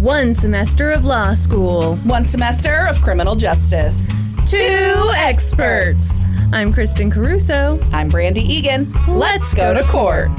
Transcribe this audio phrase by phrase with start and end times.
[0.00, 1.96] One semester of law school.
[1.96, 4.06] One semester of criminal justice.
[4.46, 6.22] Two experts.
[6.52, 7.78] I'm Kristen Caruso.
[7.92, 8.92] I'm Brandy Egan.
[9.06, 10.30] Let's go to court.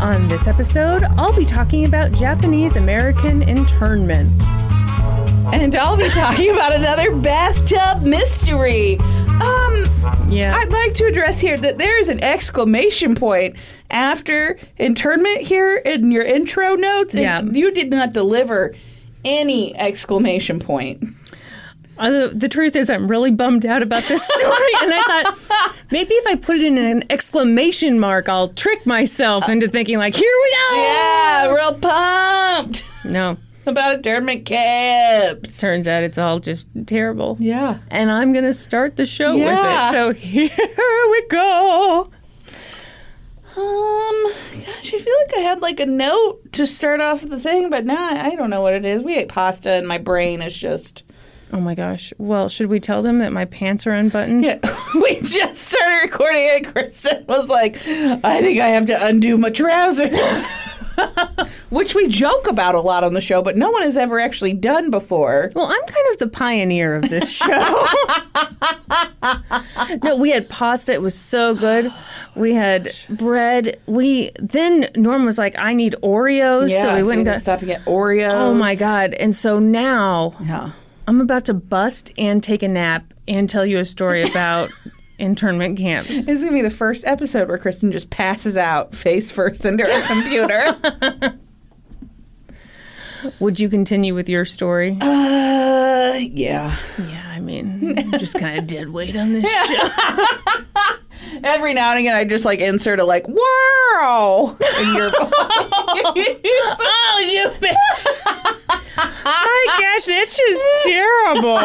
[0.00, 4.30] On this episode, I'll be talking about Japanese American internment.
[5.52, 8.98] And I'll be talking about another bathtub mystery.
[8.98, 9.86] Um,
[10.28, 10.54] Yeah.
[10.54, 13.56] I'd like to address here that there is an exclamation point
[13.90, 17.14] after internment here in your intro notes.
[17.14, 17.42] and Yeah.
[17.42, 18.74] You did not deliver
[19.24, 21.02] any exclamation point.
[21.98, 25.76] Uh, the, the truth is, I'm really bummed out about this story, and I thought
[25.90, 30.14] maybe if I put it in an exclamation mark, I'll trick myself into thinking like,
[30.14, 35.58] "Here we go!" Yeah, real pumped No, about internment camps.
[35.58, 37.36] turns out it's all just terrible.
[37.40, 37.78] Yeah.
[37.90, 39.86] And I'm gonna start the show Yeah.
[39.86, 39.92] with it.
[39.92, 40.50] So here
[41.10, 42.10] we go.
[43.58, 44.24] Um,
[44.64, 47.84] gosh, I feel like I had like a note to start off the thing, but
[47.84, 49.02] now I I don't know what it is.
[49.02, 51.02] We ate pasta, and my brain is just.
[51.50, 52.12] Oh my gosh.
[52.18, 54.44] Well, should we tell them that my pants are unbuttoned?
[54.44, 54.58] Yeah,
[54.94, 59.50] we just started recording, and Kristen was like, "I think I have to undo my
[59.50, 60.10] trousers,"
[61.70, 64.52] which we joke about a lot on the show, but no one has ever actually
[64.52, 65.50] done before.
[65.54, 67.86] Well, I'm kind of the pioneer of this show.
[70.02, 70.92] no, we had pasta.
[70.92, 71.92] It was so good.
[72.36, 73.80] We had bread.
[73.86, 77.38] We then Norm was like, "I need Oreos," Yeah, so we so went and got.
[77.38, 78.32] stop and get Oreos.
[78.32, 79.12] Oh my god!
[79.14, 80.70] And so now Yeah.
[81.08, 84.70] I'm about to bust and take a nap and tell you a story about
[85.18, 86.08] internment camps.
[86.28, 89.84] This is gonna be the first episode where Kristen just passes out face first into
[89.84, 91.38] her computer.
[93.40, 94.96] Would you continue with your story?
[95.00, 96.76] uh, yeah.
[96.98, 99.88] yeah, I mean, I'm just kind of dead weight on this show.
[101.42, 105.32] Every now and again, I just like insert a like wow in your voice.
[105.32, 108.06] oh, you bitch!
[109.24, 111.58] My gosh, that's just terrible.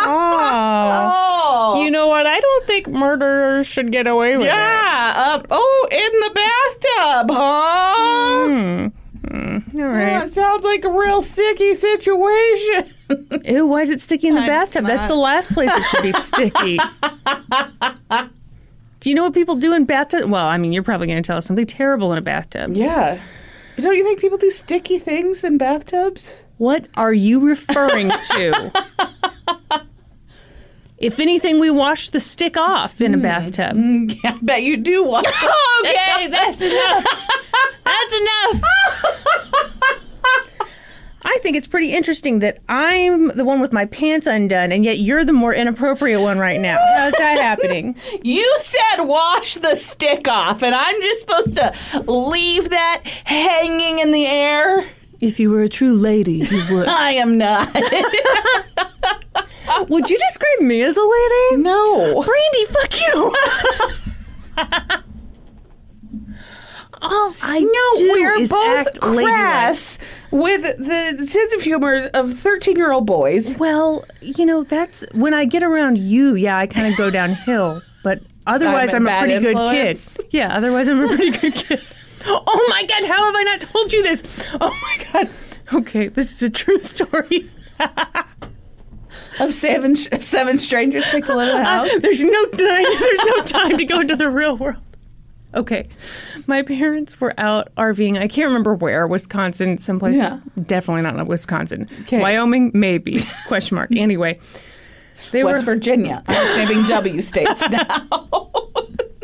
[0.00, 1.74] Oh.
[1.74, 2.26] oh, You know what?
[2.26, 5.12] I don't think murderers should get away with yeah.
[5.16, 8.90] Uh, oh, in the bathtub, huh?
[8.90, 9.80] it.
[9.80, 10.06] All right.
[10.20, 12.94] That sounds like a real sticky situation.
[13.44, 14.86] Ew, why is it sticky in the I'm bathtub?
[14.86, 16.78] That's the last place it should be sticky.
[19.00, 20.30] do you know what people do in bathtub?
[20.30, 22.72] Well, I mean, you're probably going to tell us something terrible in a bathtub.
[22.74, 23.20] yeah.
[23.76, 26.44] But don't you think people do sticky things in bathtubs?
[26.58, 28.72] What are you referring to?
[30.98, 33.22] if anything, we wash the stick off in a hmm.
[33.22, 33.76] bathtub.
[34.24, 35.26] Yeah, I bet you do want.
[35.80, 37.04] Okay, that's enough.
[37.84, 38.62] That's enough.
[41.22, 44.98] I think it's pretty interesting that I'm the one with my pants undone, and yet
[44.98, 46.78] you're the more inappropriate one right now.
[46.96, 47.96] How's that happening?
[48.22, 51.72] You said wash the stick off, and I'm just supposed to
[52.10, 54.84] leave that hanging in the air.
[55.20, 56.86] If you were a true lady, you would.
[56.88, 57.72] I am not.
[59.88, 61.56] would you describe me as a lady?
[61.62, 62.22] no.
[62.24, 63.34] Brandy, fuck you.
[67.00, 70.00] All I No, do we're is both act crass
[70.32, 73.56] with the sense of humor of 13 year old boys.
[73.56, 77.82] Well, you know, that's when I get around you, yeah, I kind of go downhill.
[78.02, 80.16] But otherwise, I'm I'm, a a pretty influence.
[80.16, 80.28] good kid.
[80.32, 81.80] Yeah, otherwise, I'm a pretty good kid.
[82.26, 84.44] Oh my God, how have I not told you this?
[84.60, 85.30] Oh my God.
[85.74, 87.48] Okay, this is a true story.
[89.40, 91.90] Of seven, of seven strangers picked to live in a uh, house.
[92.00, 92.84] There's no time.
[92.98, 94.82] There's no time to go into the real world.
[95.54, 95.88] Okay,
[96.46, 98.18] my parents were out RVing.
[98.18, 99.06] I can't remember where.
[99.06, 100.16] Wisconsin, someplace.
[100.16, 100.40] Yeah.
[100.66, 101.88] Definitely not Wisconsin.
[102.02, 102.20] Okay.
[102.20, 103.20] Wyoming, maybe.
[103.46, 103.90] Question mark.
[103.96, 104.38] Anyway,
[105.32, 106.22] they West were Virginia.
[106.26, 108.06] I'm just naming W states now.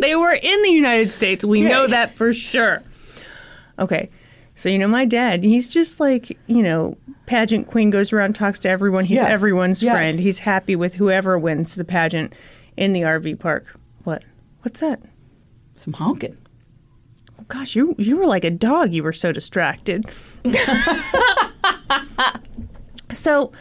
[0.05, 1.45] They were in the United States.
[1.45, 2.83] We know that for sure.
[3.79, 4.11] Okay.
[4.55, 8.59] So you know my dad, he's just like, you know, pageant queen goes around talks
[8.61, 9.05] to everyone.
[9.05, 9.29] He's Yeah.
[9.29, 9.95] everyone's Yes.
[9.95, 10.21] friend.
[10.21, 12.35] He's happy with whoever wins the pageant
[12.77, 13.79] in the RV park.
[14.05, 14.23] What?
[14.63, 15.01] What's that?
[15.77, 16.37] Some honking.
[17.49, 18.93] Gosh, you you were like a dog.
[18.93, 20.05] You were so distracted.
[23.13, 23.53] so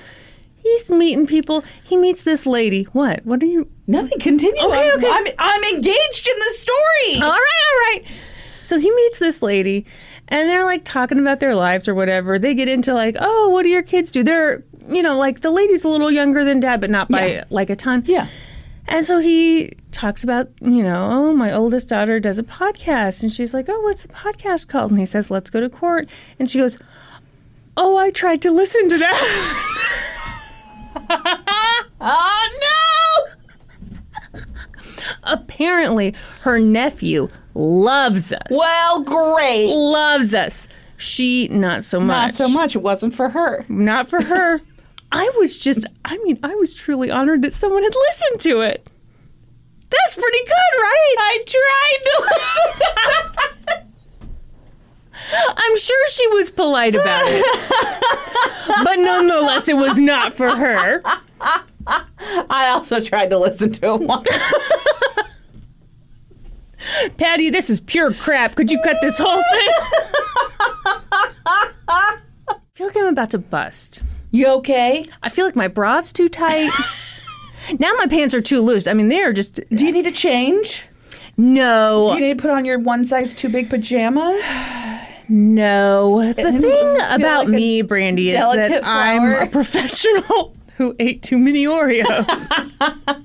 [0.61, 1.63] he's meeting people.
[1.83, 2.83] He meets this lady.
[2.93, 3.25] What?
[3.25, 3.67] What are you?
[3.87, 4.19] Nothing.
[4.19, 4.61] Continue.
[4.61, 5.09] Okay, okay.
[5.09, 7.15] I'm, I'm engaged in the story.
[7.15, 8.03] All right, all right.
[8.63, 9.85] So he meets this lady,
[10.29, 12.39] and they're like talking about their lives or whatever.
[12.39, 14.23] They get into like, oh, what do your kids do?
[14.23, 17.43] They're, you know, like the lady's a little younger than dad, but not by Yeah.
[17.49, 18.03] like a ton.
[18.05, 18.27] Yeah.
[18.87, 23.21] And so he talks about, you know, oh, my oldest daughter does a podcast.
[23.23, 24.91] And she's like, oh, what's the podcast called?
[24.91, 26.09] And he says, let's go to court.
[26.39, 26.77] And she goes,
[27.77, 29.79] oh, I tried to listen to that.
[32.05, 32.62] Oh no!
[35.25, 38.47] Apparently, her nephew loves us.
[38.49, 39.67] Well, great.
[39.67, 40.67] Loves us.
[40.97, 42.07] She, not so much.
[42.07, 42.75] Not so much.
[42.75, 43.65] It wasn't for her.
[43.69, 44.61] Not for her.
[45.11, 48.89] I was just, I mean, I was truly honored that someone had listened to it.
[49.89, 51.15] That's pretty good, right?
[51.19, 53.87] I tried to listen.
[55.55, 57.45] I'm sure she was polite about it.
[58.83, 61.03] but nonetheless, it was not for her.
[62.49, 64.27] I also tried to listen to it once.
[67.17, 68.55] Patty, this is pure crap.
[68.55, 69.69] Could you cut this whole thing?
[72.47, 74.03] I feel like I'm about to bust.
[74.31, 75.05] You okay?
[75.21, 76.71] I feel like my bra's too tight.
[77.79, 78.87] now my pants are too loose.
[78.87, 79.61] I mean, they are just.
[79.69, 80.85] Do you need to change?
[81.37, 82.09] No.
[82.09, 84.41] Do you need to put on your one size too big pajamas?
[85.29, 86.21] No.
[86.33, 91.65] The thing about like me, Brandy, is that I'm a professional who ate too many
[91.65, 92.49] Oreos.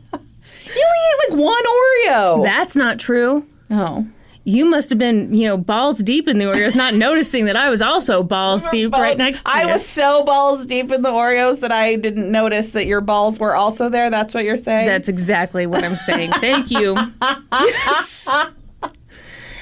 [0.71, 2.45] You only ate like one Oreo.
[2.45, 3.47] That's not true.
[3.71, 4.07] oh.
[4.45, 7.69] You must have been, you know, balls deep in the Oreos, not noticing that I
[7.69, 9.69] was also balls deep right next to I you.
[9.69, 13.55] was so balls deep in the Oreos that I didn't notice that your balls were
[13.57, 14.09] also there.
[14.09, 14.87] That's what you're saying?
[14.87, 16.33] That's exactly what I'm saying.
[16.33, 16.97] Thank you.
[17.53, 18.29] Yes.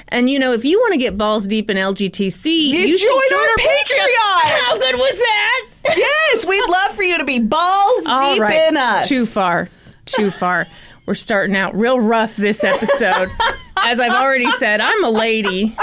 [0.09, 3.21] And you know, if you want to get balls deep in LGTC, you, should join
[3.31, 4.41] join our our Patreon.
[4.45, 5.67] How good was that?
[5.97, 8.69] yes, we'd love for you to be balls All deep right.
[8.69, 9.09] in us.
[9.09, 9.69] Too far.
[10.05, 10.67] Too far.
[11.07, 13.29] We're starting out real rough this episode.
[13.77, 15.77] As I've already said, I'm a lady.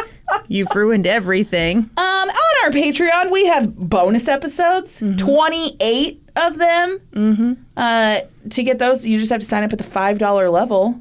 [0.48, 1.78] You've ruined everything.
[1.78, 2.30] Um, on
[2.64, 5.18] our Patreon, we have bonus episodes, Mm-hmm.
[5.18, 7.00] 28 of them.
[7.12, 7.54] Mm-hmm.
[7.78, 11.00] Uh, to get those, you just have to sign up at the $5 level.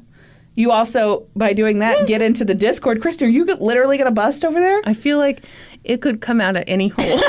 [0.55, 3.01] You also, by doing that, get into the Discord.
[3.01, 4.79] Kristen, are you literally going to bust over there?
[4.83, 5.43] I feel like
[5.83, 7.05] it could come out of any hole.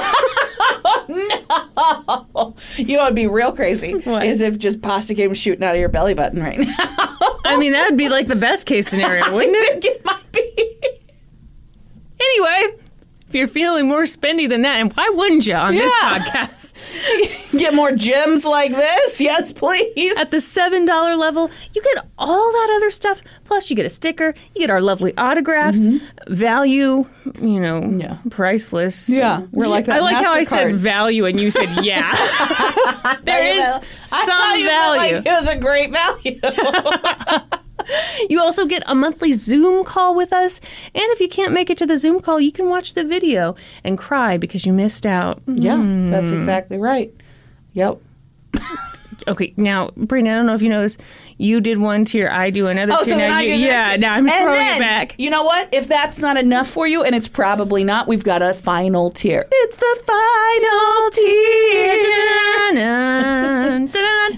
[1.08, 3.94] no, You know, it'd be real crazy.
[4.04, 4.24] What?
[4.24, 6.74] Is if just pasta came shooting out of your belly button right now.
[7.46, 9.84] I mean, that would be like the best case scenario, wouldn't it?
[9.94, 10.78] It might be.
[12.20, 12.78] Anyway,
[13.34, 16.72] you're feeling more spendy than that, and why wouldn't you on this podcast?
[17.58, 19.20] Get more gems like this?
[19.20, 20.14] Yes, please.
[20.16, 23.22] At the $7 level, you get all that other stuff.
[23.44, 25.86] Plus, you get a sticker, you get our lovely autographs,
[26.26, 27.04] value,
[27.40, 28.00] you know, Mm-hmm.
[28.00, 28.19] Yeah.
[28.31, 29.08] priceless.
[29.08, 32.12] Yeah, we're like that I like how I said value and you said yeah.
[33.22, 35.14] there is You is I some value.
[35.16, 36.40] Like it was a great value.
[38.30, 40.60] You also get a monthly Zoom call with us.
[40.94, 43.56] And if you can't make it to the Zoom call, you can watch the video
[43.82, 45.42] and cry because you missed out.
[45.46, 46.10] yeah, mm-hmm.
[46.10, 47.12] that's exactly right.
[47.72, 47.98] Yep.
[49.28, 50.98] Okay, now, Brina, I don't know if you know this.
[51.36, 53.14] You did one tier, I do another Oh, tier.
[53.14, 53.66] so now then I you, do this.
[53.69, 55.14] Yeah, now I'm and throwing then, it back.
[55.19, 55.69] You know what?
[55.72, 59.46] If that's not enough for you, and it's probably not, we've got a final tier.
[59.50, 61.94] It's the final tier.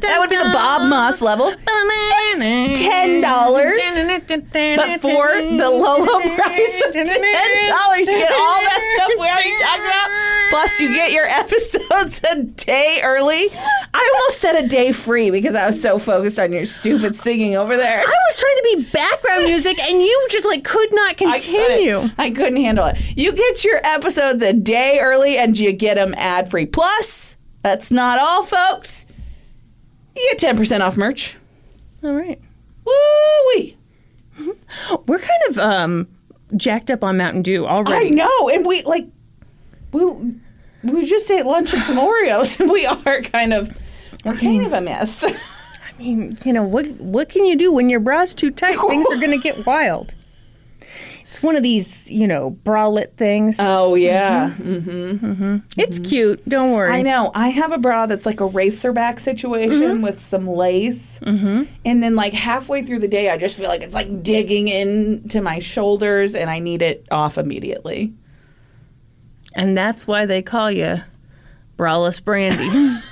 [0.00, 1.52] That would be the Bob Moss level.
[1.58, 3.78] It's ten dollars.
[3.96, 7.06] But for the low, low price of ten
[7.70, 10.10] dollars, you get all that stuff we already talked about.
[10.50, 13.46] Plus, you get your episodes a day early.
[13.94, 17.56] I almost said a day free because I was so focused on your stupid singing
[17.56, 18.00] over there.
[18.00, 21.40] I was trying to be background music, and you just like could not I couldn't-
[21.40, 22.10] continue.
[22.18, 22.98] I couldn't handle it.
[23.16, 26.66] You get your episodes a day early and you get them ad free.
[26.66, 29.06] Plus, that's not all, folks.
[30.16, 31.36] You get 10% off merch.
[32.02, 32.40] All right,
[32.84, 32.92] Woo
[33.54, 33.76] wee.
[35.06, 36.08] we're kind of um
[36.56, 38.06] jacked up on Mountain Dew already.
[38.06, 38.48] I know.
[38.48, 39.08] And we, like,
[39.92, 40.04] we,
[40.84, 43.76] we just ate lunch and some Oreos and we are kind of,
[44.24, 45.24] we're kind of a mess.
[45.98, 46.86] I mean, you know what?
[46.92, 48.78] What can you do when your bra's too tight?
[48.78, 50.14] Things are going to get wild.
[51.28, 53.56] It's one of these, you know, bralette things.
[53.60, 54.50] oh, yeah.
[54.50, 54.90] Mm-hmm.
[54.90, 55.26] Mm-hmm.
[55.26, 55.80] Mm-hmm.
[55.80, 56.46] it's cute.
[56.48, 56.90] Don't worry.
[56.92, 57.30] I know.
[57.34, 61.18] I have a bra that's like a racerback situation with some lace.
[61.20, 61.64] Mm-hmm.
[61.84, 65.42] And then, like, halfway through the day, I just feel like it's like digging into
[65.42, 68.14] my shoulders and I need it off immediately.
[69.54, 71.02] And that's why they call you
[71.76, 72.98] Braless Brandy.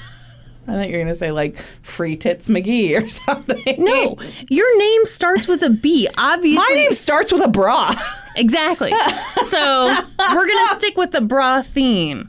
[0.67, 3.85] I thought you were going to say, like, Free Tits McGee or something.
[3.85, 4.17] no,
[4.49, 6.09] your name starts with a B.
[6.17, 6.57] Obviously.
[6.57, 7.95] My name starts with a bra.
[8.37, 8.91] Exactly.
[9.45, 12.29] So we're going to stick with the bra theme.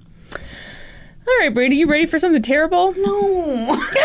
[1.28, 2.94] All right, Brady, you ready for something terrible?
[2.96, 3.84] No.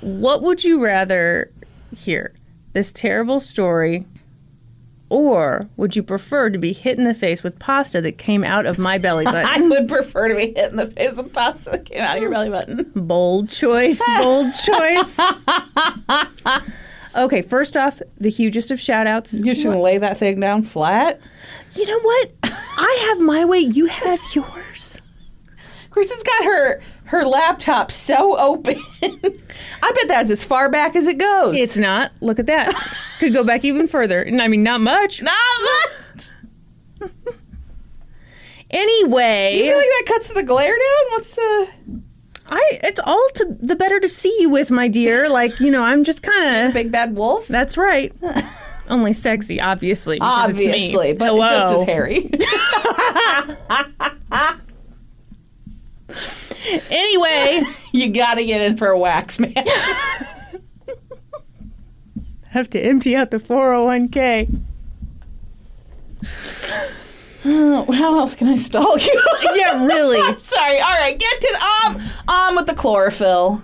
[0.00, 1.50] What would you rather
[1.96, 2.32] hear?
[2.72, 4.06] This terrible story,
[5.10, 8.66] or would you prefer to be hit in the face with pasta that came out
[8.66, 9.46] of my belly button?
[9.46, 12.22] I would prefer to be hit in the face with pasta that came out of
[12.22, 12.90] your belly button.
[12.94, 15.18] bold choice, bold choice.
[17.16, 19.32] Okay, first off, the hugest of shout outs.
[19.34, 21.20] You should lay that thing down flat.
[21.74, 22.30] You know what?
[22.44, 25.00] I have my way, you have yours.
[25.90, 28.76] Kristen's got her her laptop so open.
[29.02, 31.56] I bet that's as far back as it goes.
[31.56, 32.12] It's not.
[32.20, 32.74] Look at that.
[33.18, 34.20] Could go back even further.
[34.20, 35.22] And I mean, not much.
[35.22, 37.10] Not much.
[38.70, 41.12] Anyway, You feel like that cuts the glare down?
[41.12, 41.68] What's the
[42.50, 45.28] I it's all to the better to see you with, my dear.
[45.28, 46.74] Like you know, I'm just kind of.
[46.74, 47.46] big bad wolf?
[47.48, 48.12] That's right.
[48.90, 50.16] Only sexy, obviously.
[50.18, 50.68] Because it's me.
[50.70, 51.46] Obviously, but Hello.
[51.46, 52.30] just as hairy.
[56.90, 59.54] Anyway, you gotta get in for a wax, man.
[62.58, 64.60] Have to empty out the 401k.
[67.44, 69.22] Oh, How else can I stall you?
[69.54, 70.18] Yeah, really.
[70.38, 70.78] Sorry.
[70.80, 73.62] All right, get to the um um with the chlorophyll.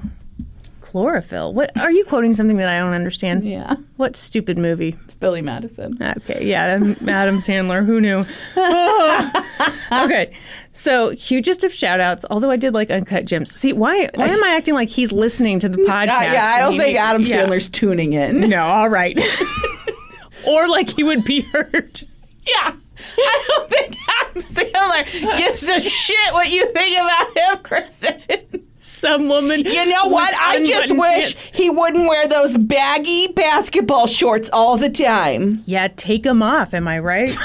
[0.81, 1.53] Chlorophyll.
[1.53, 3.45] What are you quoting something that I don't understand?
[3.47, 4.97] Yeah, What stupid movie?
[5.15, 5.97] It's Billy Madison.
[6.01, 6.75] Okay, yeah,
[7.07, 7.85] Adam Sandler.
[7.85, 8.25] Who knew?
[8.57, 9.41] Oh.
[9.93, 10.33] Okay,
[10.73, 12.25] so hugest of shout outs.
[12.29, 13.53] Although I did like Uncut Gems.
[13.53, 16.07] See, why why am I acting like he's listening to the podcast?
[16.07, 16.45] Yeah, yeah.
[16.47, 17.47] I don't think Adam yeah.
[17.47, 18.49] Sandler's tuning in.
[18.49, 19.17] No, all right.
[20.49, 22.05] or like he would be hurt.
[22.45, 22.75] Yeah.
[23.17, 28.67] I don't think Adam Sandler gives a shit what you think about him, Kristen.
[28.87, 29.61] Some woman.
[29.61, 30.35] You know what?
[30.39, 31.51] I just wish pants.
[31.55, 35.63] he wouldn't wear those baggy basketball shorts all the time.
[35.65, 36.75] Yeah, take them off.
[36.75, 37.35] Am I right?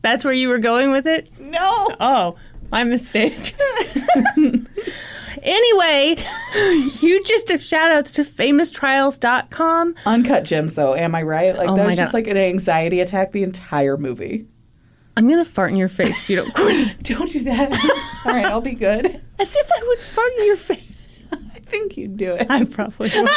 [0.00, 1.28] That's where you were going with it?
[1.38, 1.88] No.
[2.00, 2.36] Oh,
[2.72, 3.54] my mistake.
[5.42, 6.16] anyway,
[6.92, 9.94] hugest of shout outs to famoustrials.com.
[10.06, 10.94] Uncut gems, though.
[10.94, 11.54] Am I right?
[11.54, 12.18] Like Oh that my was just God.
[12.18, 14.46] like an anxiety attack the entire movie.
[15.16, 17.02] I'm going to fart in your face if you don't quit.
[17.02, 17.72] Don't do that.
[18.26, 19.06] all right, I'll be good.
[19.38, 21.06] As if I would fart in your face.
[21.32, 22.46] I think you'd do it.
[22.50, 23.28] I probably would.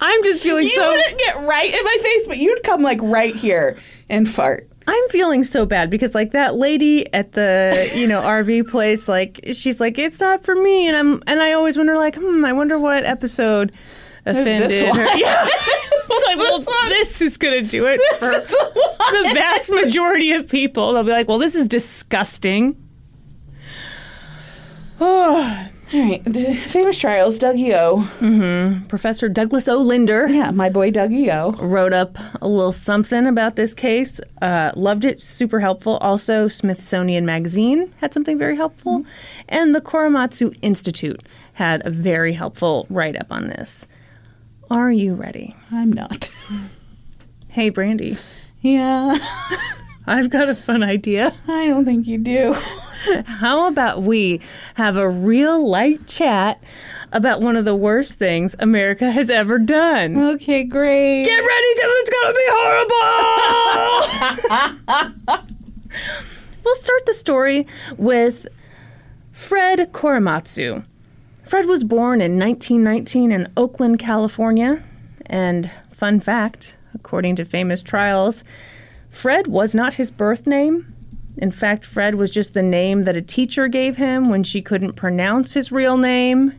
[0.00, 0.82] I'm just feeling you so.
[0.82, 4.68] You wouldn't get right in my face, but you'd come like right here and fart.
[4.86, 9.40] I'm feeling so bad because like that lady at the you know RV place, like
[9.52, 12.52] she's like it's not for me, and I'm and I always wonder like, hmm, I
[12.52, 13.72] wonder what episode
[14.26, 14.88] offended This her.
[14.88, 14.98] one.
[15.18, 15.48] Yeah.
[16.26, 20.48] like, well, This this is gonna do it for This is the vast majority of
[20.48, 20.92] people.
[20.92, 22.76] They'll be like, well, this is disgusting.
[25.00, 28.84] Oh, All right, the famous trials, Dougie O.
[28.88, 29.78] Professor Douglas O.
[29.78, 30.26] Linder.
[30.28, 31.52] Yeah, my boy Dougie O.
[31.64, 34.20] wrote up a little something about this case.
[34.42, 35.98] Uh, loved it, super helpful.
[35.98, 39.04] Also, Smithsonian Magazine had something very helpful,
[39.48, 43.86] and the Korematsu Institute had a very helpful write up on this.
[44.70, 45.54] Are you ready?
[45.70, 46.30] I'm not.
[47.48, 48.16] Hey, Brandy,
[48.62, 49.16] Yeah,
[50.06, 51.32] I've got a fun idea.
[51.46, 52.56] I don't think you do.
[53.26, 54.40] How about we
[54.74, 56.62] have a real light chat
[57.12, 60.16] about one of the worst things America has ever done?
[60.34, 61.24] Okay, great.
[61.24, 62.46] Get ready because it's going to be
[65.28, 65.44] horrible!
[66.64, 67.66] we'll start the story
[67.98, 68.46] with
[69.32, 70.84] Fred Korematsu.
[71.44, 74.82] Fred was born in 1919 in Oakland, California.
[75.26, 78.44] And fun fact, according to famous trials,
[79.10, 80.92] Fred was not his birth name.
[81.36, 84.94] In fact, Fred was just the name that a teacher gave him when she couldn't
[84.94, 86.58] pronounce his real name,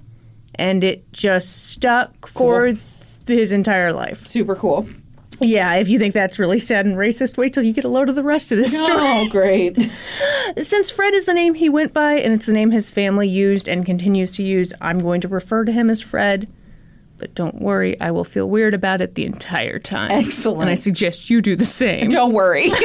[0.55, 2.79] and it just stuck for th-
[3.25, 4.27] his entire life.
[4.27, 4.87] Super cool.
[5.39, 8.09] Yeah, if you think that's really sad and racist, wait till you get a load
[8.09, 9.01] of the rest of this oh, story.
[9.01, 9.91] Oh, great.
[10.61, 13.67] Since Fred is the name he went by and it's the name his family used
[13.67, 16.49] and continues to use, I'm going to refer to him as Fred.
[17.17, 20.11] But don't worry, I will feel weird about it the entire time.
[20.11, 20.63] Excellent.
[20.63, 22.09] And I suggest you do the same.
[22.09, 22.69] Don't worry.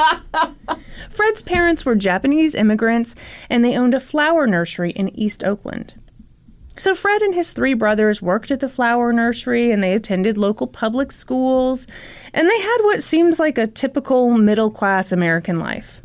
[1.10, 3.14] Fred's parents were Japanese immigrants
[3.50, 5.94] and they owned a flower nursery in East Oakland.
[6.76, 10.66] So Fred and his three brothers worked at the flower nursery and they attended local
[10.66, 11.86] public schools
[12.32, 16.00] and they had what seems like a typical middle class American life.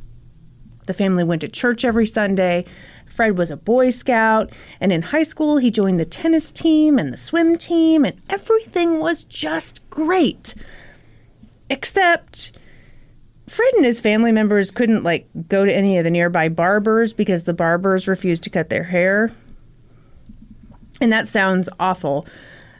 [0.88, 2.66] The family went to church every Sunday.
[3.06, 7.12] Fred was a Boy Scout, and in high school, he joined the tennis team and
[7.12, 10.56] the swim team, and everything was just great.
[11.70, 12.52] Except
[13.48, 17.44] Fred and his family members couldn't like go to any of the nearby barbers because
[17.44, 19.32] the barbers refused to cut their hair.
[21.00, 22.25] And that sounds awful,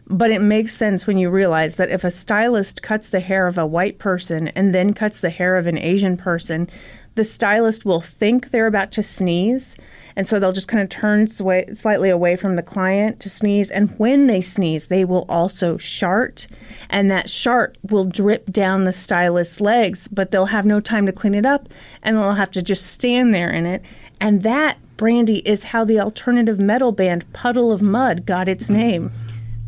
[0.08, 3.58] but it makes sense when you realize that if a stylist cuts the hair of
[3.58, 6.70] a white person and then cuts the hair of an Asian person,
[7.18, 9.76] the stylist will think they're about to sneeze.
[10.16, 13.70] And so they'll just kind of turn swa- slightly away from the client to sneeze.
[13.70, 16.48] And when they sneeze, they will also shart.
[16.90, 21.12] And that shart will drip down the stylist's legs, but they'll have no time to
[21.12, 21.70] clean it up.
[22.04, 23.84] And they'll have to just stand there in it.
[24.22, 29.12] And that, Brandy, is how the alternative metal band Puddle of Mudd got its name.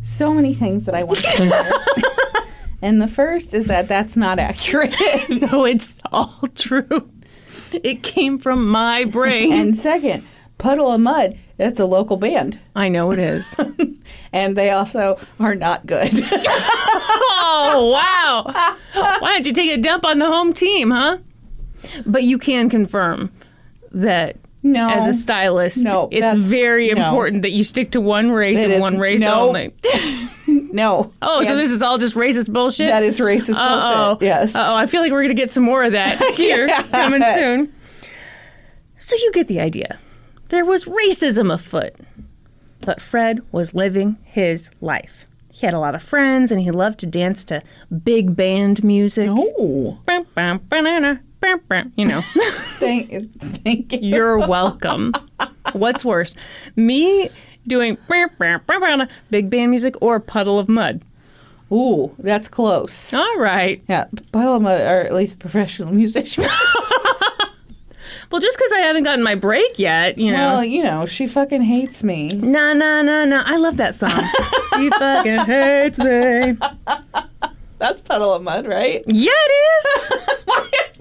[0.02, 1.50] so many things that I want to say.
[2.82, 4.94] and the first is that that's not accurate.
[5.30, 7.08] No, it's all true.
[7.72, 9.52] It came from my brain.
[9.52, 10.24] and second,
[10.58, 12.58] Puddle of Mudd It's a local band.
[12.74, 13.56] I know it is.
[14.32, 16.08] And they also are not good.
[16.12, 18.52] oh, wow.
[19.20, 21.18] Why don't you take a dump on the home team, huh?
[22.06, 23.32] But you can confirm
[23.90, 24.90] that No.
[24.90, 27.02] as a stylist, No, it's very no.
[27.04, 29.48] important that you stick to one race It and is- one race no.
[29.48, 29.72] only.
[30.48, 31.12] no.
[31.22, 32.88] Oh, so this is all just racist bullshit?
[32.88, 34.14] That is racist Uh-oh.
[34.16, 34.22] bullshit.
[34.26, 34.52] Yes.
[34.54, 36.82] Oh, I feel like we're going to get some more of that here Yeah.
[36.82, 37.72] coming soon.
[38.98, 39.98] So you get the idea.
[40.50, 41.94] There was racism afoot.
[42.82, 45.26] But Fred was living his life.
[45.50, 47.62] He had a lot of friends and he loved to dance to
[48.04, 49.28] big band music.
[49.30, 49.98] Oh.
[50.06, 51.24] Bam, bam, banana, bam, bam.
[51.96, 52.20] You know,
[52.78, 53.10] Thank,
[53.64, 53.98] thank you.
[54.02, 55.14] you're welcome.
[55.72, 56.34] What's worse,
[56.76, 57.30] me
[57.66, 57.96] doing
[59.30, 61.02] big band music or Puddle of Mudd?
[61.72, 63.14] Ooh, that's close.
[63.14, 63.82] All right.
[63.88, 66.46] Yeah, Bottom are at least professional musicians.
[68.30, 70.38] Well, just because I haven't gotten my break yet, you know.
[70.38, 72.28] well, you know, she fucking hates me.
[72.28, 73.42] Na na na na.
[73.44, 74.10] I love that song.
[74.76, 76.56] she fucking hates me.
[77.80, 79.02] That's Puddle of Mudd, right?
[79.12, 79.52] Yeah, it
[79.86, 80.12] is.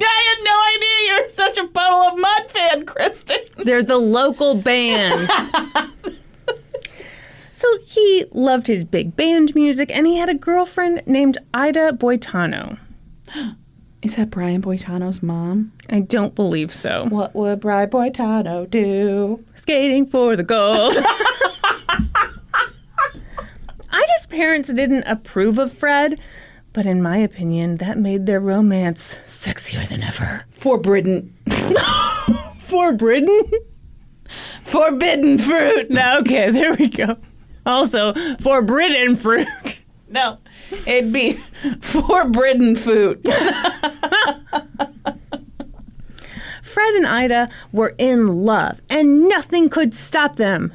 [0.01, 3.37] I had no idea you were such a Puddle of Mudd fan, Kristen.
[3.57, 5.29] They're the local band.
[7.51, 12.79] so he loved his big band music, and he had a girlfriend named Ida Boitano.
[14.01, 15.73] Is that Brian Boitano's mom?
[15.89, 17.07] I don't believe so.
[17.09, 19.43] What would Brian Boitano do?
[19.53, 20.95] Skating for the gold.
[23.91, 26.21] Ida's parents didn't approve of Fred,
[26.79, 30.45] but in my opinion, that made their romance sexier than ever.
[30.51, 31.35] Forbidden.
[32.57, 33.43] For Britain?
[34.61, 35.91] Forbidden fruit.
[35.91, 37.17] Okay, there we go.
[37.65, 39.81] Also, for Britain fruit.
[40.11, 40.37] No,
[40.87, 41.33] it'd be
[41.81, 43.23] forbidden food.
[46.63, 50.73] Fred and Ida were in love, and nothing could stop them.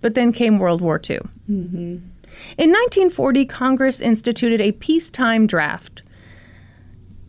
[0.00, 1.20] But then came World War II.
[2.58, 6.02] In 1940, Congress instituted a peacetime draft.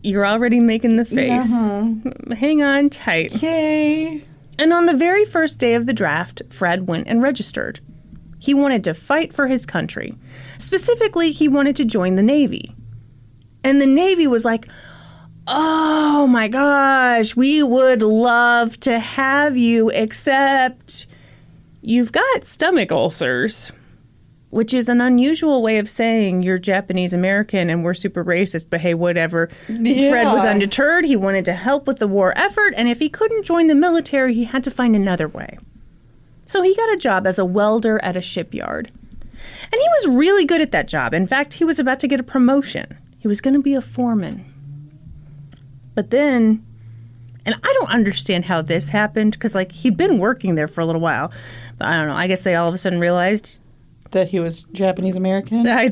[0.02, 1.52] You're already making the face.
[1.52, 2.34] Uh-huh.
[2.34, 3.34] Hang on tight.
[3.36, 4.22] Okay.
[4.58, 7.80] And on the very first day of the draft, Fred went and registered.
[8.38, 10.14] He wanted to fight for his country.
[10.58, 12.74] Specifically, he wanted to join the Navy.
[13.64, 14.68] And the Navy was like,
[15.46, 21.06] oh my gosh, we would love to have you, except
[21.80, 23.72] you've got stomach ulcers,
[24.54, 28.80] which is an unusual way of saying you're Japanese American and we're super racist, but
[28.80, 29.48] hey, whatever.
[29.66, 31.04] Fred was undeterred.
[31.04, 34.32] He wanted to help with the war effort, and if he couldn't join the military,
[34.32, 35.58] he had to find another way.
[36.46, 38.92] So he got a job as a welder at a shipyard.
[39.32, 41.14] And he was really good at that job.
[41.14, 42.96] In fact, he was about to get a promotion.
[43.18, 44.44] He was going to be a foreman.
[45.96, 46.64] But then,
[47.44, 50.86] and I don't understand how this happened because, like, he'd been working there for a
[50.86, 51.32] little while.
[51.76, 52.14] But I don't know.
[52.14, 53.58] I guess they all of a sudden realized.
[54.14, 55.66] That he was Japanese American.
[55.68, 55.90] I,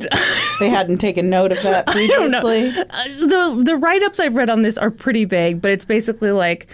[0.58, 2.40] They hadn't taken note of that I don't know.
[2.40, 2.82] previously.
[2.88, 6.30] Uh, the the write ups I've read on this are pretty vague, but it's basically
[6.30, 6.68] like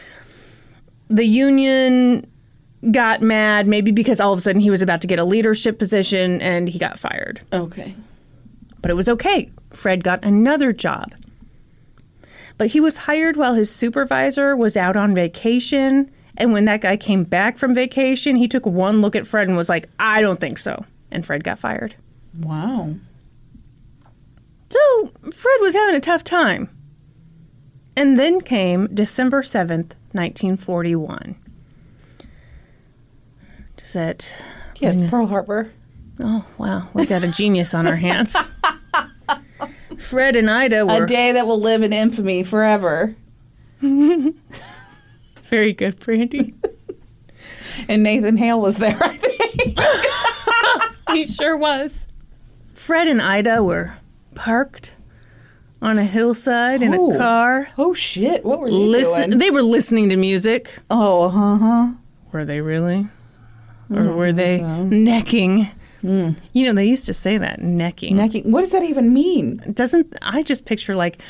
[1.08, 2.30] the union
[2.92, 5.78] got mad, maybe because all of a sudden he was about to get a leadership
[5.78, 7.40] position and he got fired.
[7.52, 7.94] Okay.
[8.80, 9.50] But it was okay.
[9.70, 11.14] Fred got another job.
[12.56, 16.10] But he was hired while his supervisor was out on vacation.
[16.36, 19.56] And when that guy came back from vacation, he took one look at Fred and
[19.56, 20.84] was like, I don't think so.
[21.10, 21.94] And Fred got fired.
[22.38, 22.94] Wow.
[24.70, 26.68] So Fred was having a tough time.
[27.96, 31.36] And then came December 7th, 1941.
[33.76, 34.40] Does that.
[34.78, 35.72] Yeah, it's Pearl Harbor.
[36.20, 36.88] Oh, wow.
[36.92, 38.36] We got a genius on our hands.
[39.98, 41.04] Fred and Ida were.
[41.04, 43.16] A day that will live in infamy forever.
[43.80, 46.54] Very good, Brandy.
[47.88, 48.98] And Nathan Hale was there.
[51.18, 52.06] He sure was.
[52.74, 53.94] Fred and Ida were
[54.34, 54.94] parked
[55.82, 57.12] on a hillside in Oh.
[57.14, 57.68] a car.
[57.78, 58.44] oh shit!
[58.44, 59.38] What were they Listen, doing?
[59.38, 60.70] they were listening to music.
[60.90, 61.92] Oh, uh huh.
[62.32, 63.06] Were they really?
[63.90, 65.68] Or were they necking?
[66.02, 68.14] You know, they used to say that necking.
[68.16, 68.44] Necking.
[68.52, 69.56] What does that even mean?
[69.72, 71.20] Doesn't I just picture like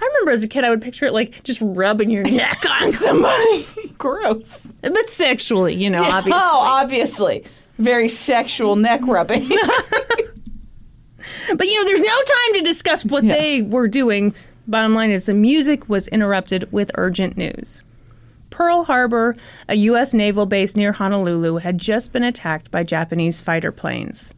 [0.00, 2.92] I remember as a kid I would picture it like just rubbing your neck on
[2.92, 3.66] somebody,
[3.98, 4.72] Gross.
[4.82, 6.40] but sexually, you know, obviously.
[6.42, 7.44] Oh, obviously.
[7.78, 9.48] Very sexual neck rubbing.
[11.56, 13.32] But you know, there's no time to discuss what Yeah.
[13.34, 14.34] they were doing.
[14.68, 17.82] Bottom line is the music was interrupted with urgent news.
[18.50, 19.36] Pearl Harbor,
[19.68, 20.12] a U.S.
[20.14, 24.34] naval base near Honolulu, had just been attacked by Japanese fighter planes.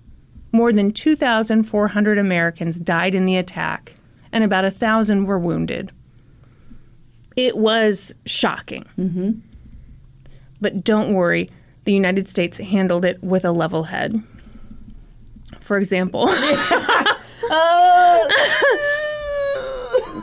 [0.53, 3.95] More than 2,400 Americans died in the attack,
[4.33, 5.93] and about a thousand were wounded.
[7.37, 8.85] It was shocking.
[8.99, 9.31] Mm-hmm.
[10.61, 11.49] But don't worry,
[11.89, 14.23] the United States handled it with a level head.
[15.59, 16.37] For example, don't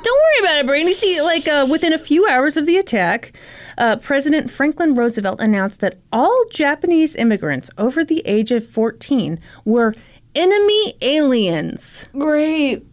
[0.06, 0.94] worry about it, Brandy.
[0.94, 3.36] See, like uh, within a few hours of the attack,
[3.80, 9.96] uh, President Franklin Roosevelt announced that all Japanese immigrants over the age of 14 were
[10.36, 12.08] enemy aliens.
[12.12, 12.86] Great.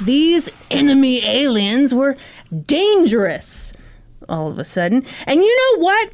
[0.00, 2.16] These enemy aliens were
[2.64, 3.74] dangerous
[4.26, 5.04] all of a sudden.
[5.26, 6.10] And you know what?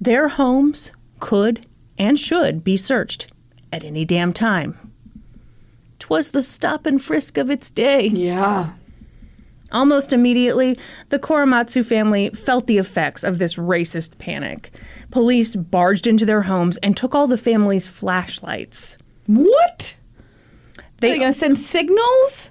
[0.00, 1.66] Their homes could
[1.98, 3.28] and should be searched
[3.72, 4.92] at any damn time.
[5.98, 8.06] 'Twas the stop and frisk of its day.
[8.08, 8.70] Yeah.
[9.72, 10.76] Almost immediately,
[11.10, 14.72] the Korematsu family felt the effects of this racist panic.
[15.10, 18.98] Police barged into their homes and took all the family's flashlights.
[19.26, 19.94] What?
[20.78, 22.50] Are They they gonna send signals?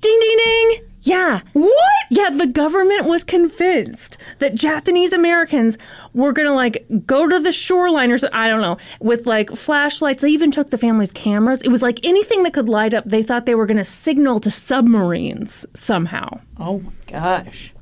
[0.00, 0.87] ding ding ding.
[1.08, 1.40] Yeah.
[1.52, 1.74] What?
[2.10, 5.78] Yeah, the government was convinced that Japanese Americans
[6.12, 10.22] were gonna like go to the shoreline or I don't know with like flashlights.
[10.22, 11.62] They even took the family's cameras.
[11.62, 13.04] It was like anything that could light up.
[13.06, 16.40] They thought they were gonna signal to submarines somehow.
[16.58, 17.72] Oh my gosh.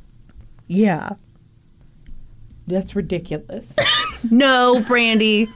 [0.68, 1.10] Yeah.
[2.66, 3.76] That's ridiculous.
[4.30, 5.46] No, Brandy.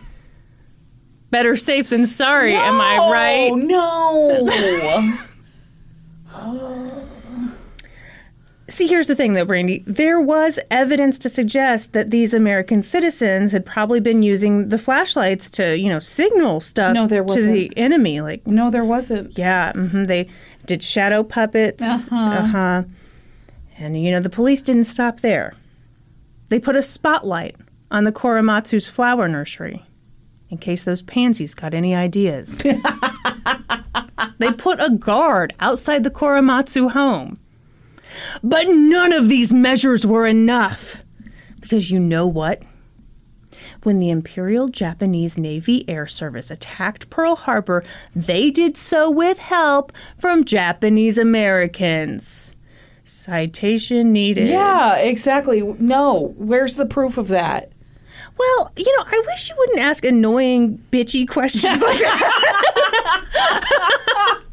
[1.30, 2.54] Better safe than sorry.
[2.54, 3.52] Am I Oh right?
[3.56, 5.16] no.
[8.70, 9.82] See, here's the thing, though, Brandy.
[9.86, 15.50] There was evidence to suggest that these American citizens had probably been using the flashlights
[15.50, 18.20] to, you know, signal stuff No, there to the enemy.
[18.20, 19.36] Like, no, there wasn't.
[19.36, 20.28] yeah, hmm they
[20.66, 21.82] did shadow puppets.
[21.82, 22.16] Uh-huh.
[22.16, 22.82] Uh-huh.
[23.76, 25.54] And, you know, the police didn't stop there.
[26.48, 27.56] They put a spotlight
[27.90, 29.84] on the Korematsu's flower nursery
[30.48, 32.58] in case those pansies got any ideas.
[34.38, 37.36] they put a guard outside the Korematsu home.
[38.42, 41.02] But none of these measures were enough.
[41.60, 42.62] Because you know what?
[43.82, 47.82] When the Imperial Japanese Navy Air Service attacked Pearl Harbor,
[48.14, 52.54] they did so with help from Japanese Americans.
[53.04, 54.48] Citation needed.
[54.48, 55.62] Yeah, exactly.
[55.78, 57.72] No, where's the proof of that?
[58.38, 62.90] Well, you know, I wish you wouldn't ask annoying, bitchy questions like that.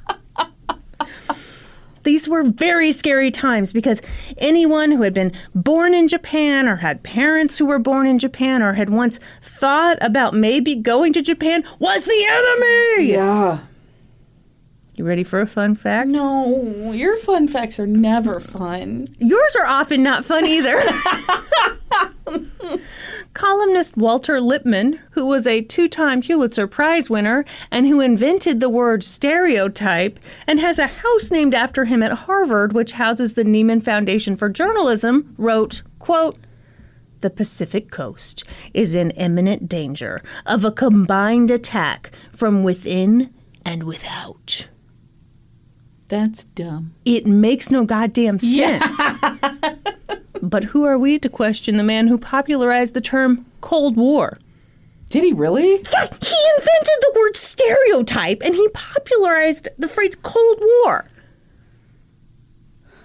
[2.07, 4.01] These were very scary times because
[4.37, 8.61] anyone who had been born in Japan or had parents who were born in Japan
[8.61, 13.11] or had once thought about maybe going to Japan was the enemy.
[13.11, 13.59] Yeah.
[14.97, 16.09] You ready for a fun fact?
[16.09, 19.05] No, your fun facts are never fun.
[19.19, 20.75] Yours are often not fun either.
[23.33, 28.69] Columnist Walter Lippmann, who was a two time Pulitzer Prize winner and who invented the
[28.69, 33.83] word stereotype and has a house named after him at Harvard, which houses the Nieman
[33.83, 36.39] Foundation for Journalism, wrote, quote,
[37.21, 43.31] the Pacific coast is in imminent danger of a combined attack from within
[43.63, 44.69] and without.
[46.07, 46.93] That's dumb.
[47.05, 49.21] It makes no goddamn sense.
[50.41, 54.37] but who are we to question the man who popularized the term Cold War?
[55.09, 55.69] Did he really?
[55.71, 61.05] Yeah, he invented the word stereotype and he popularized the phrase Cold War.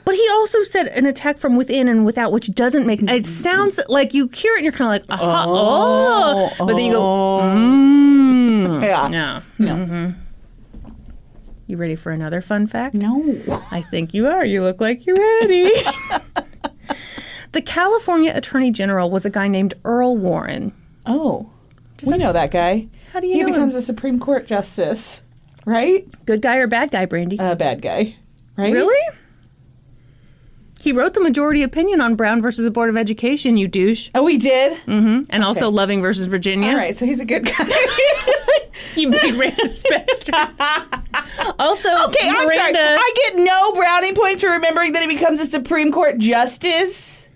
[0.04, 3.80] But he also said an attack from within and without, which doesn't make it sounds
[3.88, 7.00] like you hear it and you're kind of like, uh-huh, oh, but then you go,
[7.00, 8.82] mm.
[8.82, 9.08] Yeah.
[9.08, 9.42] no.
[9.58, 10.14] No.
[11.72, 12.94] You ready for another fun fact?
[12.94, 13.34] No.
[13.70, 14.44] I think you are.
[14.44, 15.72] You look like you're ready.
[17.52, 20.74] the California Attorney General was a guy named Earl Warren.
[21.06, 21.48] Oh.
[22.06, 22.88] we know that guy.
[23.14, 23.54] How do you He know him?
[23.54, 25.22] becomes a Supreme Court justice,
[25.64, 26.06] right?
[26.26, 27.38] Good guy or bad guy, Brandy?
[27.40, 28.16] A bad guy,
[28.58, 28.70] right?
[28.74, 29.16] really?
[30.82, 34.10] He wrote the majority opinion on Brown versus the Board of Education, you douche.
[34.14, 34.76] Oh, we did.
[34.80, 36.68] hmm And also Loving versus Virginia.
[36.68, 37.66] All right, so he's a good guy.
[38.96, 40.34] You made racist bastard.
[41.58, 42.72] also, okay, I'm sorry.
[42.76, 47.28] I get no brownie points for remembering that he becomes a Supreme Court justice.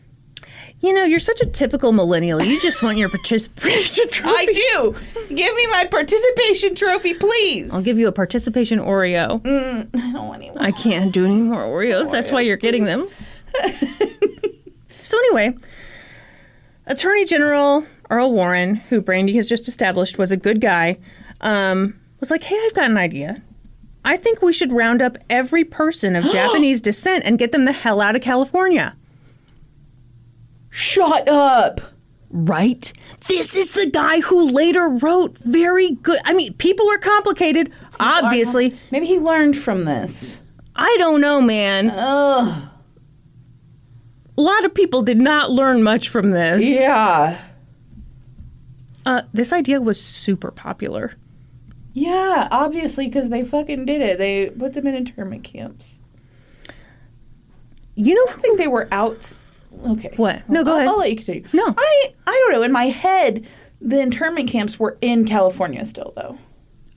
[0.80, 2.42] You know, you're such a typical millennial.
[2.42, 4.36] You just want your participation trophy.
[4.36, 4.94] I do.
[5.34, 7.74] Give me my participation trophy, please.
[7.74, 9.42] I'll give you a participation Oreo.
[9.42, 10.62] Mm, I don't want any more.
[10.62, 12.10] I can't do any more Oreos.
[12.10, 13.08] That's why you're getting them.
[15.02, 15.54] so anyway,
[16.86, 20.98] Attorney General Earl Warren, who Brandy has just established was a good guy,
[21.40, 23.42] um, was like, "Hey, I've got an idea.
[24.04, 27.72] I think we should round up every person of Japanese descent and get them the
[27.72, 28.96] hell out of California."
[30.70, 31.80] Shut up.
[32.30, 32.92] Right?
[33.28, 36.18] This is the guy who later wrote very good.
[36.24, 38.76] I mean, people are complicated, obviously.
[38.90, 40.40] Maybe he learned from this.
[40.74, 41.90] I don't know, man.
[41.90, 42.68] Ugh.
[44.36, 46.62] A lot of people did not learn much from this.
[46.62, 47.40] Yeah.
[49.06, 51.14] Uh, this idea was super popular.
[51.96, 54.18] Yeah, obviously, because they fucking did it.
[54.18, 55.98] They put them in internment camps.
[57.94, 59.32] You know I think they were out.
[59.82, 60.12] Okay.
[60.16, 60.46] What?
[60.46, 60.88] No, go I'll, ahead.
[60.88, 61.44] I'll let you continue.
[61.54, 61.74] No.
[61.74, 62.62] I I don't know.
[62.62, 63.46] In my head,
[63.80, 66.38] the internment camps were in California still, though.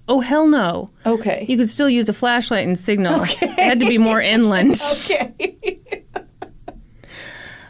[0.10, 0.90] Oh hell no!
[1.06, 1.46] Okay.
[1.48, 3.24] You could still use a flashlight and signal.
[3.42, 4.76] It had to be more inland.
[5.06, 5.82] okay.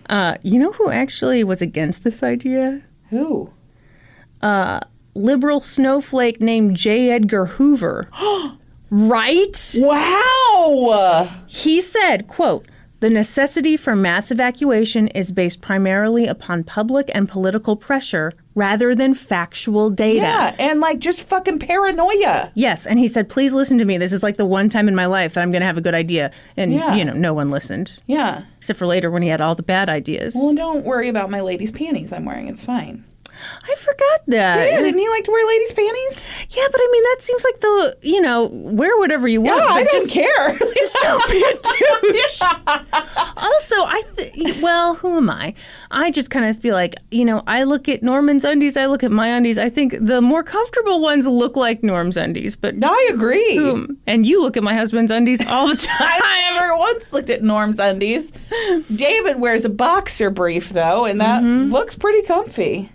[0.10, 2.82] Uh, you know who actually was against this idea?
[3.12, 3.54] Who?
[5.20, 7.12] Liberal snowflake named J.
[7.12, 8.10] Edgar Hoover.
[8.90, 9.76] right?
[9.78, 11.30] Wow.
[11.48, 12.66] He said, quote,
[13.02, 19.14] the necessity for mass evacuation is based primarily upon public and political pressure rather than
[19.14, 20.20] factual data.
[20.20, 22.52] Yeah, and like just fucking paranoia.
[22.56, 23.98] Yes, and he said, "Please listen to me.
[23.98, 25.82] This is like the one time in my life that I'm going to have a
[25.82, 26.96] good idea." And Yeah.
[26.96, 28.42] you know, no one listened Yeah.
[28.58, 30.36] except for later when he had all the bad ideas.
[30.36, 32.50] Well, don't worry about my lady's panties I'm wearing.
[32.50, 33.06] It's fine.
[33.64, 34.70] I forgot that.
[34.72, 36.28] Yeah, didn't he like to wear ladies' panties?
[36.50, 39.64] Yeah, but I mean, that seems like the you know, wear whatever you want.
[39.64, 39.74] Yeah.
[39.74, 40.58] I don't just, care.
[40.76, 42.42] Just don't be a douche.
[43.38, 45.54] Also, I th- well, who am I?
[45.92, 49.04] I just kind of feel like you know, I look at Norman's undies, I look
[49.04, 49.58] at my undies.
[49.58, 53.58] I think the more comfortable ones look like Norm's undies, but I agree.
[53.58, 56.22] um, and you look at my husband's undies all the time.
[56.24, 58.32] I never once looked at Norm's undies.
[58.94, 62.92] David wears a boxer brief though, and that looks pretty comfy.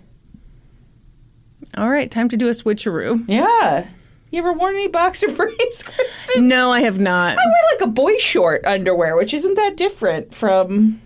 [1.77, 3.23] All right, time to do a switcheroo.
[3.27, 3.87] Yeah.
[4.31, 6.47] You ever worn any boxer briefs, Kristen?
[6.47, 7.33] No, I have not.
[7.37, 11.01] I wear like a boy short underwear, which isn't that different from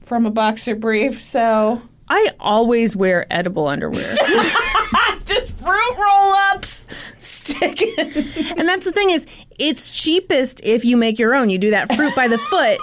[0.00, 1.20] from a boxer brief.
[1.22, 4.02] So I always wear edible underwear.
[5.24, 6.86] just fruit roll ups,
[7.18, 8.58] stick it.
[8.58, 9.26] and that's the thing is,
[9.58, 11.50] it's cheapest if you make your own.
[11.50, 12.78] You do that fruit by the foot.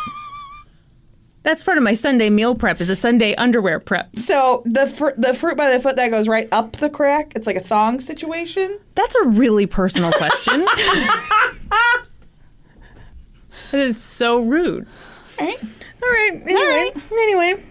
[1.45, 4.17] That's part of my Sunday meal prep is a Sunday underwear prep.
[4.17, 7.34] So the fr- the fruit by the foot that goes right up the crack.
[7.36, 8.79] It's like a thong situation.
[8.95, 10.62] That's a really personal question.
[11.71, 12.05] that
[13.73, 14.88] is so rude.
[15.39, 15.58] All right.
[16.01, 16.31] All right.
[16.47, 16.91] Anyway.
[17.12, 17.63] Anyway.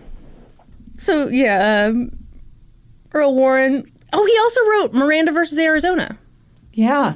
[0.94, 2.16] So yeah, um,
[3.12, 3.90] Earl Warren.
[4.12, 6.16] Oh, he also wrote Miranda versus Arizona.
[6.72, 7.14] Yeah.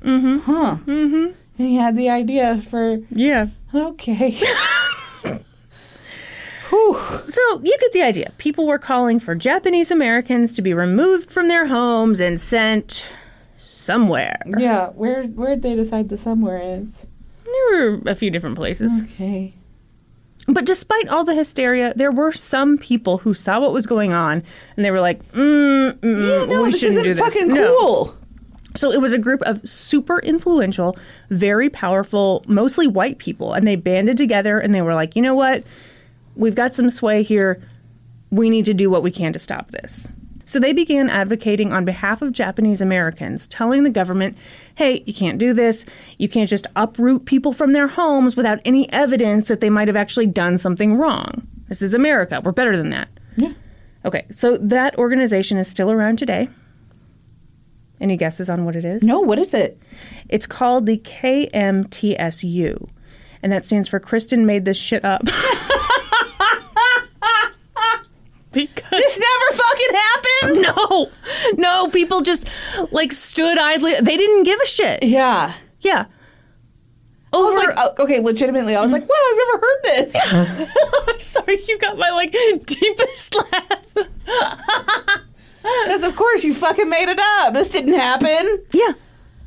[0.00, 0.38] Mm-hmm.
[0.38, 0.78] Huh.
[0.86, 1.24] Mm-hmm.
[1.58, 3.50] And he had the idea for Yeah.
[3.72, 4.36] okay.
[6.70, 6.98] Whew.
[7.24, 8.32] So you get the idea.
[8.38, 13.06] People were calling for Japanese Americans to be removed from their homes and sent
[13.56, 14.38] somewhere.
[14.58, 14.88] Yeah.
[14.90, 17.06] Where where'd they decide the somewhere is?
[17.44, 19.02] There were a few different places.
[19.04, 19.54] Okay.
[20.46, 24.42] But despite all the hysteria, there were some people who saw what was going on
[24.76, 27.34] and they were like, mm, mm, Yeah, no, we this shouldn't isn't do this.
[27.34, 27.76] fucking No.
[27.78, 28.16] cool.
[28.74, 30.96] So it was a group of super influential,
[31.30, 35.34] very powerful, mostly white people, and they banded together and they were like, you know
[35.34, 35.64] what?
[36.38, 37.60] We've got some sway here.
[38.30, 40.08] We need to do what we can to stop this.
[40.44, 44.38] So they began advocating on behalf of Japanese Americans, telling the government,
[44.76, 45.84] hey, you can't do this.
[46.16, 49.96] You can't just uproot people from their homes without any evidence that they might have
[49.96, 51.46] actually done something wrong.
[51.68, 52.40] This is America.
[52.42, 53.08] We're better than that.
[53.36, 53.52] Yeah.
[54.06, 56.48] Okay, so that organization is still around today.
[58.00, 59.02] Any guesses on what it is?
[59.02, 59.78] No, what is it?
[60.30, 62.88] It's called the KMTSU,
[63.42, 65.24] and that stands for Kristen made this shit up.
[68.66, 70.62] because This never fucking happened.
[70.78, 71.10] no,
[71.56, 72.48] no, people just
[72.90, 73.94] like stood idly.
[74.00, 75.02] They didn't give a shit.
[75.02, 75.54] Yeah.
[75.80, 76.06] Yeah.
[77.32, 77.44] I Over.
[77.46, 80.74] was like, oh, okay, legitimately, I was like, wow, I've never heard this.
[81.08, 82.32] I'm sorry, you got my like
[82.64, 84.08] deepest laugh.
[85.84, 87.52] Because of course you fucking made it up.
[87.54, 88.64] This didn't happen.
[88.72, 88.92] Yeah,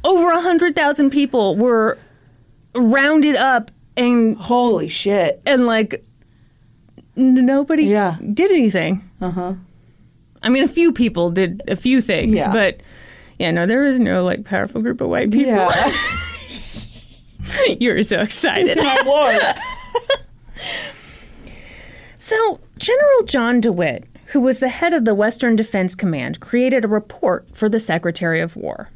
[0.03, 1.97] over a hundred thousand people were
[2.75, 5.41] rounded up and Holy shit.
[5.45, 6.05] and like
[7.15, 8.17] nobody Yeah.
[8.33, 9.09] did anything.
[9.19, 9.53] Uh huh.
[10.43, 12.51] I mean, a few people did a few things, Yeah.
[12.51, 12.81] but
[13.39, 15.51] yeah, no, there was no like powerful group of white people.
[15.51, 15.91] Yeah.
[17.79, 18.77] you were so excited.
[18.83, 19.57] My lord.
[22.17, 26.87] so, General John DeWitt, who was the head of the Western Defense Command, created a
[26.87, 28.89] report for the Secretary of War.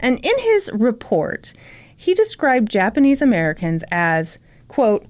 [0.00, 1.52] And in his report,
[1.96, 5.06] he described Japanese Americans as, quote,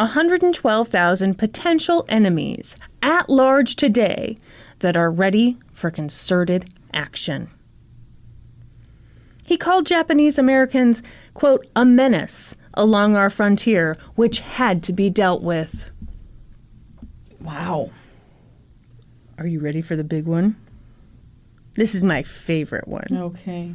[0.00, 4.38] 112,000 potential enemies at large today
[4.78, 7.50] that are ready for concerted action.
[9.44, 11.02] He called Japanese Americans,
[11.34, 15.90] quote, a menace along our frontier, which had to be dealt with.
[17.42, 17.90] Wow.
[19.36, 20.56] Are you ready for the big one?
[21.74, 23.08] This is my favorite one.
[23.12, 23.74] Okay.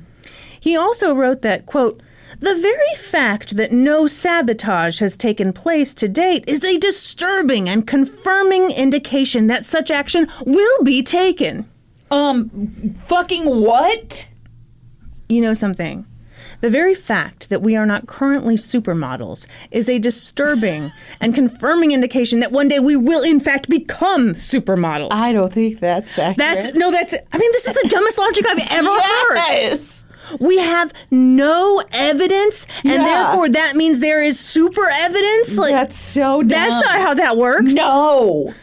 [0.60, 2.02] He also wrote that, quote,
[2.39, 7.88] the very fact that no sabotage has taken place to date is a disturbing and
[7.88, 11.69] confirming indication that such action will be taken.
[12.12, 14.28] Um, fucking what?
[15.30, 16.06] You know something?
[16.62, 22.39] The very fact that we are not currently supermodels is a disturbing and confirming indication
[22.39, 25.10] that one day we will, in fact, become supermodels.
[25.12, 26.38] I don't think that's accurate.
[26.38, 27.13] that's no, that's.
[27.13, 29.36] I mean, this is the dumbest logic I've ever heard.
[29.36, 30.05] yes.
[30.40, 33.04] We have no evidence, and Yeah.
[33.04, 35.58] therefore that means there is super evidence.
[35.58, 36.48] Like That's so dumb.
[36.50, 37.74] that's not how that works.
[37.74, 38.54] No.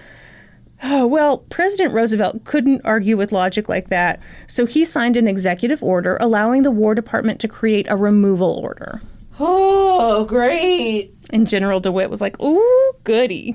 [0.85, 5.81] Oh, well, President Roosevelt couldn't argue with logic like that, so he signed an executive
[5.81, 9.01] order allowing the War Department to create a removal order.
[9.39, 11.15] Oh, great.
[11.31, 13.55] And General DeWitt was like, "Ooh, goody,"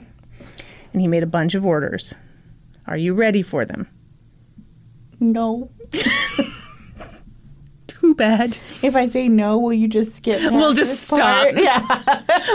[0.93, 2.13] and he made a bunch of orders.
[2.87, 3.87] Are you ready for them?
[5.19, 5.69] No.
[8.07, 8.57] Too bad.
[8.81, 10.39] If I say no, will you just skip?
[10.49, 11.19] We'll just stop.
[11.19, 11.55] part?
[11.61, 11.81] Yeah.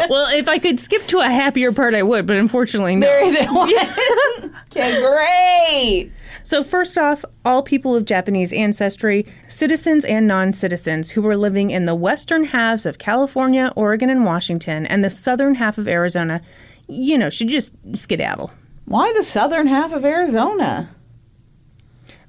[0.09, 3.07] well, if I could skip to a happier part, I would, but unfortunately, no.
[3.07, 3.71] There isn't one.
[4.71, 6.11] okay, great.
[6.43, 11.71] So, first off, all people of Japanese ancestry, citizens and non citizens who were living
[11.71, 16.41] in the western halves of California, Oregon, and Washington, and the southern half of Arizona,
[16.89, 18.51] you know, should just skedaddle.
[18.87, 20.89] Why the southern half of Arizona?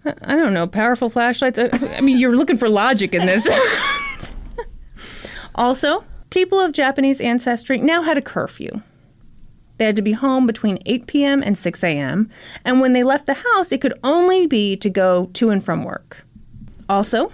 [0.05, 1.59] I- don't know, powerful flashlights.
[1.59, 3.47] I I mean, you're looking for logic in this.
[5.55, 8.81] also, people of Japanese ancestry now had a curfew.
[9.77, 11.41] They had to be home between 8 p.m.
[11.43, 12.29] and 6 a.m.,
[12.63, 15.83] and when they left the house, it could only be to go to and from
[15.83, 16.25] work.
[16.87, 17.31] Also,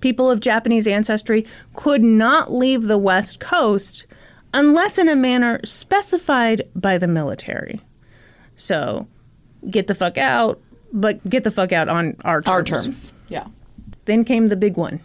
[0.00, 4.06] people of Japanese ancestry could not leave the West Coast
[4.52, 7.80] unless in a manner specified by the military.
[8.56, 9.06] So,
[9.70, 10.60] get the fuck out,
[10.92, 12.48] but get the fuck out on our terms.
[12.48, 13.12] Our terms.
[13.28, 13.46] Yeah.
[14.04, 15.00] Then came the big one.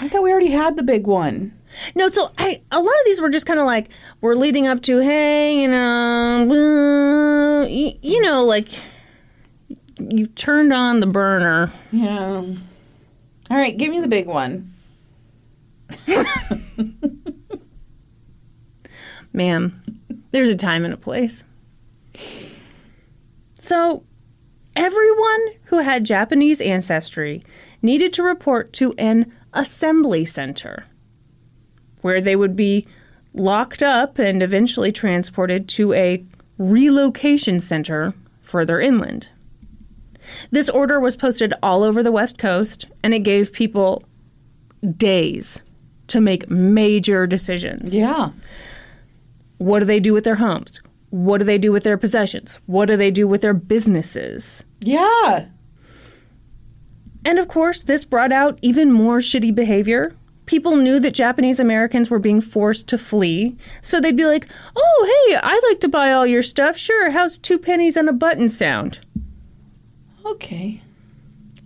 [0.00, 1.52] I thought we already had the big one.
[1.94, 4.82] No, so I a lot of these were just kind of like we're leading up
[4.82, 8.68] to hey, you know, you, you know, like
[9.98, 11.70] you turned on the burner.
[11.92, 12.42] Yeah.
[13.50, 14.74] All right, give me the big one.
[19.32, 19.82] Ma'am,
[20.30, 21.44] there's a time and a place.
[23.54, 24.02] So,
[24.78, 27.42] everyone who had Japanese ancestry
[27.82, 30.86] needed to report to an assembly center
[32.00, 32.86] where they would be
[33.34, 36.24] locked up and eventually transported to a
[36.58, 39.30] relocation center further inland.
[40.52, 44.04] This order was posted all over the West Coast and it gave people
[44.96, 45.60] days
[46.06, 47.94] to make major decisions.
[47.94, 48.30] Yeah.
[49.58, 50.80] What do they do with their homes?
[51.10, 52.60] What do they do with their possessions?
[52.66, 54.64] What do they do with their businesses?
[54.80, 55.46] Yeah.
[57.24, 60.14] And of course, this brought out even more shitty behavior.
[60.46, 65.26] People knew that Japanese Americans were being forced to flee, so they'd be like, "Oh,
[65.28, 66.76] hey, I'd like to buy all your stuff.
[66.78, 69.00] Sure, how's two pennies and a button sound?"
[70.24, 70.80] Okay.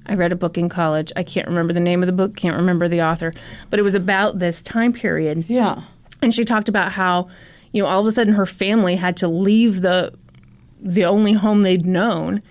[0.07, 1.13] I read a book in college.
[1.15, 3.33] I can't remember the name of the book, can't remember the author,
[3.71, 5.45] but it was about this time period.
[5.49, 5.83] Yeah.
[6.21, 7.29] and she talked about how
[7.73, 10.13] you know all of a sudden her family had to leave the
[10.81, 12.43] the only home they'd known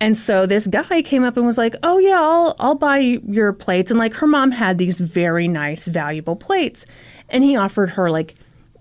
[0.00, 3.52] and so this guy came up and was like oh yeah i'll i'll buy your
[3.52, 6.84] plates and like her mom had these very nice valuable plates
[7.30, 8.34] and he offered her like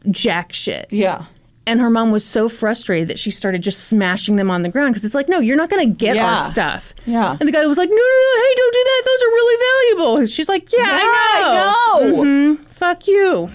[0.09, 1.25] jack shit Yeah.
[1.67, 4.93] and her mom was so frustrated that she started just smashing them on the ground
[4.93, 6.33] because it's like no you're not going to get Yeah.
[6.33, 7.37] our stuff Yeah.
[7.39, 9.95] and the guy was like no, no, no hey don't do that those are really
[9.95, 12.23] valuable she's like yeah, i know I know.
[12.23, 12.65] Mhm.
[12.67, 13.49] fuck you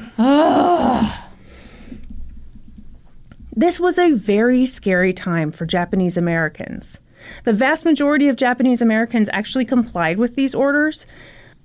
[3.56, 7.00] This was a very scary time for Japanese Americans.
[7.44, 11.06] The vast majority of Japanese Americans actually complied with these orders.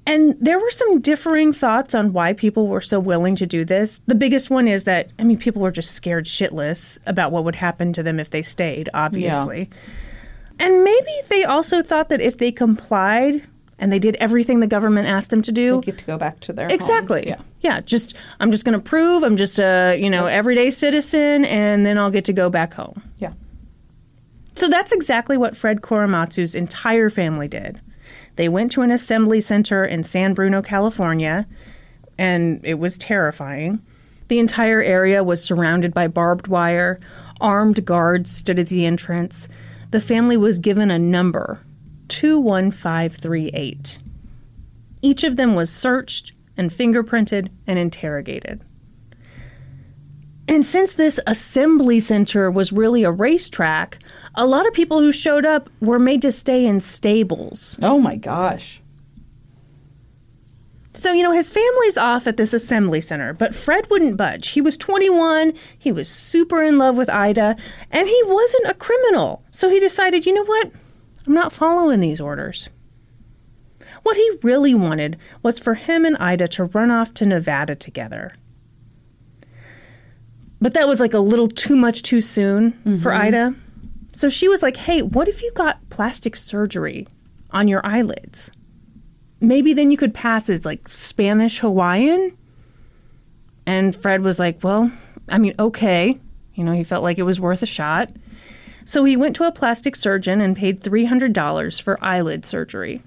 [0.07, 3.99] And there were some differing thoughts on why people were so willing to do this.
[4.07, 7.57] The biggest one is that, I mean, people were just scared shitless about what would
[7.57, 9.69] happen to them if they stayed, obviously.
[10.59, 13.43] And maybe they also thought that if they complied
[13.81, 16.39] and they did everything the government asked them to do, They get to go back
[16.41, 17.27] to their Exactly.
[17.27, 17.27] homes.
[17.27, 17.41] Yeah.
[17.75, 17.81] Yeah.
[17.81, 21.97] Just I'm just going to prove I'm just a you know everyday citizen, and then
[21.97, 23.01] I'll get to go back home.
[23.17, 23.33] Yeah.
[24.55, 27.81] So that's exactly what Fred Korematsu's entire family did.
[28.35, 31.47] They went to an assembly center in San Bruno, California,
[32.17, 33.81] and it was terrifying.
[34.27, 36.99] The entire area was surrounded by barbed wire.
[37.41, 39.47] Armed guards stood at the entrance.
[39.89, 41.59] The family was given a number
[42.11, 43.99] 21538.
[45.01, 48.63] Each of them was searched and fingerprinted and interrogated.
[50.47, 53.99] And since this assembly center was really a racetrack,
[54.35, 57.79] a lot of people who showed up were made to stay in stables.
[57.81, 58.81] Oh my gosh.
[60.93, 64.49] So, you know, his family's off at this assembly center, but Fred wouldn't budge.
[64.49, 67.55] He was 21, he was super in love with Ida,
[67.89, 69.41] and he wasn't a criminal.
[69.51, 70.71] So he decided, you know what?
[71.25, 72.69] I'm not following these orders.
[74.03, 78.35] What he really wanted was for him and Ida to run off to Nevada together.
[80.59, 83.21] But that was like a little too much too soon for mm-hmm.
[83.21, 83.55] Ida.
[84.13, 87.07] So she was like, hey, what if you got plastic surgery
[87.51, 88.51] on your eyelids?
[89.39, 92.37] Maybe then you could pass as like Spanish Hawaiian?
[93.65, 94.91] And Fred was like, well,
[95.29, 96.19] I mean, okay.
[96.53, 98.11] You know, he felt like it was worth a shot.
[98.91, 103.01] So he went to a plastic surgeon and paid $300 for eyelid surgery.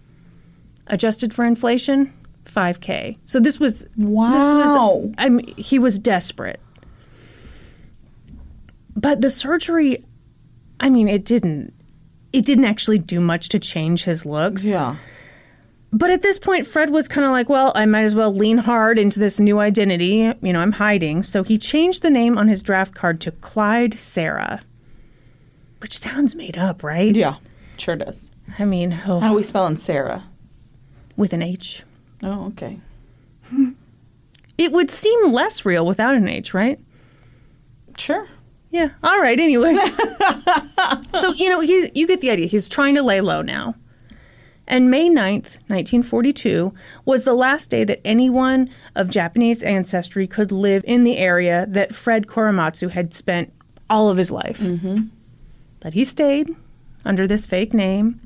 [0.87, 2.11] Adjusted for inflation,
[2.47, 3.19] 5K.
[3.27, 4.97] So this was This Wow.
[4.97, 6.59] was I mean, he was desperate.
[8.97, 10.03] But the surgery,
[10.81, 11.75] I mean, it didn't
[12.33, 14.65] it didn't actually do much to change his looks.
[14.65, 14.97] Yeah.
[15.93, 18.57] But at this point, Fred was kind of like, well, I might as well lean
[18.57, 20.33] hard into this new identity.
[20.41, 21.25] You know, I'm hiding.
[21.25, 24.63] So he changed the name on his draft card to Clyde Sarah,
[25.85, 27.15] which sounds made up, right?
[27.15, 27.37] Yeah.
[27.77, 28.31] Sure does.
[28.59, 30.25] I mean, oh, How are we spelling Sarah?
[31.15, 31.83] with an H.
[32.23, 32.81] Oh, okay.
[34.57, 36.79] It would seem less real without an H, right?
[37.99, 38.29] Sure.
[38.71, 38.91] Yeah.
[39.03, 39.39] All right.
[39.39, 39.75] Anyway.
[41.21, 42.47] so, you know, you get the idea.
[42.47, 43.75] He's trying to lay low now.
[44.69, 46.73] And May 9th, 1942,
[47.05, 51.93] was the last day that anyone of Japanese ancestry could live in the area that
[51.93, 53.53] Fred Korematsu had spent
[53.91, 54.61] all of his life.
[54.61, 55.09] Mm-hmm.
[55.85, 56.57] But he stayed
[57.05, 58.19] under this fake name,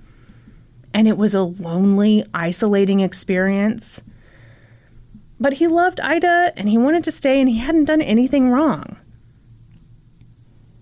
[0.95, 4.01] and it was a lonely, isolating experience.
[5.41, 8.97] But he loved Ida, and he wanted to stay, and he hadn't done anything wrong.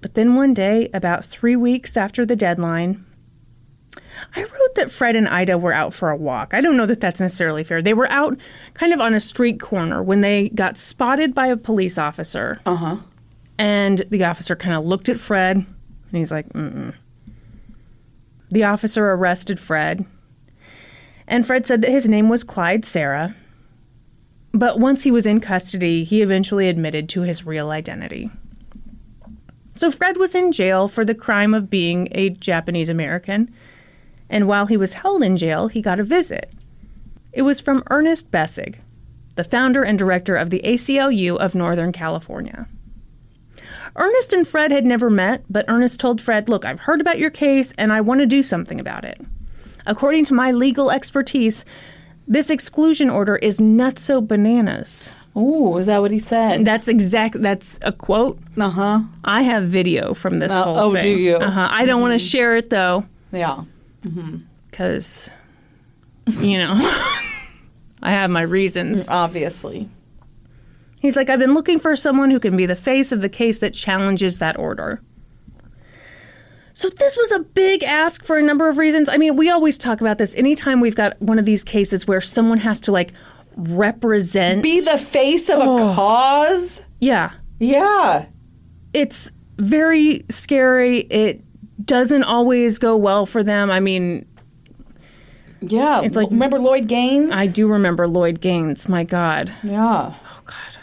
[0.03, 3.07] But then one day, about three weeks after the deadline,
[4.35, 6.53] I wrote that Fred and Ida were out for a walk.
[6.53, 7.81] I don't know that that's necessarily fair.
[7.81, 8.39] They were out
[8.75, 12.61] kind of on a street corner when they got spotted by a police officer.
[12.67, 12.97] Uh huh.
[13.57, 15.65] And the officer kind of looked at Fred
[16.11, 16.95] and he's like, mm
[18.51, 20.05] The officer arrested Fred.
[21.29, 23.35] And Fred said that his name was Clyde Sarah.
[24.53, 28.31] But once he was in custody, he eventually admitted to his real identity.
[29.75, 33.53] So Fred was in jail for the crime of being a Japanese American.
[34.31, 36.55] And while he was held in jail, he got a visit.
[37.33, 38.77] It was from Ernest Besig,
[39.35, 42.67] the founder and director of the ACLU of Northern California.
[43.97, 47.31] Ernest and Fred had never met, but Ernest told Fred, Look, I've heard about your
[47.31, 49.21] case and I want to do something about it.
[49.87, 51.65] According to my legal expertise,
[52.29, 55.13] this exclusion order is nutso bananas.
[55.35, 56.65] Oh, is that what he said?
[56.65, 57.41] That's exact.
[57.43, 58.39] That's a quote.
[58.59, 59.01] Uh huh.
[59.25, 61.03] I have video from this Uh, whole oh, thing.
[61.03, 61.37] do you?
[61.37, 61.69] Uh-huh.
[61.71, 63.63] I don't want to share it though, Yeah.
[64.71, 65.31] because
[66.27, 66.73] you know
[68.03, 69.09] I have my reasons.
[69.09, 69.89] Obviously.
[71.01, 73.59] He's like, I've been looking for someone who can be the face of the case
[73.59, 75.03] that challenges that order.
[76.73, 79.09] So this was a big ask for a number of reasons.
[79.09, 82.21] I mean, we always talk about this anytime we've got one of these cases where
[82.21, 83.13] someone has to like
[83.57, 85.91] represent Be the face of Oh.
[85.91, 86.83] a cause?
[87.01, 87.31] Yeah.
[87.59, 88.27] Yeah.
[88.93, 91.01] It's very scary.
[91.01, 91.43] It
[91.85, 93.71] doesn't always go well for them.
[93.71, 94.27] I mean,
[95.63, 96.03] Yeah.
[96.03, 97.31] It's like- remember Lloyd Gaines?
[97.33, 98.87] I do remember Lloyd Gaines.
[98.89, 99.51] My God.
[99.63, 100.13] yeah.
[100.13, 100.76] Oh God.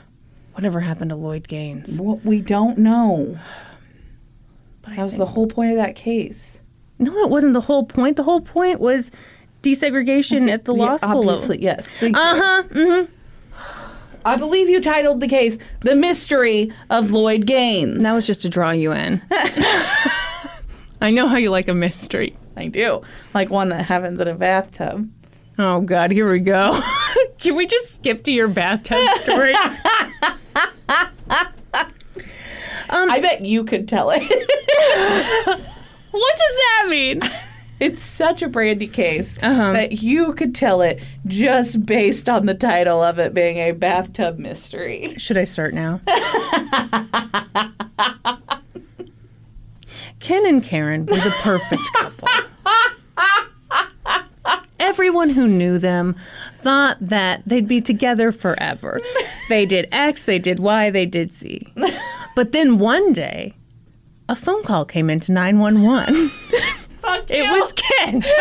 [0.53, 1.99] Whatever happened to Lloyd Gaines?
[1.99, 3.37] Well, we don't know.
[4.81, 6.61] But I That was the whole point of that case.
[6.99, 8.17] No, that wasn't the whole point.
[8.17, 9.11] The whole point was
[9.63, 11.29] desegregation at the law Yeah, school.
[11.29, 12.01] Obviously, yes.
[12.01, 12.63] Uh huh.
[12.69, 13.11] Mm-hmm.
[14.25, 18.49] I believe you titled the case "The Mystery of Lloyd Gaines." That was just to
[18.49, 19.21] draw you in.
[21.01, 22.35] I know how you like a mystery.
[22.55, 23.01] I do
[23.33, 25.09] like one that happens in a bathtub.
[25.59, 26.79] Oh God, here we go.
[27.39, 29.53] Can we just skip to your bathtub story?
[32.95, 34.21] I bet you could tell it.
[36.11, 37.21] what does that mean?
[37.79, 39.73] it's such a brandy case Uh-huh.
[39.73, 44.37] that you could tell it just based on the title of it being a bathtub
[44.39, 45.13] mystery.
[45.17, 45.99] Should I start now?
[50.19, 52.27] Ken and Karen were the perfect couple.
[54.79, 56.15] Everyone who knew them
[56.61, 58.99] thought that they'd be together forever.
[59.49, 61.67] They did X, they did Y, they did Z.
[62.35, 63.53] But then one day,
[64.27, 66.29] a phone call came into 911.
[66.29, 68.23] Fuck It was Ken.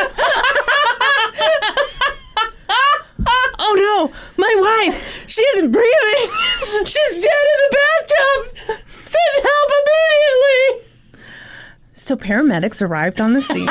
[3.59, 4.55] oh no, my
[4.87, 5.25] wife!
[5.29, 6.31] She isn't breathing!
[6.87, 8.57] She's dead in the bathtub.
[8.87, 10.89] Send help immediately.
[11.93, 13.69] So paramedics arrived on the scene.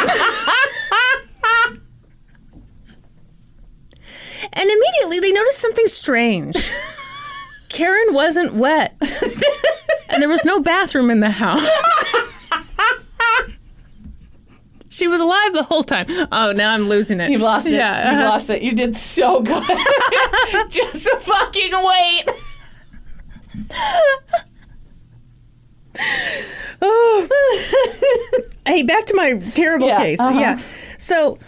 [4.54, 6.56] And immediately they noticed something strange.
[7.70, 8.96] Karen wasn't wet.
[10.10, 11.66] and there was no bathroom in the house.
[14.90, 16.06] she was alive the whole time.
[16.32, 17.32] Oh, now I'm losing it.
[17.32, 17.76] You lost it.
[17.76, 18.12] Yeah.
[18.12, 18.30] You uh-huh.
[18.30, 18.62] lost it.
[18.62, 19.64] You did so good.
[20.70, 22.30] Just fucking wait.
[28.66, 30.20] hey, back to my terrible Yeah, case.
[30.20, 30.40] uh-huh.
[30.40, 30.62] Yeah.
[30.98, 31.40] So,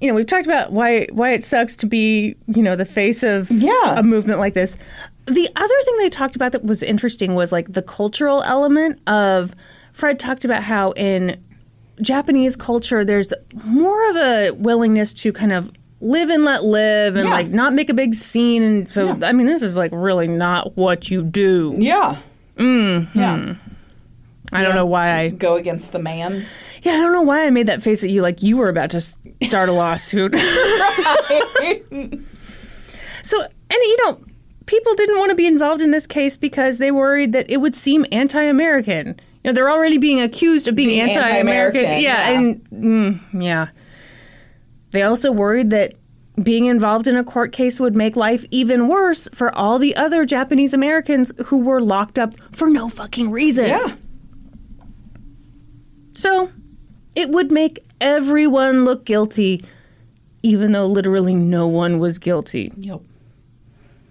[0.00, 3.22] you know, we've talked about why why it sucks to be, you know, the face
[3.22, 3.98] of Yeah.
[3.98, 4.76] a movement like this.
[5.26, 9.54] The other thing they talked about that was interesting was like the cultural element of
[9.92, 11.40] Fred talked about how in
[12.02, 13.32] Japanese culture there's
[13.64, 15.70] more of a willingness to kind of
[16.00, 17.32] live and let live and Yeah.
[17.34, 20.76] like not make a big scene and so I mean this is like really not
[20.76, 21.74] what you do.
[21.78, 22.16] Yeah.
[22.58, 23.08] Mm.
[23.14, 23.54] Yeah.
[24.54, 26.44] I don't know why I Go against the man.
[26.82, 28.90] Yeah, I don't know why I made that face at you like you were about
[28.90, 30.34] to start a lawsuit.
[33.22, 34.20] so, and you know,
[34.66, 37.74] people didn't want to be involved in this case because they worried that it would
[37.74, 39.08] seem anti-American.
[39.08, 41.84] You know, they're already being accused of being, Being anti-American.
[41.84, 42.38] anti-American, Yeah, yeah.
[42.38, 43.68] and mm, yeah.
[44.92, 45.94] They also worried that
[46.42, 50.24] being involved in a court case would make life even worse for all the other
[50.24, 53.66] Japanese Americans who were locked up for no fucking reason.
[53.68, 53.94] Yeah.
[56.14, 56.50] So
[57.14, 59.64] it would make everyone look guilty,
[60.42, 62.72] even though literally no one was guilty.
[62.78, 63.00] Yep.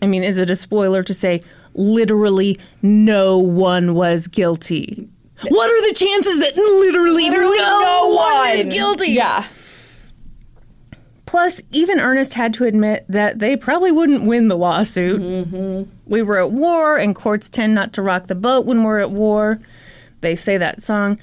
[0.02, 1.44] I mean, is it a spoiler to say
[1.74, 5.08] literally no one was guilty?
[5.48, 9.12] What are the chances that literally, Literally no, one is guilty?
[9.12, 9.46] Yeah.
[11.26, 15.20] Plus, even Ernest had to admit that they probably wouldn't win the lawsuit.
[15.20, 15.90] Mm-hmm.
[16.06, 19.10] We were at war, and courts tend not to rock the boat when we're at
[19.10, 19.60] war.
[20.22, 21.18] They say that song,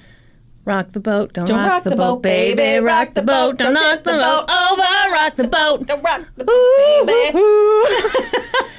[0.71, 2.79] Rock the boat, don't, rock, the, boat, baby.
[2.79, 5.13] Rock the boat, don't knock the boat over.
[5.13, 5.85] Rock the boat.
[5.89, 7.37] Don't rock the Ooh, baby.
[7.37, 7.87] ooh.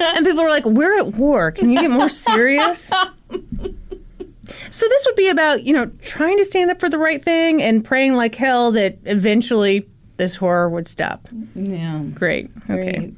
[0.16, 1.52] and people are like, "We're at war.
[1.52, 2.88] Can you get more serious?"
[3.28, 7.62] so this would be about you know trying to stand up for the right thing
[7.62, 9.86] and praying like hell that eventually
[10.16, 11.28] this horror would stop.
[11.54, 12.04] Yeah.
[12.14, 12.50] Great.
[12.70, 12.96] Okay.
[12.96, 13.14] Great.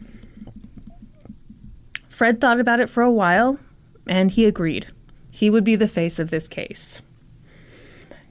[2.08, 3.60] Fred thought about it for a while,
[4.08, 4.88] and he agreed.
[5.30, 7.02] He would be the face of this case.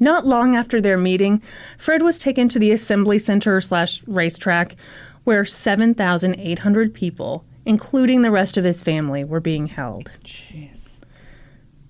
[0.03, 1.41] Not long after their meeting,
[1.77, 4.75] Fred was taken to the assembly center slash racetrack,
[5.23, 10.11] where 7,800 people, including the rest of his family, were being held.
[10.21, 10.99] Jeez.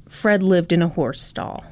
[0.07, 1.66] Fred lived in a horse stall.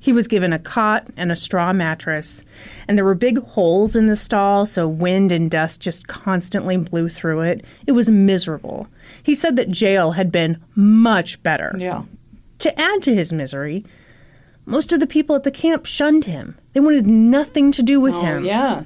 [0.00, 2.44] He was given a cot and a straw mattress,
[2.88, 7.08] and there were big holes in the stall, so wind and dust just constantly blew
[7.08, 7.64] through it.
[7.86, 8.88] It was miserable.
[9.22, 11.76] He said that jail had been much better.
[11.78, 12.02] Yeah.
[12.58, 13.84] To add to his misery,
[14.66, 16.58] most of the people at the camp shunned him.
[16.74, 18.44] They wanted nothing to do with Oh, him.
[18.44, 18.82] yeah.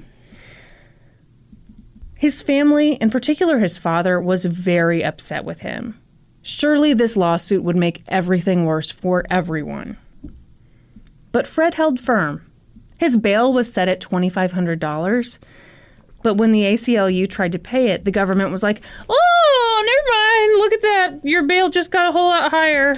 [2.14, 5.98] His family, in particular his father, was very upset with him.
[6.42, 9.96] Surely this lawsuit would make everything worse for everyone.
[11.32, 12.44] But Fred held firm.
[12.98, 15.38] His bail was set at $2,500.
[16.22, 20.60] But when the ACLU tried to pay it, the government was like, oh, never mind.
[20.60, 21.26] Look at that.
[21.26, 22.94] Your bail just got a whole lot higher.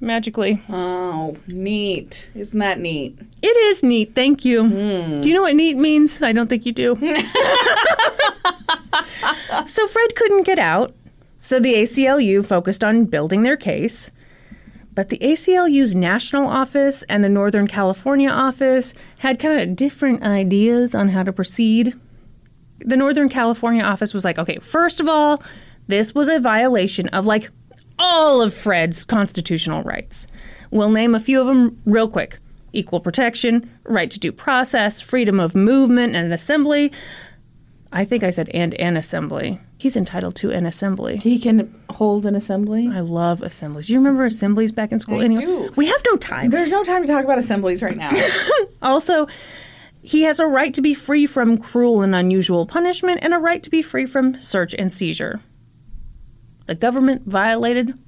[0.00, 0.62] Magically.
[0.70, 2.30] Oh, neat.
[2.34, 3.18] Isn't that neat?
[3.42, 4.14] It is neat.
[4.14, 4.66] Thank you.
[4.66, 5.20] Hmm.
[5.20, 6.22] Do you know what neat means?
[6.22, 6.96] I don't think you do.
[9.66, 10.94] so Fred couldn't get out.
[11.40, 14.10] So the ACLU focused on building their case.
[14.94, 20.94] But the ACLU's national office and the Northern California office had kind of different ideas
[20.94, 21.94] on how to proceed.
[22.80, 25.42] The Northern California office was like, okay, first of all,
[25.88, 27.50] this was a violation of like
[28.00, 30.26] all of Fred's constitutional rights.
[30.70, 32.38] We'll name a few of them real quick
[32.72, 36.92] equal protection, right to due process, freedom of movement and an assembly.
[37.92, 39.58] I think I said and an assembly.
[39.76, 41.16] He's entitled to an assembly.
[41.16, 42.88] He can hold an assembly.
[42.92, 43.88] I love assemblies.
[43.88, 45.20] Do you remember assemblies back in school?
[45.20, 45.72] I anyway, do.
[45.74, 46.50] we have no time.
[46.50, 48.10] There's no time to talk about assemblies right now.
[48.82, 49.26] Also,
[50.00, 53.62] he has a right to be free from cruel and unusual punishment and a right
[53.62, 55.40] to be free from search and seizure.
[56.70, 57.98] The government violated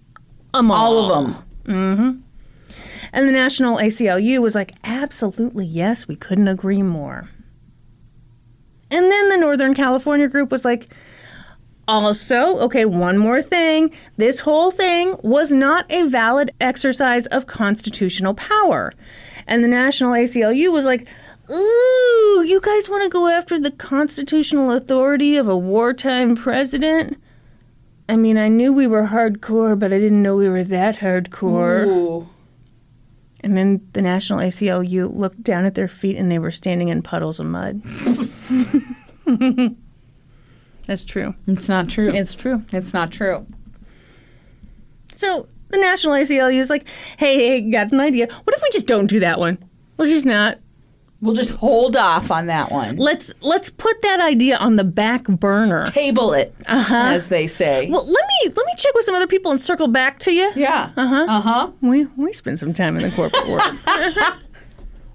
[0.54, 0.96] them all.
[0.96, 1.44] All of them.
[1.64, 2.20] Mm-hmm.
[3.12, 7.28] And the National ACLU was like, absolutely, yes, we couldn't agree more.
[8.88, 10.94] And then the Northern California group was like,
[11.88, 13.92] also, okay, one more thing.
[14.16, 18.92] This whole thing was not a valid exercise of constitutional power.
[19.48, 21.08] And the National ACLU was like,
[21.50, 27.20] ooh, you guys want to go after the constitutional authority of a wartime president?
[28.12, 31.86] I mean, I knew we were hardcore, but I didn't know we were that hardcore.
[31.86, 32.28] Ooh.
[33.40, 37.00] And then the National ACLU looked down at their feet and they were standing in
[37.00, 37.80] puddles of mud.
[40.86, 41.34] That's true.
[41.46, 42.12] It's not true.
[42.12, 42.62] It's true.
[42.70, 43.46] It's not true.
[45.10, 46.86] So the National ACLU is like,
[47.16, 48.26] hey, hey, got an idea.
[48.26, 49.56] What if we just don't do that one?
[49.96, 50.58] Let's just not.
[51.22, 52.96] We'll just hold off on that one.
[52.96, 55.84] Let's let's put that idea on the back burner.
[55.84, 57.88] Table it, as they say.
[57.88, 60.50] Well, let me let me check with some other people and circle back to you.
[60.56, 60.90] yeah.
[60.96, 61.26] Uh huh.
[61.28, 61.70] Uh huh.
[61.80, 63.62] We we spend some time in the corporate world.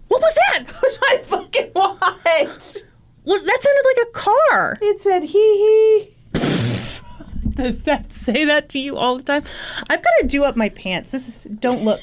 [0.07, 0.63] what was that?
[0.81, 2.77] was my fucking watch.
[3.25, 4.77] Well, that sounded like a car?
[4.81, 6.13] It said hee hee.
[7.55, 9.43] Does that say that to you all the time?
[9.89, 11.11] I've got to do up my pants.
[11.11, 11.99] This is don't look.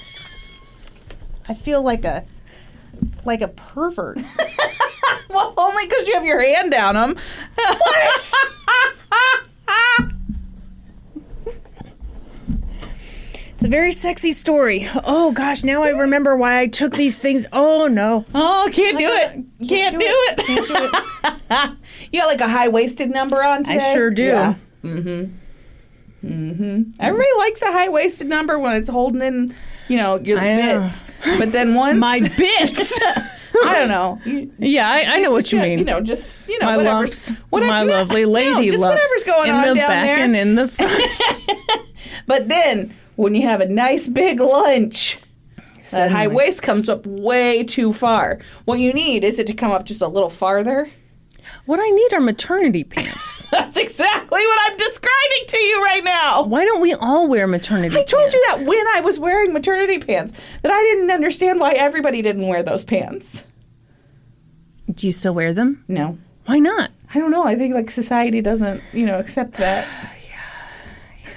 [1.49, 2.27] I feel like a
[3.25, 4.19] like a pervert.
[5.31, 7.17] Well, only because you have your hand down them.
[7.57, 8.33] What?
[13.65, 14.87] It's a very sexy story.
[15.05, 17.47] Oh gosh, now I remember why I took these things.
[17.51, 18.27] Oh no.
[18.35, 19.31] oh, can't do it.
[19.67, 20.39] Can't, do, it.
[20.39, 21.71] Can't do it.
[22.13, 23.77] You got like a high waisted number on today?
[23.77, 24.25] I sure do.
[24.25, 24.55] Yeah.
[24.85, 26.29] Mm-hmm.
[26.31, 26.91] Mm-hmm.
[27.01, 29.49] Everybody likes a high waisted number when it's holding in,
[29.89, 30.81] you know, your I know.
[30.81, 31.05] bits.
[31.39, 33.01] But then once My bits.
[33.65, 34.21] I don't know.
[34.25, 35.79] You, yeah, I, I know what you mean.
[35.79, 38.83] You know, just you know, my whatever's lumps, whatever, my no, lovely no, lady just
[38.83, 40.25] lumps whatever's going in on the down back there.
[40.25, 41.89] and in the front.
[42.27, 45.19] But then when you have a nice big lunch,
[45.93, 48.41] that high waist comes up way too far.
[48.65, 50.91] What you need is it to come up just a little farther.
[51.67, 53.47] What I need are maternity pants.
[53.51, 56.43] That's exactly what I'm describing to you right now.
[56.43, 57.95] Why don't we all wear maternity?
[57.95, 58.13] Pants?
[58.13, 61.73] I told you that when I was wearing maternity pants, that I didn't understand why
[61.73, 63.45] everybody didn't wear those pants.
[64.91, 65.85] Do you still wear them?
[65.89, 66.19] No.
[66.47, 66.91] Why not?
[67.15, 67.45] I don't know.
[67.45, 69.87] I think like society doesn't, you know, accept that.
[70.29, 71.31] Yeah.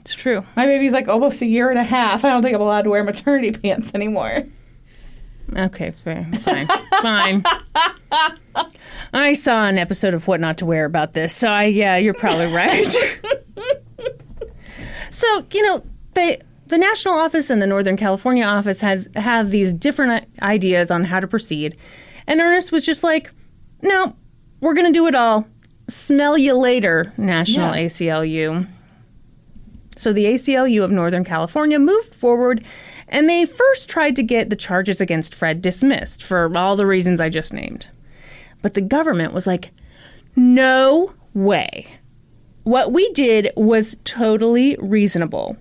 [0.00, 0.44] It's true.
[0.56, 2.24] My baby's like almost a year and a half.
[2.24, 4.44] I don't think I'm allowed to wear maternity pants anymore.
[5.56, 6.26] Okay, fair.
[6.42, 6.68] Fine.
[7.02, 7.44] Fine.
[9.12, 12.14] I saw an episode of What Not to Wear about this, so I yeah, you're
[12.14, 12.88] probably right.
[15.10, 15.82] so, you know,
[16.14, 21.04] they the national office and the Northern California office has have these different ideas on
[21.04, 21.76] how to proceed.
[22.26, 23.30] And Ernest was just like,
[23.82, 24.16] "No,
[24.60, 25.46] we're going to do it all.
[25.88, 27.82] Smell you later, National Yeah.
[27.84, 28.66] ACLU."
[29.96, 32.64] So the ACLU of Northern California moved forward
[33.08, 37.20] and they first tried to get the charges against Fred dismissed for all the reasons
[37.20, 37.88] I just named.
[38.62, 39.70] But the government was like,
[40.36, 41.86] no way.
[42.62, 45.56] What we did was totally reasonable.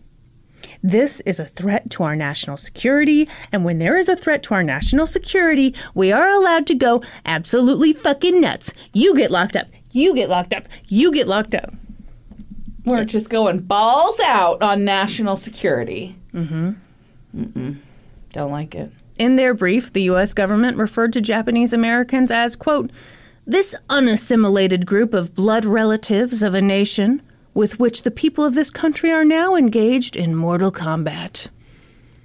[0.81, 4.53] This is a threat to our national security, and when there is a threat to
[4.53, 8.73] our national security, we are allowed to go absolutely fucking nuts.
[8.93, 9.67] You get locked up.
[9.91, 10.67] You get locked up.
[10.87, 11.73] You get locked up.
[12.85, 16.17] We're just going balls out on national security.
[16.33, 16.71] Mm-hmm.
[17.35, 17.77] Mm-mm.
[18.31, 18.91] Don't like it.
[19.17, 20.33] In their brief, the U.S.
[20.33, 22.91] government referred to Japanese Americans as, quote,
[23.45, 27.21] this unassimilated group of blood relatives of a nation
[27.53, 31.49] with which the people of this country are now engaged in mortal combat.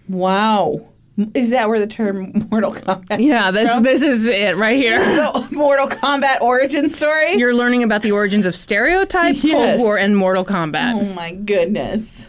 [0.09, 0.88] Wow.
[1.34, 3.18] Is that where the term Mortal Kombat?
[3.18, 5.00] Yeah, this, this is it right here.
[5.00, 7.34] The Mortal Kombat origin story?
[7.34, 10.94] You're learning about the origins of stereotype, Cold War, and Mortal Kombat.
[10.94, 12.24] oh my goodness.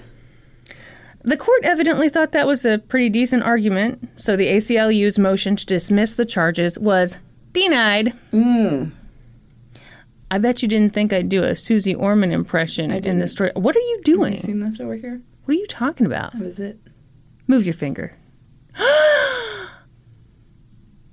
[1.24, 5.66] The court evidently thought that was a pretty decent argument, so the ACLU's motion to
[5.66, 7.20] dismiss the charges was
[7.52, 8.14] denied.
[8.32, 8.86] Hmm.
[10.32, 13.52] I bet you didn't think I'd do a Suze Orman impression in the story.
[13.56, 14.34] What are you doing?
[14.34, 15.22] You seen this over here?
[15.46, 16.34] What are you talking about?
[16.34, 16.80] That was it.
[17.48, 18.16] Move your finger.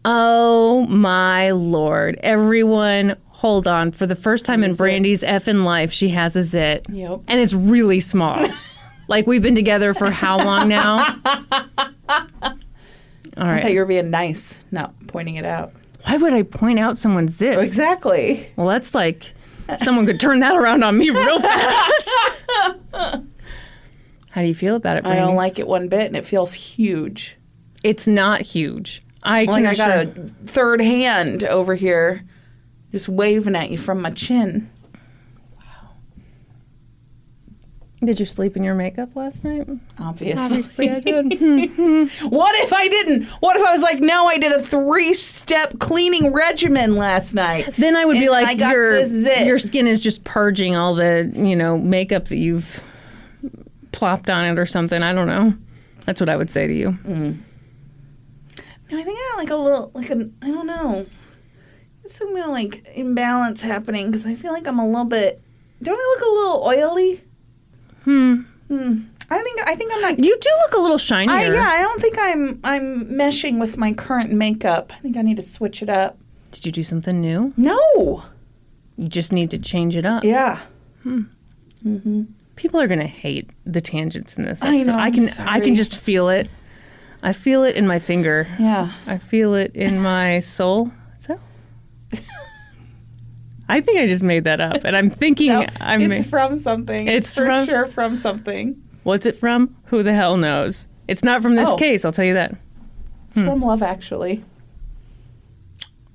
[0.05, 2.21] oh my lord.
[2.23, 3.91] Everyone, hold on.
[3.91, 4.75] For the first time in.
[4.75, 6.87] Brandy's effing life, she has a zit.
[6.91, 7.23] Yep.
[7.27, 8.47] And it's really small.
[9.09, 11.17] like we've been together for how long now?
[12.09, 15.73] All I thought you were being nice, not pointing it out.
[16.07, 17.59] Why would I point out someone's zits?
[17.61, 18.51] Exactly.
[18.57, 19.35] Well, that's like
[19.77, 22.11] someone could turn that around on me real fast.
[22.93, 26.53] How do you feel about it, I don't like it one bit, and it feels
[26.53, 27.37] huge.
[27.83, 29.03] It's not huge.
[29.23, 32.25] I Like can I got assure- a third hand over here,
[32.93, 34.71] just waving at you from my chin.
[38.07, 39.69] Did you sleep in your makeup last night?
[39.99, 40.45] Obviously.
[40.45, 41.27] Obviously, I did.
[42.31, 43.25] What if I didn't?
[43.41, 47.75] What if I was like, no, I did a three-step cleaning regimen last night?
[47.77, 51.77] then I would be like, your your skin is just purging all the you know
[51.79, 52.83] makeup that you've
[53.93, 55.03] plopped on it or something.
[55.03, 55.55] I don't know.
[56.05, 56.93] That's what I would say to you.
[57.05, 57.39] Mm.
[58.91, 61.07] No, I think I got like a little, like a, I don't know.
[62.03, 65.43] There's some kind of like imbalance happening because I feel like I'm a little bit.
[65.83, 67.23] Don't I look a little oily?
[68.07, 68.43] Hmm.
[68.69, 69.01] Hmm.
[69.29, 70.19] I think I think I'm not.
[70.19, 71.35] You do look a little shinier.
[71.35, 74.93] I, yeah, I don't think I'm I'm meshing with my current makeup.
[74.97, 76.17] I think I need to switch it up.
[76.53, 77.53] Did you do something new?
[77.57, 78.25] No.
[78.97, 80.25] You just need to change it up.
[80.25, 80.61] Yeah.
[81.03, 81.23] Hmm.
[81.83, 82.23] hmm
[82.55, 85.99] People are gonna hate the tangents in this I know, I can I can just
[85.99, 86.49] feel it.
[87.23, 88.47] I feel it in my finger.
[88.59, 88.93] Yeah.
[89.07, 90.93] I feel it in my soul.
[93.69, 96.01] I think I just made that up, and I'm thinking No, I'm.
[96.13, 97.09] it's from something.
[97.09, 98.81] It's, It's for from- sure from something.
[99.03, 99.77] What's it from?
[99.87, 100.87] Who the hell knows?
[101.09, 101.77] It's not from this Oh.
[101.77, 102.05] case.
[102.05, 102.57] I'll tell you that.
[103.29, 103.65] It's from hmm.
[103.65, 104.45] Love Actually.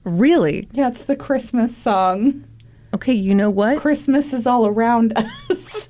[0.04, 0.68] Really?
[0.72, 2.44] Yeah, it's the Christmas song.
[2.94, 3.14] Okay.
[3.14, 3.80] You know what?
[3.80, 5.14] Christmas is all around
[5.50, 5.90] us.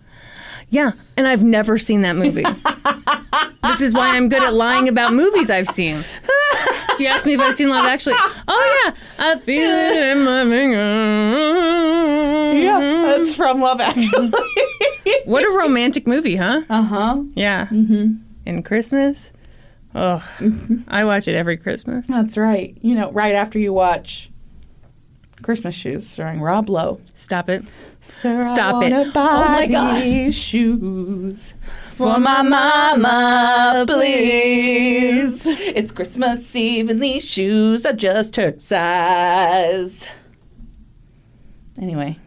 [0.72, 2.44] Yeah, and I've never seen that movie.
[3.64, 5.98] this is why I'm good at lying about movies I've seen.
[6.98, 8.16] You asked me if I've seen Love Actually.
[8.48, 10.78] Oh yeah, I feel it in my finger.
[12.58, 14.32] yeah, that's from Love Actually.
[15.26, 16.62] What a romantic movie, huh?
[16.70, 17.24] uh huh.
[17.36, 17.68] Yeah.
[17.68, 18.14] Mm-hmm.
[18.46, 19.32] And Christmas.
[19.94, 20.84] Oh, Mhm.
[20.88, 22.08] I watch it every Christmas.
[22.08, 22.78] That's right.
[22.82, 24.32] You know, right after you watch
[25.42, 27.00] Christmas Shoes starring Rob Lowe.
[27.14, 27.64] Stop it.
[28.02, 28.94] Sir, Stop I it.
[29.16, 30.34] Oh my God.
[30.34, 31.54] shoes
[31.92, 35.46] for my mama, please.
[35.48, 40.08] It's Christmas Eve and these shoes are just her size.
[41.80, 42.20] Anyway,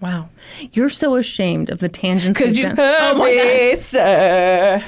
[0.00, 0.28] Wow,
[0.72, 2.38] you're so ashamed of the tangents.
[2.38, 2.76] could you done.
[2.78, 4.82] Oh hurry, sir?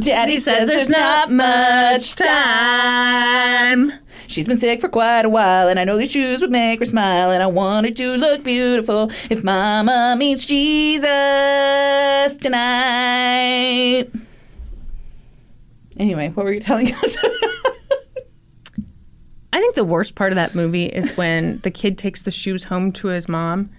[0.00, 3.92] Daddy says there's not much time.
[4.26, 6.84] She's been sick for quite a while, and I know these shoes would make her
[6.84, 11.06] smile, and I want her to look beautiful if Mama meets Jesus
[12.38, 14.06] tonight.
[15.96, 17.16] Anyway, what were you telling us?
[19.52, 22.64] I think the worst part of that movie is when the kid takes the shoes
[22.64, 23.70] home to his mom,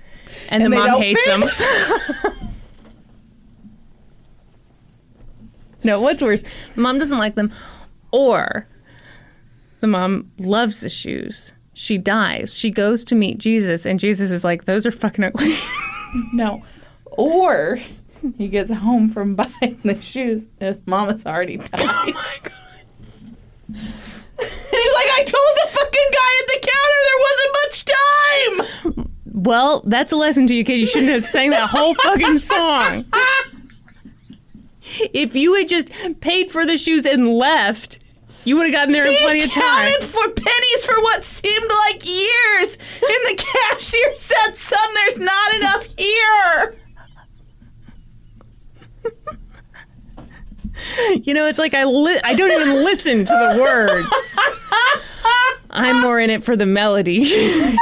[0.49, 1.39] and, And the mom hates fit.
[1.39, 1.49] them.
[5.83, 6.43] no, what's worse?
[6.75, 7.51] Mom doesn't like them,
[8.11, 8.65] or
[9.79, 11.53] the mom loves the shoes.
[11.73, 12.53] She dies.
[12.55, 15.55] She goes to meet Jesus, and Jesus is like, "Those are fucking ugly."
[16.33, 16.63] no.
[17.05, 17.79] Or
[18.37, 21.69] he gets home from buying the shoes, and his mama's already died.
[21.79, 22.53] oh my god.
[23.73, 27.85] And he's like, I told the fucking guy at the counter there wasn't much
[29.05, 29.10] time.
[29.33, 30.79] Well, that's a lesson to you, kid.
[30.79, 33.05] You shouldn't have sang that whole fucking song.
[35.13, 37.99] If you had just paid for the shoes and left,
[38.43, 39.63] you would have gotten there in He plenty of time.
[39.93, 45.55] counted for pennies for what seemed like years, and the cashier said, "Son, there's not
[45.55, 46.75] enough here."
[51.23, 54.39] You know, it's like I li- I don't even listen to the words.
[55.69, 57.23] I'm more in it for the melody.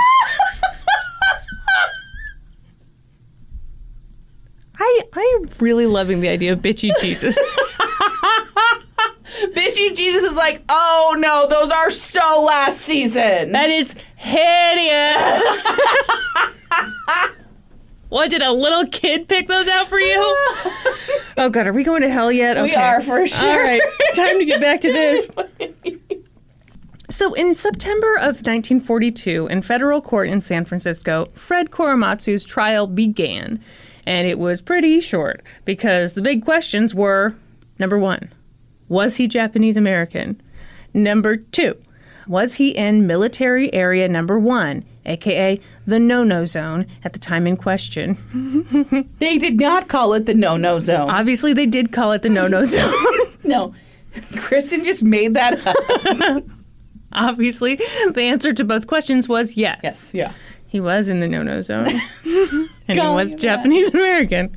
[4.79, 7.37] I I am really loving the idea of bitchy Jesus.
[9.53, 15.67] Bitchy Jesus is like, "Oh no, those are so last season." That is hideous.
[18.09, 20.37] what did a little kid pick those out for you?
[21.37, 22.57] Oh god, are we going to hell yet?
[22.61, 22.75] We Okay.
[22.75, 23.49] are for sure.
[23.49, 23.81] All right,
[24.13, 25.29] time to get back to this.
[27.09, 33.63] So, in September of 1942, in federal court in San Francisco, Fred Korematsu's trial began.
[34.09, 37.35] And it was pretty short because the big questions were
[37.77, 38.33] number one,
[38.87, 40.41] was he Japanese American?
[40.95, 41.75] Number two,
[42.27, 47.45] was he in military area number one, aka the no no zone, at the time
[47.45, 48.17] in question?
[49.19, 51.09] They did not call it the no-no zone.
[51.09, 52.93] Obviously, they did call it the no no zone.
[53.43, 53.75] no,
[54.37, 56.43] Kristen just made that up.
[57.13, 59.79] Obviously, the answer to both questions was yes.
[59.83, 60.31] yes, yeah.
[60.69, 61.87] He was in the no no zone.
[62.25, 63.33] and he was.
[63.33, 64.55] Japanese American.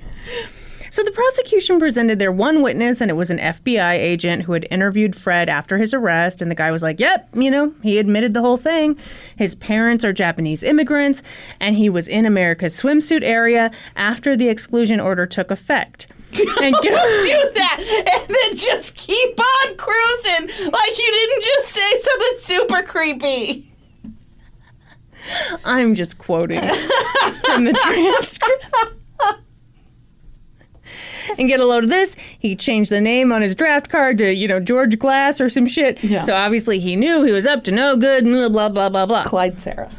[0.90, 4.66] So the prosecution presented their one witness, and it was an FBI agent who had
[4.70, 6.42] interviewed Fred after his arrest.
[6.42, 8.98] And the guy was like, Yep, you know, he admitted the whole thing.
[9.34, 11.22] His parents are Japanese immigrants,
[11.60, 16.08] and he was in America's swimsuit area after the exclusion order took effect.
[16.60, 17.78] And get- do that
[18.18, 23.71] and then just keep on cruising like you didn't just say something super creepy.
[25.64, 28.68] I'm just quoting from the transcript.
[31.38, 32.16] and get a load of this.
[32.38, 35.66] He changed the name on his draft card to, you know, George Glass or some
[35.66, 36.02] shit.
[36.02, 36.20] Yeah.
[36.20, 39.06] So obviously he knew he was up to no good, and blah, blah, blah, blah,
[39.06, 39.24] blah.
[39.24, 39.90] Clyde Sarah.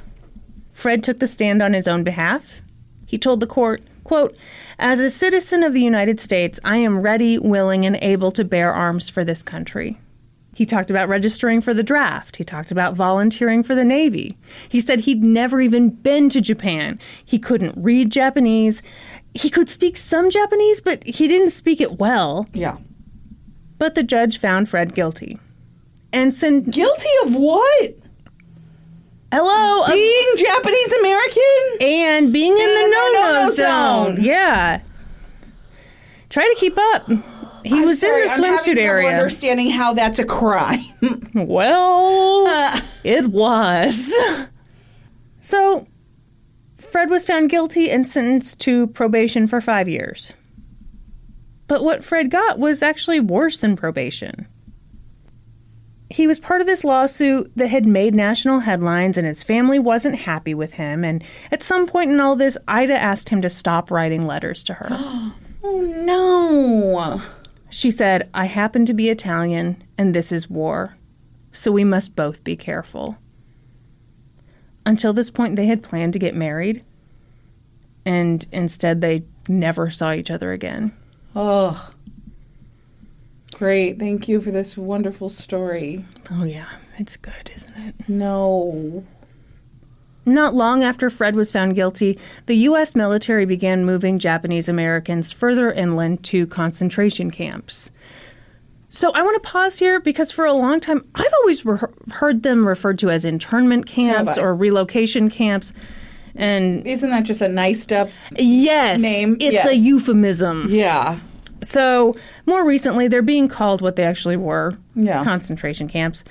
[0.74, 2.62] Fred took the stand on his own behalf.
[3.06, 4.36] He told the court, quote,
[4.80, 8.74] As a citizen of the United States, I am ready, willing, and able to bear
[8.74, 10.00] arms for this country.
[10.56, 12.36] He talked about registering for the draft.
[12.36, 14.38] He talked about volunteering for the Navy.
[14.70, 17.00] He said he'd never even been to Japan.
[17.26, 18.84] He couldn't read Japanese.
[19.34, 22.48] He could speak some Japanese, but he didn't speak it well.
[22.54, 22.78] Yeah.
[23.80, 25.38] But the judge found Fred guilty.
[26.12, 27.96] And sent Guilty of what?
[29.32, 31.42] hello of- Being Japanese American?
[31.82, 34.16] and being in the in the no-no no-no zone.
[34.18, 34.24] zone.
[34.24, 34.82] Yeah.
[36.30, 37.10] Try to keep up.
[37.64, 39.10] He I'm was sorry, in I'm the having swimsuit area.
[39.10, 40.86] Understanding how that's a crime.
[41.36, 42.80] Well, uh.
[43.04, 44.14] it was.
[45.42, 45.88] So,
[46.76, 50.34] Fred was found guilty and sentenced to probation for five years.
[51.68, 54.48] But what Fred got was actually worse than probation.
[56.10, 60.16] He was part of this lawsuit that had made national headlines, and his family wasn't
[60.16, 61.04] happy with him.
[61.04, 64.76] And at some point in all this, Ida asked him to stop writing letters to
[64.76, 64.88] her.
[65.64, 67.22] oh no.
[67.74, 70.96] She said, I happen to be Italian, and this is war,
[71.52, 73.18] so we must both be careful.
[74.86, 76.86] Until this point, they had planned to get married,
[78.06, 80.96] and instead, they never saw each other again.
[81.36, 81.92] Oh.
[83.56, 83.98] Great.
[83.98, 86.06] Thank you for this wonderful story.
[86.30, 86.70] Oh, yeah,
[87.00, 87.96] it's good, isn't it?
[88.08, 89.04] No.
[90.26, 92.96] Not long after Fred was found guilty, the U.S.
[92.96, 97.92] military began moving Japanese Americans further inland to concentration camps.
[98.90, 101.80] So I want to pause here because for a long time, I've always re-
[102.12, 105.74] heard them referred to as internment camps or relocation camps.
[106.36, 108.10] And Isn't that just a nice up?
[108.38, 109.68] yes, Name, it's yes.
[109.68, 110.68] a euphemism.
[110.70, 111.20] Yeah.
[111.64, 112.14] So
[112.46, 115.24] more recently, they're being called what they actually were Yeah.
[115.24, 116.24] concentration camps.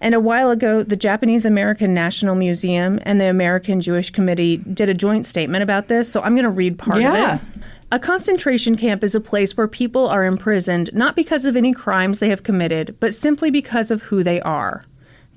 [0.00, 4.88] And a while ago, the Japanese American National Museum and the American Jewish Committee did
[4.88, 6.10] a joint statement about this.
[6.10, 7.34] So I'm going to read part Yeah.
[7.36, 7.62] of it.
[7.92, 12.18] A concentration camp is a place where people are imprisoned not because of any crimes
[12.18, 14.82] they have committed, but simply because of who they are.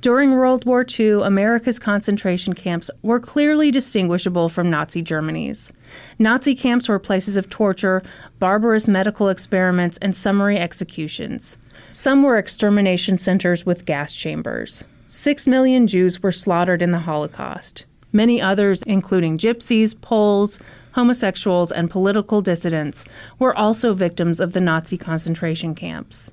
[0.02, 5.74] During World War II, America's concentration camps were clearly distinguishable from Nazi Germany's.
[6.18, 8.02] Nazi camps were places of torture,
[8.40, 11.58] barbarous medical experiments, and summary executions.
[11.92, 14.86] Some were extermination centers with gas chambers.
[15.08, 17.88] Six million Jews were slaughtered in the Holocaust.
[18.12, 20.60] Many others, including gypsies, Poles,
[20.92, 23.06] homosexuals, and political dissidents,
[23.40, 26.32] were also victims of the Nazi concentration camps.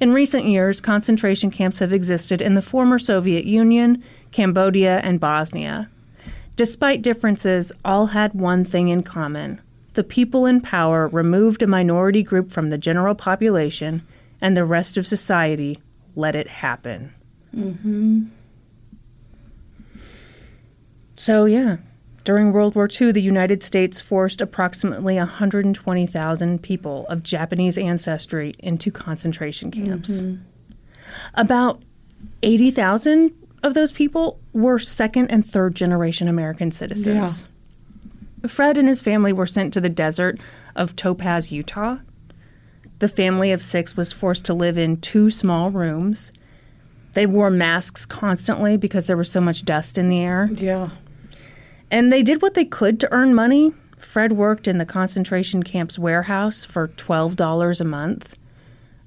[0.00, 5.90] In recent years, concentration camps have existed in the former Soviet Union, Cambodia, and Bosnia.
[6.56, 9.60] Despite differences, all had one thing in common.
[9.92, 14.06] The people in power removed a minority group from the general population,
[14.40, 15.78] and the rest of society
[16.14, 17.14] let it happen.
[17.54, 18.24] Mm-hmm.
[21.16, 21.78] So, yeah,
[22.24, 28.90] during World War II, the United States forced approximately 120,000 people of Japanese ancestry into
[28.90, 30.24] concentration camps.
[31.34, 31.82] About
[32.42, 33.32] 80,000
[33.62, 37.46] of those people were second and third generation American citizens.
[38.46, 40.38] Fred and his family were sent to the desert
[40.74, 41.98] of Topaz, Utah.
[42.98, 46.32] The family of six was forced to live in two small rooms.
[47.12, 50.50] They wore masks constantly because there was so much dust in the air.
[50.52, 50.90] Yeah.
[51.90, 53.72] And they did what they could to earn money.
[53.96, 58.36] Fred worked in the concentration camp's warehouse for $12 a month.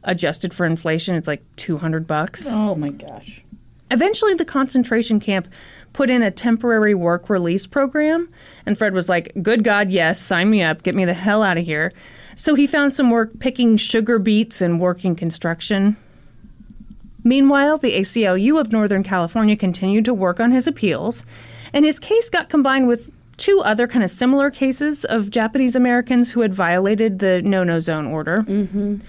[0.04, 2.46] Adjusted for inflation, it's like 200 bucks.
[2.48, 3.44] Oh my gosh.
[3.92, 5.48] Eventually, the concentration camp
[5.94, 8.30] put in a temporary work release program,
[8.66, 11.58] and Fred was like, Good God, yes, sign me up, get me the hell out
[11.58, 11.92] of here.
[12.40, 15.98] So he found some work picking sugar beets and working construction.
[17.22, 21.26] Meanwhile, the ACLU of Northern California continued to work on his appeals,
[21.74, 26.32] and his case got combined with two other kind of similar cases of Japanese Americans
[26.32, 28.44] who had violated the no no zone order.
[28.44, 29.00] Mm-hmm.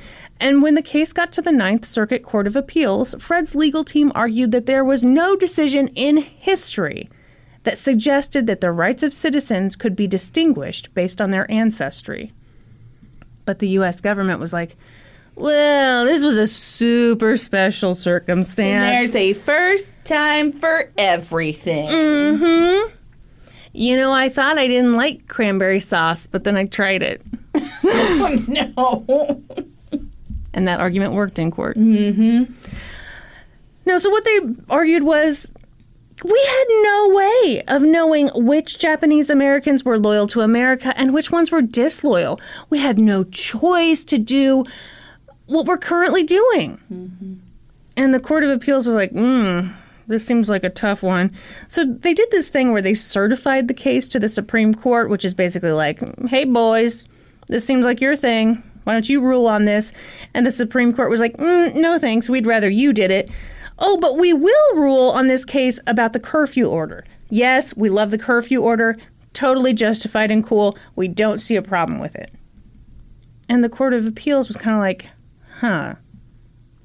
[0.40, 4.10] And when the case got to the Ninth Circuit Court of Appeals, Fred's legal team
[4.12, 7.08] argued that there was no decision in history
[7.62, 12.32] that suggested that the rights of citizens could be distinguished based on their ancestry.
[13.50, 14.00] But the U.S.
[14.00, 14.76] government was like,
[15.34, 19.12] well, this was a super special circumstance.
[19.12, 21.88] There's a first time for everything.
[21.88, 22.92] Mm.
[23.72, 27.22] you know, I thought I didn't like cranberry sauce, but then I tried it.
[28.46, 29.42] no.
[30.54, 31.76] And that argument worked in court.
[31.76, 32.52] Mm-hmm.
[33.84, 35.50] No, so what they argued was
[36.24, 41.30] we had no way of knowing which Japanese Americans were loyal to America and which
[41.30, 42.40] ones were disloyal.
[42.68, 44.64] We had no choice to do
[45.46, 46.78] what we're currently doing.
[47.96, 49.68] And the Court of Appeals was like, hmm,
[50.06, 51.32] this seems like a tough one.
[51.68, 55.24] So they did this thing where they certified the case to the Supreme Court, which
[55.24, 57.06] is basically like, hey, boys,
[57.48, 58.62] this seems like your thing.
[58.84, 59.92] Why don't you rule on this?
[60.34, 63.30] And the Supreme Court was like, mm, no thanks, we'd rather you did it.
[63.80, 67.04] Oh, but we will rule on this case about the curfew order.
[67.30, 68.96] Yes, we love the curfew order.
[69.32, 70.76] Totally justified and cool.
[70.96, 72.34] We don't see a problem with it.
[73.48, 75.08] And the Court of Appeals was kind of like,
[75.60, 75.94] huh,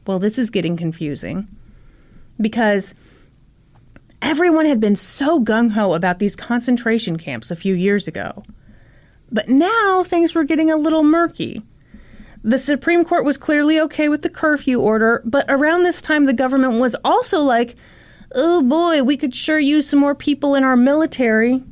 [0.08, 1.48] well, this is getting confusing.
[2.40, 2.96] Because
[4.22, 8.44] everyone had been so gung ho about these concentration camps a few years ago.
[9.32, 11.62] But now things were getting a little murky.
[12.46, 16.34] The Supreme Court was clearly okay with the curfew order, but around this time, the
[16.34, 17.76] government was also like,
[18.36, 21.64] oh boy, we could sure use some more people in our military.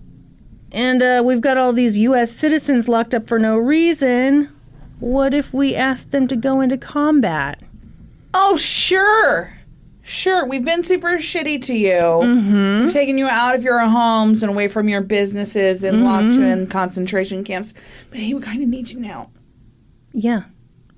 [0.71, 2.31] And uh, we've got all these U.S.
[2.31, 4.49] citizens locked up for no reason.
[4.99, 7.61] What if we asked them to go into combat?
[8.33, 9.59] Oh, sure.
[10.01, 11.91] Sure, we've been super shitty to you.
[11.91, 12.85] Mm-hmm.
[12.85, 16.41] We've taken you out of your homes and away from your businesses and locked you
[16.41, 17.75] in concentration camps.
[18.09, 19.29] But hey, we kind of need you now.
[20.13, 20.45] Yeah.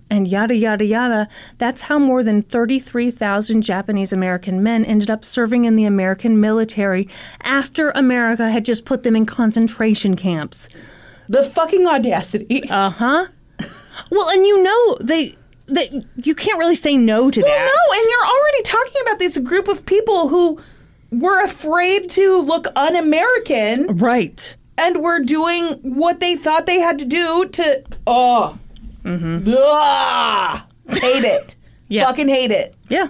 [0.10, 1.28] And yada, yada, yada.
[1.58, 7.10] That's how more than 33,000 Japanese American men ended up serving in the American military
[7.42, 10.70] after America had just put them in concentration camps.
[11.28, 12.70] The fucking audacity.
[12.70, 13.28] Uh huh.
[14.12, 15.36] well, and you know, they.
[15.68, 15.92] That
[16.24, 17.66] you can't really say no to Well, that.
[17.66, 20.60] no, and you're already talking about this group of people who
[21.12, 24.56] were afraid to look un-American right.
[24.78, 27.84] and were doing what they thought they had to do to.
[28.06, 28.60] Oh,
[29.06, 30.68] Ah!
[30.90, 31.56] hate it.
[31.88, 32.06] Yeah.
[32.08, 32.76] fucking hate it.
[32.90, 33.10] Yeah.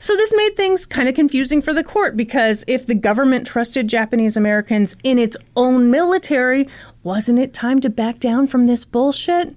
[0.00, 3.88] So this made things kind of confusing for the court because if the government trusted
[3.88, 6.66] Japanese Americans in its own military,
[7.02, 9.54] wasn't it time to back down from this bullshit?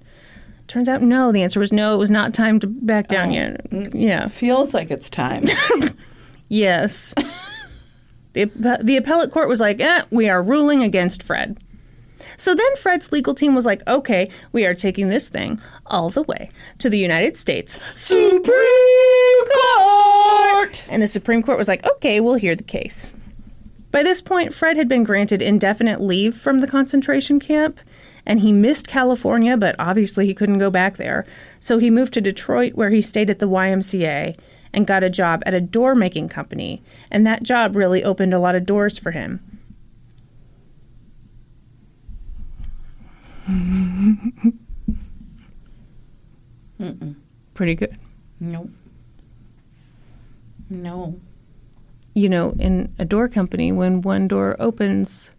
[0.66, 1.32] Turns out no.
[1.32, 1.94] The answer was no.
[1.94, 3.66] It was not time to back down yet.
[3.94, 4.26] Yeah.
[4.26, 5.46] Feels like it's time.
[6.50, 7.14] Yes.
[8.34, 11.56] the, the appellate court was like, eh, we are ruling against Fred.
[12.40, 16.22] So then Fred's legal team was like, okay, we are taking this thing all the
[16.22, 18.42] way to the United States Supreme
[19.52, 20.82] Court.
[20.88, 23.10] And the Supreme Court was like, okay, we'll hear the case.
[23.90, 27.78] By this point, Fred had been granted indefinite leave from the concentration camp,
[28.24, 31.26] and he missed California, but obviously he couldn't go back there.
[31.58, 34.34] So he moved to Detroit, where he stayed at the YMCA
[34.72, 36.82] and got a job at a door making company.
[37.10, 39.44] And that job really opened a lot of doors for him.
[47.54, 47.98] Pretty good.
[48.40, 48.70] No.
[50.68, 51.20] No.
[52.14, 55.34] You know, in a door company, when one door opens,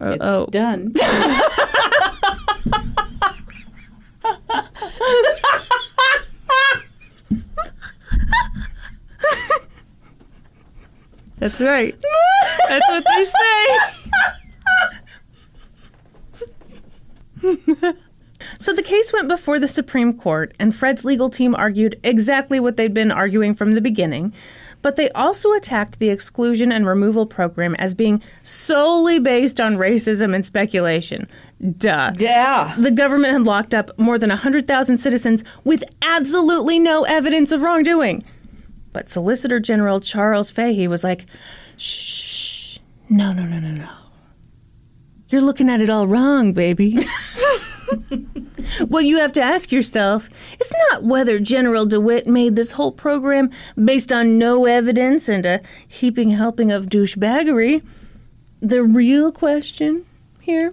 [0.00, 0.92] uh, It's oh, done.
[11.38, 11.94] That's right.
[12.68, 13.32] That's what they say.
[18.58, 22.76] so the case went before the Supreme Court, and Fred's legal team argued exactly what
[22.76, 24.32] they'd been arguing from the beginning.
[24.82, 30.34] But they also attacked the exclusion and removal program as being solely based on racism
[30.34, 31.26] and speculation.
[31.78, 32.12] Duh.
[32.18, 32.74] yeah.
[32.78, 38.24] The government had locked up more than 100,000 citizens with absolutely no evidence of wrongdoing.
[38.92, 41.26] But Solicitor General Charles Fahy was like,
[41.76, 42.78] shh,
[43.08, 43.88] no, no, no, no, no.
[45.28, 46.98] You're looking at it all wrong, baby.
[48.88, 50.28] what you have to ask yourself
[50.60, 53.50] is not whether General DeWitt made this whole program
[53.82, 57.82] based on no evidence and a heaping helping of douchebaggery.
[58.60, 60.06] The real question
[60.40, 60.72] here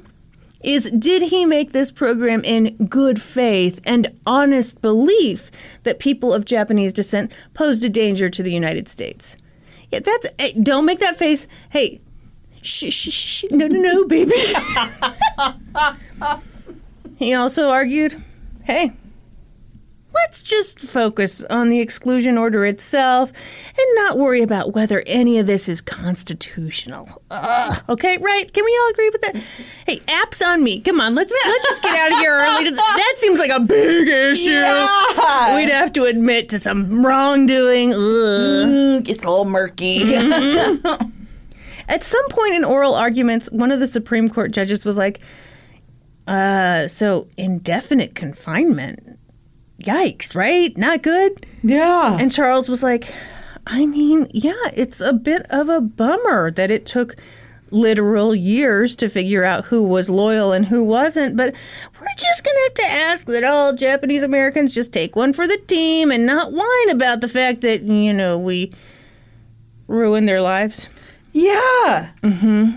[0.64, 5.52] is did he make this program in good faith and honest belief
[5.84, 9.36] that people of Japanese descent posed a danger to the United States?
[9.92, 11.48] Yeah, that's hey, don't make that face.
[11.70, 12.02] Hey,
[12.64, 14.32] shh, shh, shh, no, no, no, baby.
[17.18, 18.24] he also argued,
[18.64, 18.92] hey,
[20.14, 23.32] let's just focus on the exclusion order itself
[23.68, 27.22] and not worry about whether any of this is constitutional.
[27.32, 27.84] Ugh.
[27.90, 28.52] Okay, right?
[28.54, 29.36] Can we all agree with that?
[29.86, 30.80] Hey, apps on me.
[30.80, 32.64] Come on, let's let's just get out of here early.
[32.74, 34.52] That seems like a big issue.
[34.52, 35.56] Yeah.
[35.56, 37.94] We'd have to admit to some wrongdoing.
[37.94, 39.08] Ugh.
[39.10, 40.00] It's a little murky.
[40.00, 41.10] Mm-hmm.
[41.88, 45.20] At some point in oral arguments, one of the Supreme Court judges was like,
[46.28, 49.20] uh, so indefinite confinement.
[49.82, 50.78] Yikes, right?
[50.78, 51.46] Not good.
[51.62, 52.18] yeah.
[52.20, 53.14] And Charles was like,
[53.68, 57.16] I mean, yeah, it's a bit of a bummer that it took
[57.72, 61.56] literal years to figure out who was loyal and who wasn't, but
[62.00, 65.48] we're just going to have to ask that all Japanese Americans just take one for
[65.48, 68.72] the team and not whine about the fact that, you know, we
[69.88, 70.88] ruined their lives.
[71.34, 72.12] Yeah.
[72.24, 72.72] Mm-hmm.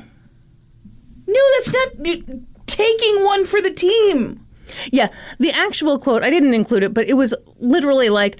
[1.28, 2.36] No, that's not
[2.66, 4.44] taking one for the team.
[4.90, 8.38] Yeah, the actual quote, I didn't include it, but it was literally like,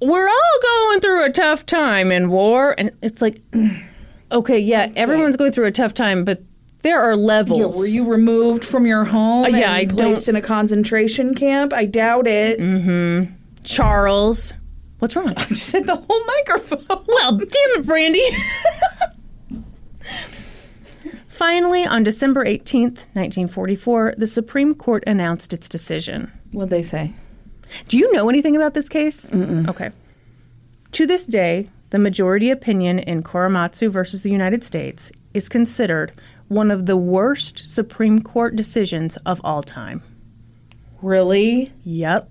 [0.00, 2.74] We're all going through a tough time in war.
[2.78, 3.40] And it's like,
[4.32, 6.42] okay, yeah, everyone's going through a tough time, but
[6.82, 7.74] there are levels.
[7.74, 11.34] Yeah, were you removed from your home Uh, yeah, and I placed in a concentration
[11.34, 11.72] camp?
[11.72, 12.60] I doubt it.
[12.60, 13.32] Mm-hmm.
[13.64, 14.54] Charles.
[14.98, 15.34] What's wrong?
[15.36, 17.04] I just hit the whole microphone.
[17.06, 18.22] Well, damn it, Brandy.
[21.28, 26.32] Finally, on December 18th, 1944, the Supreme Court announced its decision.
[26.52, 27.12] What'd they say?
[27.88, 29.28] Do you know anything about this case?
[29.28, 29.68] Mm-mm.
[29.68, 29.90] Okay.
[30.92, 36.12] To this day, the majority opinion in Korematsu versus the United States is considered
[36.48, 40.02] one of the worst Supreme Court decisions of all time.
[41.02, 41.68] Really?
[41.84, 42.30] Yep.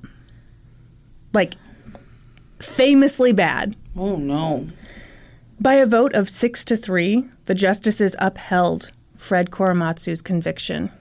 [1.31, 1.55] Like,
[2.65, 3.75] famously bad.
[3.95, 4.67] Oh, no.
[5.59, 10.91] By a vote of six to three, the justices upheld Fred Korematsu's conviction.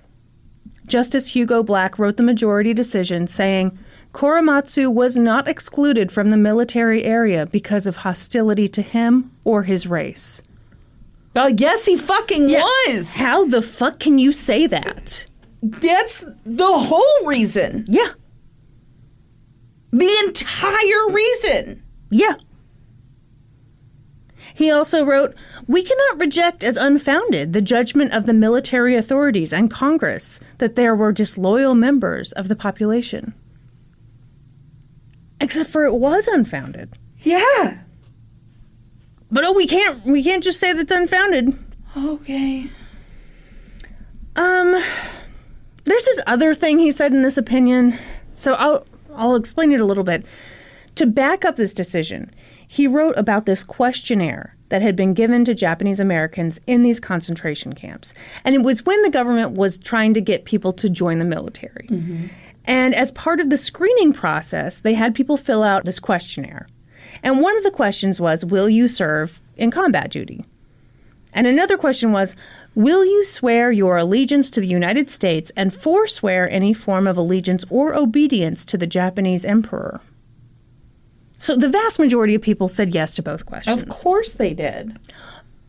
[0.87, 3.77] Justice Hugo Black wrote the majority decision saying
[4.13, 9.87] Korematsu was not excluded from the military area because of hostility to him or his
[9.87, 10.41] race.
[11.35, 13.17] Well, yes, he fucking was.
[13.17, 15.27] How the fuck can you say that?
[15.63, 17.87] That's the whole reason.
[17.89, 18.13] Yeah.
[19.95, 21.81] The entire reason.
[22.11, 22.35] Yeah.
[24.53, 25.37] He also wrote,
[25.69, 30.97] We cannot reject as unfounded the judgment of the military authorities and Congress that there
[30.97, 33.35] were disloyal members of the population.
[35.41, 36.99] Except for it was unfounded.
[37.21, 37.79] Yeah.
[39.31, 41.57] But oh, we can't we can't just say that's unfounded.
[41.97, 42.69] Okay.
[44.35, 44.73] Um
[45.85, 47.97] there's this other thing he said in this opinion.
[48.33, 48.87] So I'll
[49.17, 50.25] I'll explain it a little bit.
[50.97, 52.33] To back up this decision,
[52.67, 57.75] he wrote about this questionnaire that had been given to Japanese Americans in these concentration
[57.75, 58.15] camps.
[58.45, 61.89] And it was when the government was trying to get people to join the military.
[61.89, 62.27] Mm-hmm.
[62.65, 66.67] And as part of the screening process, they had people fill out this questionnaire.
[67.23, 70.45] And one of the questions was, Will you serve in combat duty?
[71.35, 72.35] And another question was,
[72.75, 77.65] Will you swear your allegiance to the United States and forswear any form of allegiance
[77.69, 80.01] or obedience to the Japanese emperor?
[81.37, 83.83] So the vast majority of people said yes to both questions.
[83.83, 84.99] Of course they did.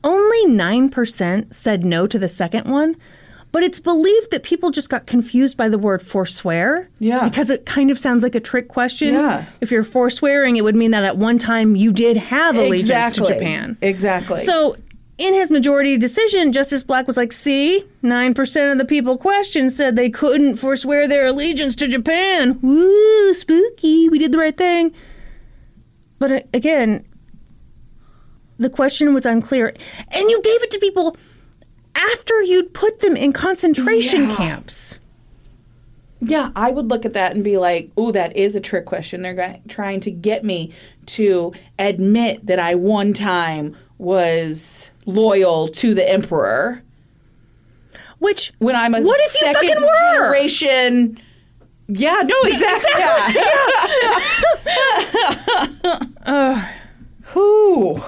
[0.04, 2.96] Only 9% said no to the second one,
[3.52, 6.90] but it's believed that people just got confused by the word forswear.
[7.00, 7.28] Yeah.
[7.28, 9.14] Because it kind of sounds like a trick question.
[9.14, 9.46] Yeah.
[9.62, 13.28] If you're forswearing, it would mean that at one time you did have allegiance exactly.
[13.28, 13.78] to Japan.
[13.82, 14.44] Exactly.
[14.44, 14.78] So
[15.18, 19.96] in his majority decision, Justice Black was like, see, 9% of the people questioned said
[19.96, 22.60] they couldn't forswear their allegiance to Japan.
[22.62, 24.10] Woo, spooky.
[24.10, 24.94] We did the right thing.
[26.20, 27.06] But uh, again,
[28.58, 29.74] the question was unclear.
[30.10, 31.16] And you gave it to people
[31.96, 34.36] after you'd put them in concentration Yeah.
[34.36, 35.00] camps.
[36.22, 39.22] Yeah, I would look at that and be like, "Oh, that is a trick question.
[39.22, 40.72] They're trying to get me
[41.08, 46.82] to admit that I one time was loyal to the emperor
[48.20, 50.24] Which, when I'm a What if you second fucking were?
[50.24, 51.20] generation."
[51.88, 52.92] Yeah, no, exactly.
[52.98, 53.34] Yeah.
[57.34, 58.02] Whew.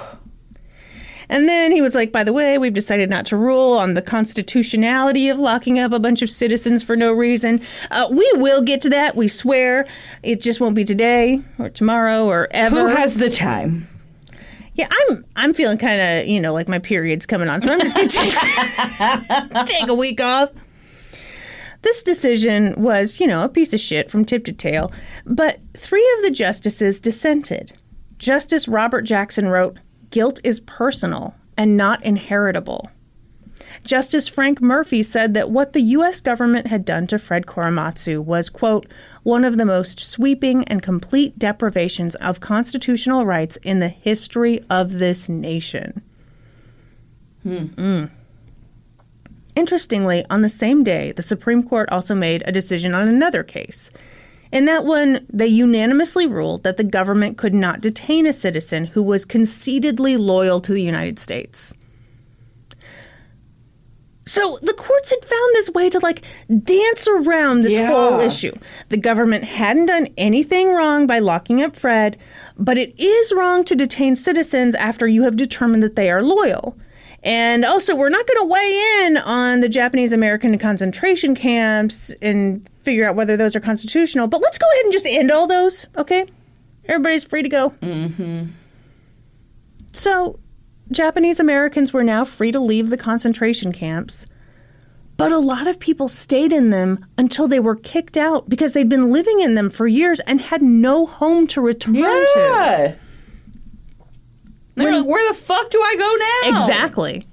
[1.30, 4.02] And then he was like, by the way, we've decided not to rule on the
[4.02, 7.60] constitutionality of locking up a bunch of citizens for no reason.
[7.92, 9.86] Uh, we will get to that, we swear.
[10.24, 12.90] It just won't be today or tomorrow or ever.
[12.90, 13.90] Who has the time?
[14.78, 17.80] Yeah, I'm I'm feeling kind of, you know, like my period's coming on, so I'm
[17.80, 20.52] just going to take, take a week off.
[21.82, 24.92] This decision was, you know, a piece of shit from tip to tail,
[25.26, 27.74] but three of the justices dissented.
[28.18, 29.78] Justice Robert Jackson wrote,
[30.10, 32.90] Guilt is personal and not inheritable.
[33.84, 36.22] Justice Frank Murphy said that what the U.S.
[36.22, 38.88] government had done to Fred Korematsu was, quote,
[39.24, 45.00] one of the most sweeping and complete deprivations of constitutional rights in the history of
[45.00, 46.02] this nation.
[47.46, 48.10] Mm.
[49.56, 53.90] Interestingly, on the same day, the Supreme Court also made a decision on another case.
[54.52, 59.04] In that one, they unanimously ruled that the government could not detain a citizen who
[59.04, 61.74] was conceitedly loyal to the United States.
[64.28, 66.22] So the courts had found this way to like
[66.64, 67.88] dance around this Yeah.
[67.88, 68.52] whole issue.
[68.90, 72.18] The government hadn't done anything wrong by locking up Fred,
[72.58, 76.78] but it is wrong to detain citizens after you have determined that they are loyal.
[77.24, 82.70] And also, we're not going to weigh in on the Japanese American concentration camps and
[82.84, 85.88] figure out whether those are constitutional, but let's go ahead and just end all those,
[85.98, 86.26] okay?
[86.86, 87.70] Everybody's free to go.
[87.82, 88.46] Mm-hmm.
[89.94, 90.40] So,
[90.92, 94.26] Japanese Americans were now free to leave the concentration camps,
[95.18, 98.90] but a lot of people stayed in them until they were kicked out because they'd
[98.90, 102.32] been living in them for years and had no home to return to.
[102.36, 102.96] Yeah.
[104.76, 106.62] They're like, where the fuck do I go now?
[106.62, 107.26] Exactly.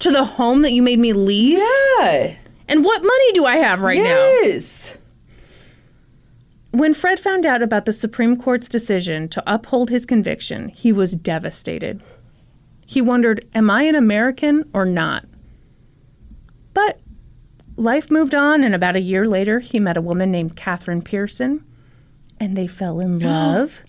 [0.00, 1.58] To the home that you made me leave?
[1.58, 2.34] Yeah.
[2.68, 4.04] And what money do I have right now?
[4.42, 4.98] yes.
[6.72, 11.14] When Fred found out about the Supreme Court's decision to uphold his conviction, he was
[11.14, 12.02] devastated.
[12.86, 15.24] He wondered, am I an American or not?
[16.74, 17.00] But
[17.76, 21.64] life moved on, and about a year later, he met a woman named Kathryn Pearson,
[22.38, 23.82] and they fell in love.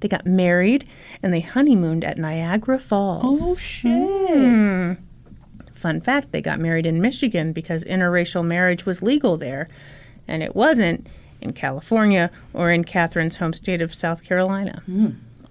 [0.00, 0.86] they got married,
[1.22, 3.38] and they honeymooned at Niagara Falls.
[3.42, 3.90] Oh shit.
[4.28, 4.92] Hmm.
[5.74, 9.68] Fun fact they got married in Michigan because interracial marriage was legal there,
[10.28, 11.06] and it wasn't
[11.40, 14.82] in California or in Kathryn's home state of South Carolina.
[14.86, 15.10] Hmm.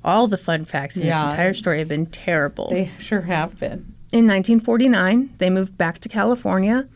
[0.10, 2.69] All the fun facts in Yeah, this entire story have been terrible.
[2.72, 3.94] They sure have been.
[4.11, 6.88] In 1949, they moved back to California.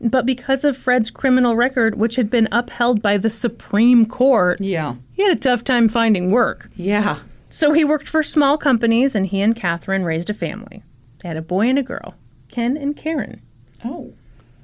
[0.00, 4.96] But because of Fred's criminal record, which had been upheld by the Supreme Court, Yeah.
[5.12, 6.68] he had a tough time finding work.
[6.76, 7.20] Yeah.
[7.48, 10.82] So he worked for small companies, and he and Kathryn raised a family.
[11.22, 12.14] They had a boy and a girl,
[12.50, 13.40] Ken and Karen.
[13.84, 14.12] Oh.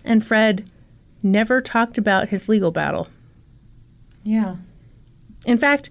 [0.04, 0.68] And Fred
[1.22, 3.08] never talked about his legal battle.
[4.24, 4.56] Yeah.
[5.46, 5.88] In fact,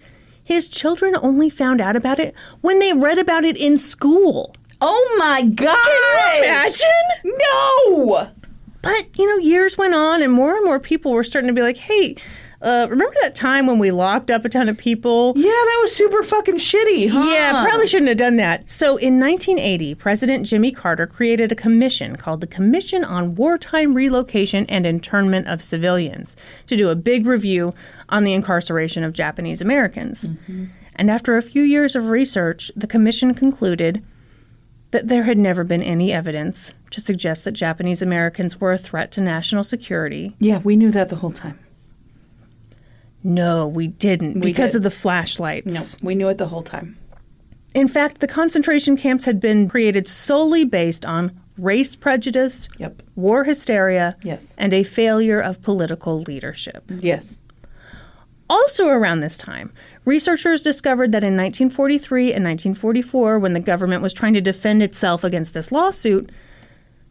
[0.52, 4.54] his children only found out about it when they read about it in school.
[4.82, 5.78] Oh my god!
[5.84, 7.38] Can you Imagine?
[7.40, 8.32] No!
[8.82, 11.62] But, you know, years went on and more and more people were starting to be
[11.62, 12.16] like, hey,
[12.62, 15.34] uh, remember that time when we locked up a ton of people?
[15.36, 17.32] Yeah, that was super fucking shitty, huh?
[17.32, 18.70] Yeah, probably shouldn't have done that.
[18.70, 24.66] So in 1980, President Jimmy Carter created a commission called the Commission on Wartime Relocation
[24.68, 26.36] and Internment of Civilians
[26.68, 27.74] to do a big review
[28.10, 30.28] on the incarceration of Japanese Americans.
[30.96, 34.04] And after a few years of research, the commission concluded
[34.92, 39.12] that there had never been any evidence to suggest that Japanese Americans were a threat
[39.14, 40.36] to national security.
[40.38, 41.58] Yeah, we knew that the whole time.
[43.24, 44.78] No, we didn't We because did.
[44.78, 46.02] of the flashlights.
[46.02, 46.98] No, we knew it the whole time.
[47.74, 53.04] In fact, the concentration camps had been created solely based on race prejudice, Yep.
[53.16, 54.54] war hysteria, Yes.
[54.58, 56.84] and a failure of political leadership.
[57.00, 57.40] Yes.
[58.50, 59.72] Also, around this time,
[60.04, 65.24] researchers discovered that in 1943 and 1944, when the government was trying to defend itself
[65.24, 66.30] against this lawsuit,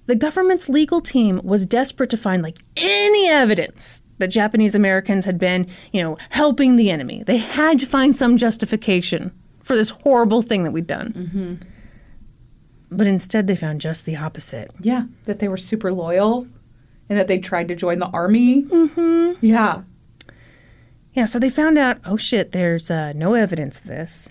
[0.06, 5.38] the government's legal team was desperate to find like any evidence that Japanese Americans had
[5.38, 7.24] been, you know, helping the enemy.
[7.24, 9.32] They had to find some justification
[9.62, 11.66] for this horrible thing that we'd done.
[12.90, 14.72] But instead, they found just the opposite.
[14.80, 16.46] Yeah, that they were super loyal
[17.08, 18.64] and that they tried to join the army.
[18.64, 19.44] Mm-hmm.
[19.44, 19.82] Yeah.
[21.12, 24.30] Yeah, so they found out, oh shit, there's uh, no evidence of this.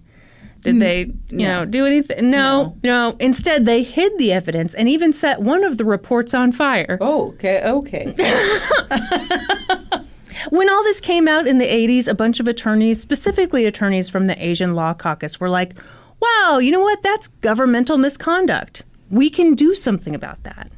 [0.62, 0.80] Did mm.
[0.80, 1.00] they,
[1.30, 1.60] you no.
[1.60, 2.30] know, do anything?
[2.30, 6.52] No, no, Instead, they hid the evidence and even set one of the reports on
[6.52, 6.98] fire.
[7.00, 8.14] Oh, okay, okay.
[10.50, 14.26] When all this came out in the 80s, a bunch of attorneys, specifically attorneys from
[14.26, 15.74] the Asian Law Caucus, were like,
[16.22, 17.04] wow, you know what?
[17.04, 18.84] That's governmental misconduct.
[19.10, 20.72] We can do something about that.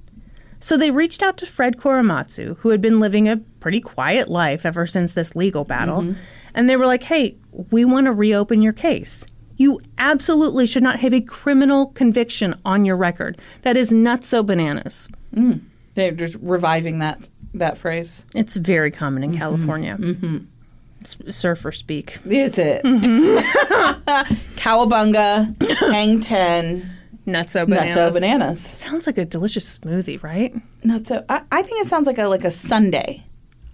[0.60, 4.66] So they reached out to Fred Korematsu, who had been living a pretty quiet life
[4.66, 6.02] ever since this legal battle.
[6.02, 6.20] Mm-hmm.
[6.54, 9.26] And they were like, hey, we want to reopen your case.
[9.62, 13.38] You absolutely should not have a criminal conviction on your record.
[13.62, 15.08] That is nutso bananas.
[15.36, 15.62] Mm.
[15.94, 18.26] They're just reviving that that phrase.
[18.34, 19.40] It's very common in mm-hmm.
[19.40, 19.98] California.
[20.00, 21.30] Mm-hmm.
[21.30, 22.18] surfer speak.
[22.26, 22.84] Is it?
[22.84, 23.38] Mm-hmm.
[24.56, 25.56] Cowabunga,
[25.92, 26.90] hang ten,
[27.28, 27.96] Nutso bananas.
[27.96, 28.62] nutso bananas.
[28.62, 30.56] Sounds like a delicious smoothie, right?
[30.84, 31.24] Nutso.
[31.30, 33.22] I, I think it sounds like a like a sundae.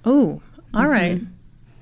[0.04, 0.42] Oh,
[0.74, 1.16] all right.
[1.16, 1.32] Mm-hmm.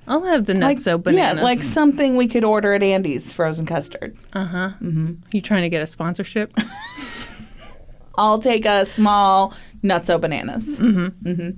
[0.07, 1.37] I'll have the Like, nutso bananas.
[1.41, 4.15] Yeah, like something we could order at Andy's frozen custard.
[4.33, 4.69] Uh huh.
[4.81, 5.13] Mm-hmm.
[5.31, 6.53] You trying to get a sponsorship?
[8.17, 9.53] I'll take a small
[9.83, 10.79] nuts nutso bananas.
[10.79, 11.27] Mm-hmm.
[11.27, 11.49] Mm-hmm.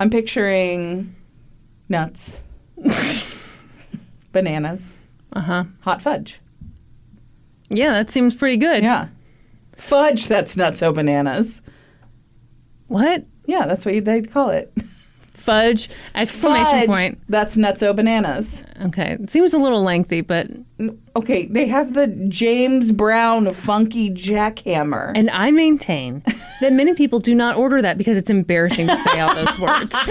[0.00, 1.14] I'm picturing
[1.88, 2.42] nuts,
[4.32, 4.98] bananas,
[5.32, 5.64] uh huh.
[5.80, 6.40] hot fudge.
[7.70, 8.82] Yeah, that seems pretty good.
[8.82, 9.08] Yeah,
[9.76, 10.26] fudge.
[10.26, 11.62] That's nuts nutso bananas.
[12.88, 13.24] What?
[13.46, 14.72] Yeah, that's what they'd call it.
[15.44, 15.88] Fudge!
[16.14, 17.18] Exclamation Fudge, point.
[17.28, 18.62] That's nutso bananas.
[18.86, 20.48] Okay, it seems a little lengthy, but
[21.16, 25.12] Okay, they have the James Brown funky jackhammer.
[25.14, 26.22] and I maintain
[26.60, 29.96] that many people do not order that because it's embarrassing to say all those words.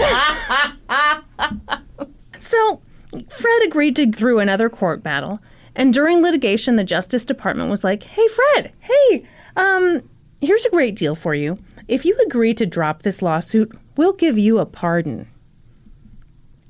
[2.38, 2.80] so,
[3.28, 5.40] Fred agreed to through another court battle,
[5.76, 10.02] and during litigation, the Justice Department was like, "Hey, Fred, hey, um,
[10.40, 11.58] here's a great deal for you.
[11.88, 15.28] If you agree to drop this lawsuit, we'll give you a pardon."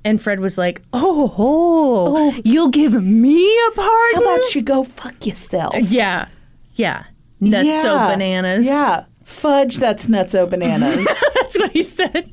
[0.04, 4.84] And Fred was like, "Oh, oh, you'll give me a pardon?" How about you go
[4.84, 5.74] fuck yourself?
[5.78, 6.28] Yeah,
[6.74, 7.04] yeah,
[7.40, 8.06] nutso Yeah.
[8.08, 8.66] bananas.
[8.66, 9.76] Yeah, fudge.
[9.78, 11.04] That's nutso bananas.
[11.34, 12.30] That's what he said.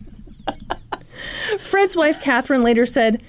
[1.59, 3.21] Fred's wife, Kathryn, later said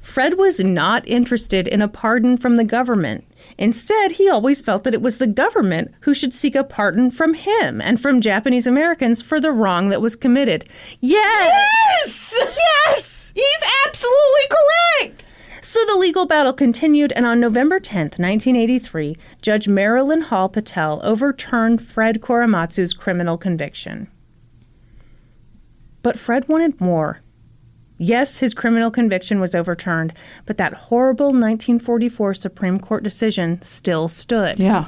[0.00, 3.24] Fred was not interested in a pardon from the government.
[3.58, 7.34] Instead, he always felt that it was the government who should seek a pardon from
[7.34, 10.64] him and from Japanese Americans for the wrong that was committed.
[11.00, 11.78] Yes!
[11.98, 12.56] yes,
[12.86, 15.34] yes, he's absolutely correct.
[15.60, 21.82] So the legal battle continued, and on November 10th, 1983, Judge Marilyn Hall Patel overturned
[21.82, 24.08] Fred Korematsu's criminal conviction.
[26.02, 27.20] But Fred wanted more.
[27.98, 30.12] Yes, his criminal conviction was overturned,
[30.46, 34.58] but that horrible 1944 Supreme Court decision still stood.
[34.60, 34.86] Yeah.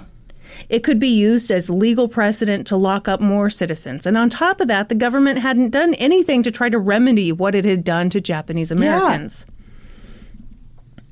[0.69, 4.07] It could be used as legal precedent to lock up more citizens.
[4.07, 7.55] And on top of that, the government hadn't done anything to try to remedy what
[7.55, 9.47] it had done to Japanese Americans.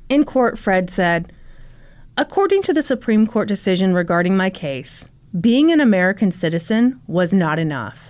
[0.07, 1.31] In court, Fred said,
[2.17, 5.07] According to the Supreme Court decision regarding my case,
[5.39, 8.08] being an American citizen was not enough.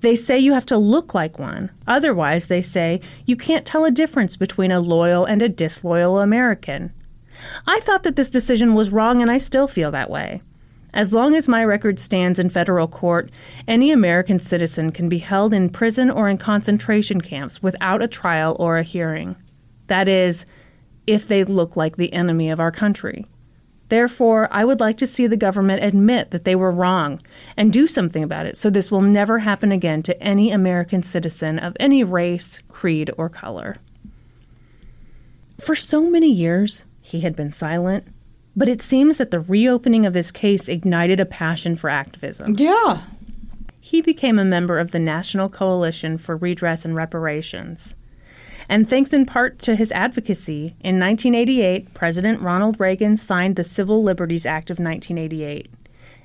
[0.00, 1.70] They say you have to look like one.
[1.86, 6.92] Otherwise, they say you can't tell a difference between a loyal and a disloyal American.
[7.66, 10.42] I thought that this decision was wrong, and I still feel that way.
[10.94, 13.30] As long as my record stands in federal court,
[13.68, 18.56] any American citizen can be held in prison or in concentration camps without a trial
[18.58, 19.36] or a hearing.
[19.88, 20.46] That is,
[21.06, 23.26] if they look like the enemy of our country.
[23.88, 27.20] Therefore, I would like to see the government admit that they were wrong
[27.56, 31.58] and do something about it so this will never happen again to any American citizen
[31.58, 33.76] of any race, creed, or color.
[35.58, 38.06] For so many years, he had been silent,
[38.56, 42.54] but it seems that the reopening of this case ignited a passion for activism.
[42.58, 43.02] Yeah.
[43.80, 47.94] He became a member of the National Coalition for Redress and Reparations.
[48.68, 54.02] And thanks in part to his advocacy, in 1988, President Ronald Reagan signed the Civil
[54.02, 55.68] Liberties Act of 1988.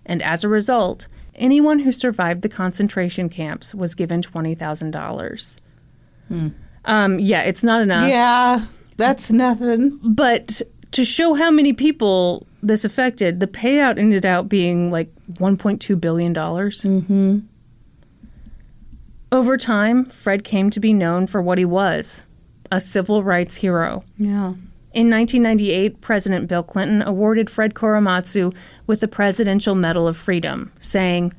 [0.05, 5.59] And as a result, anyone who survived the concentration camps was given $20,000.
[6.85, 8.09] Um, yeah, it's not enough.
[8.09, 8.65] Yeah.
[8.97, 9.99] That's nothing.
[10.03, 10.61] But
[10.91, 16.34] to show how many people this affected, the payout ended up being like $1.2 billion.
[16.34, 17.39] Mm-hmm.
[19.31, 22.26] Over time, Fred came to be known for what he was
[22.72, 24.03] a civil rights hero.
[24.18, 24.53] Yeah.
[24.93, 28.53] In 1998, President Bill Clinton awarded Fred Korematsu
[28.88, 31.34] with the Presidential Medal of Freedom, saying,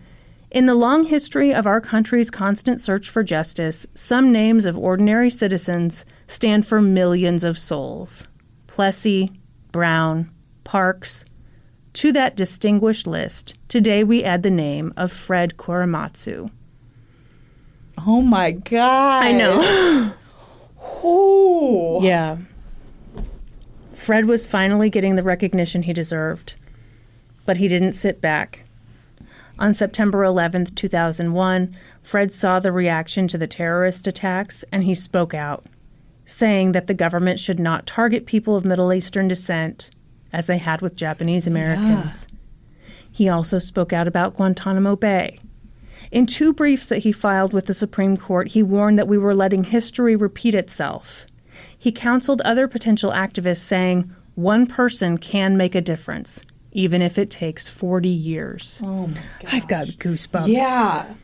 [0.50, 5.28] In the long history of our country's constant search for justice, some names of ordinary
[5.28, 8.26] citizens stand for millions of souls.
[8.66, 9.32] Plessy,
[9.70, 10.30] Brown,
[10.64, 11.26] Parks.
[11.94, 16.50] To that distinguished list, today we add the name of Fred Korematsu.
[17.98, 19.24] Oh my God.
[19.24, 20.14] I know.
[21.04, 21.98] Ooh.
[22.02, 22.38] Yeah.
[23.94, 26.54] Fred was finally getting the recognition he deserved,
[27.46, 28.64] but he didn't sit back.
[29.58, 35.34] On September 11th, 2001, Fred saw the reaction to the terrorist attacks and he spoke
[35.34, 35.66] out,
[36.24, 39.90] saying that the government should not target people of Middle Eastern descent
[40.32, 42.26] as they had with Japanese Americans.
[43.10, 45.38] He also spoke out about Guantanamo Bay.
[46.12, 49.34] In two briefs that he filed with the Supreme Court, he warned that we were
[49.34, 51.24] letting history repeat itself.
[51.76, 57.30] He counseled other potential activists, saying, One person can make a difference, even if it
[57.30, 58.82] takes 40 years.
[58.84, 59.54] Oh my God.
[59.54, 60.48] I've got goosebumps.
[60.48, 61.14] Yeah.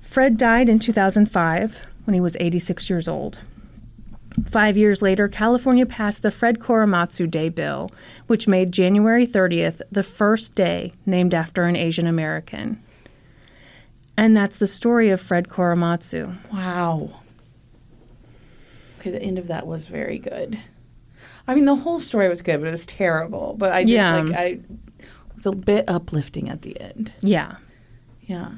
[0.00, 3.40] Fred died in 2005 when he was 86 years old.
[4.46, 7.90] Five years later, California passed the Fred Korematsu Day Bill,
[8.28, 12.80] which made January 30th the first day named after an Asian American.
[14.16, 16.36] And that's the story of Fred Korematsu.
[16.52, 17.20] Wow.
[19.00, 20.58] Okay, the end of that was very good.
[21.46, 23.54] I mean, the whole story was good, but it was terrible.
[23.58, 24.20] But I did Yeah.
[24.22, 27.12] like I it was a bit uplifting at the end.
[27.22, 27.56] Yeah.
[28.22, 28.52] Yeah.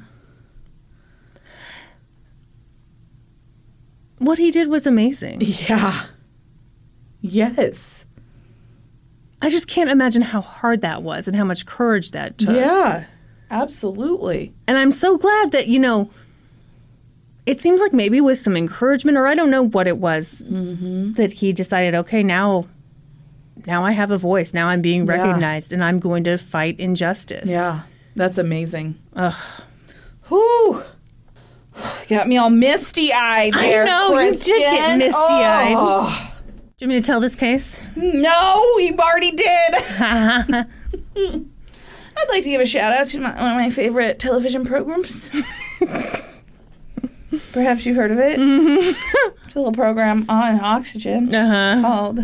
[4.19, 5.41] What he did was amazing.
[5.69, 6.05] Yeah.
[7.19, 8.05] Yes.
[9.41, 12.55] I just can't imagine how hard that was and how much courage that took.
[12.55, 13.05] Yeah.
[13.49, 14.53] Absolutely.
[14.67, 16.09] And I'm so glad that, you know,
[17.45, 21.11] it seems like maybe with some encouragement, or I don't know what it was, mm-hmm.
[21.13, 22.67] that he decided, okay, now,
[23.65, 24.53] now I have a voice.
[24.53, 25.13] Now I'm being Yeah.
[25.17, 27.49] recognized, and I'm going to fight injustice.
[27.49, 27.81] Yeah.
[28.15, 28.97] That's amazing.
[29.15, 29.35] Ugh.
[30.27, 30.83] Whew.
[32.09, 33.85] Got me all misty eyed I there.
[33.85, 35.75] know, you did get misty-eyed.
[35.77, 36.31] Oh.
[36.77, 37.83] Do you want me to tell this case?
[37.95, 40.65] No, you already did.
[42.17, 45.29] I'd like to give a shout out to my, one of my favorite television programs.
[47.53, 48.37] Perhaps you've heard of it.
[48.39, 51.81] It's a little program on Oxygen Uh huh.
[51.81, 52.19] called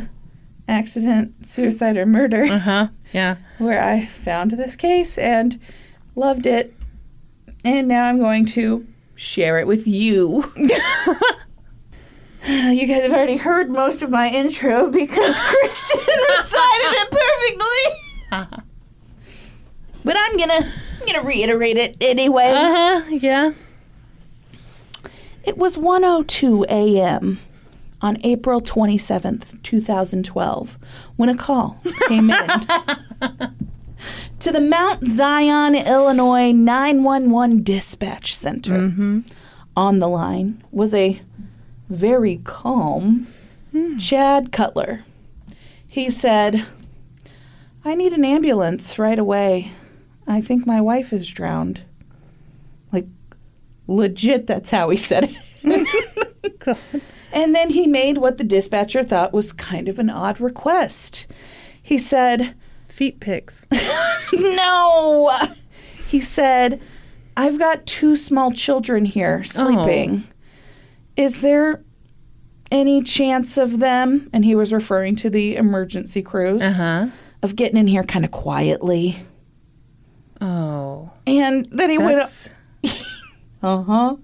[0.68, 2.88] Accident, Suicide, or Murder, Uh huh.
[3.14, 3.36] Yeah.
[3.60, 5.60] where I found this case and
[6.16, 6.74] loved it.
[7.66, 10.52] And now I'm going to share it with you.
[12.46, 16.00] You guys have already heard most of my intro because Kristen
[16.38, 18.64] recited it perfectly.
[20.04, 20.72] But I'm gonna
[21.02, 22.52] I'm gonna reiterate it anyway.
[22.54, 23.02] Uh huh.
[23.10, 23.52] Yeah.
[25.44, 27.40] It was 1:02 a.m.
[28.02, 30.78] on April 27th, 2012,
[31.18, 32.48] when a call came in
[34.40, 39.22] to the Mount Zion, Illinois 911 dispatch center.
[39.76, 41.20] on the line was a
[41.90, 43.28] very calm
[44.00, 45.04] Chad Cutler.
[45.90, 46.66] He said,
[47.84, 49.72] I need an ambulance right away.
[50.28, 51.82] I think my wife is drowned.
[52.92, 53.08] Like,
[53.88, 56.60] legit, that's how he said it.
[56.60, 56.78] God.
[57.36, 61.26] And then he made what the dispatcher thought was kind of an odd request.
[61.82, 62.54] He said,
[62.88, 63.66] Feet pics.
[64.34, 65.36] No!
[66.08, 66.80] He said,
[67.36, 70.26] I've got two small children here sleeping.
[71.16, 71.84] Is there
[72.72, 77.08] any chance of them, and he was referring to the emergency crews, Uh huh.
[77.42, 79.18] of getting in here kind of quietly?
[80.44, 81.10] Oh.
[81.26, 82.54] And then he went,
[83.64, 84.18] uh huh.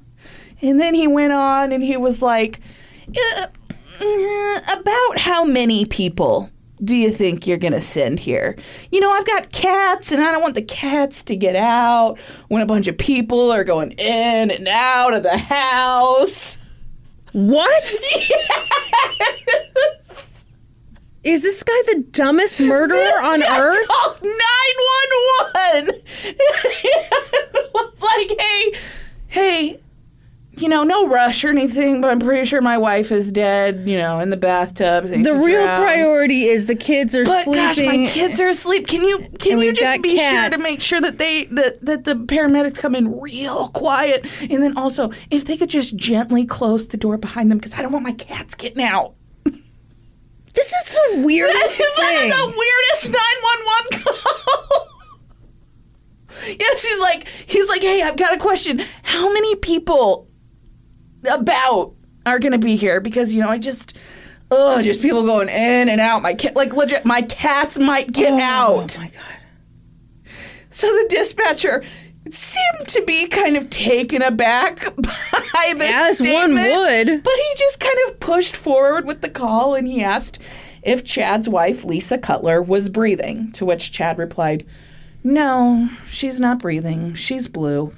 [0.62, 2.60] And then he went on and he was like,
[3.08, 3.48] uh,
[4.02, 6.50] uh, about how many people
[6.84, 8.58] do you think you're going to send here?
[8.92, 12.20] You know, I've got cats and I don't want the cats to get out
[12.50, 16.58] when a bunch of people are going in and out of the house.
[17.32, 17.84] What?
[21.30, 23.88] Is this guy the dumbest murderer on earth?
[23.88, 26.02] Called 911.
[26.24, 28.74] it was like, hey,
[29.28, 29.80] hey,
[30.54, 33.98] you know, no rush or anything, but I'm pretty sure my wife is dead, you
[33.98, 35.06] know, in the bathtub.
[35.06, 37.64] The real priority is the kids are But sleeping.
[37.64, 38.88] gosh, my kids are asleep.
[38.88, 40.58] Can you can And you we've just got be sure cats.
[40.58, 44.76] to make sure that they that, that the paramedics come in real quiet, and then
[44.78, 48.04] also if they could just gently close the door behind them because I don't want
[48.04, 49.14] my cats getting out.
[50.54, 52.30] This is the weirdest This is thing.
[52.30, 54.88] the weirdest 911 call.
[56.60, 58.82] yes, he's like, he's like, hey, I've got a question.
[59.04, 60.28] How many people
[61.30, 61.94] about
[62.26, 63.00] are going to be here?
[63.00, 63.94] Because, you know, I just,
[64.52, 66.22] oh, just people going in and out.
[66.22, 68.98] My cat, like, legit, my cats might get oh out.
[68.98, 70.34] Oh my god.
[70.72, 71.84] So the dispatcher
[72.34, 77.24] seemed to be kind of taken aback by this As one would.
[77.24, 80.40] But he just kind of pushed forward with the call and he asked
[80.84, 83.52] if Chad's wife, Lisa Cutler, was breathing.
[83.54, 84.66] To which Chad replied,
[85.24, 87.14] No, she's not breathing.
[87.16, 87.94] She's blue.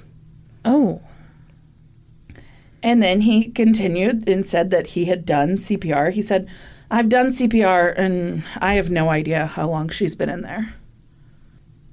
[0.64, 1.02] Oh.
[2.82, 6.12] And then he continued and said that he had done CPR.
[6.12, 6.48] He said,
[6.90, 10.74] I've done CPR and I have no idea how long she's been in there.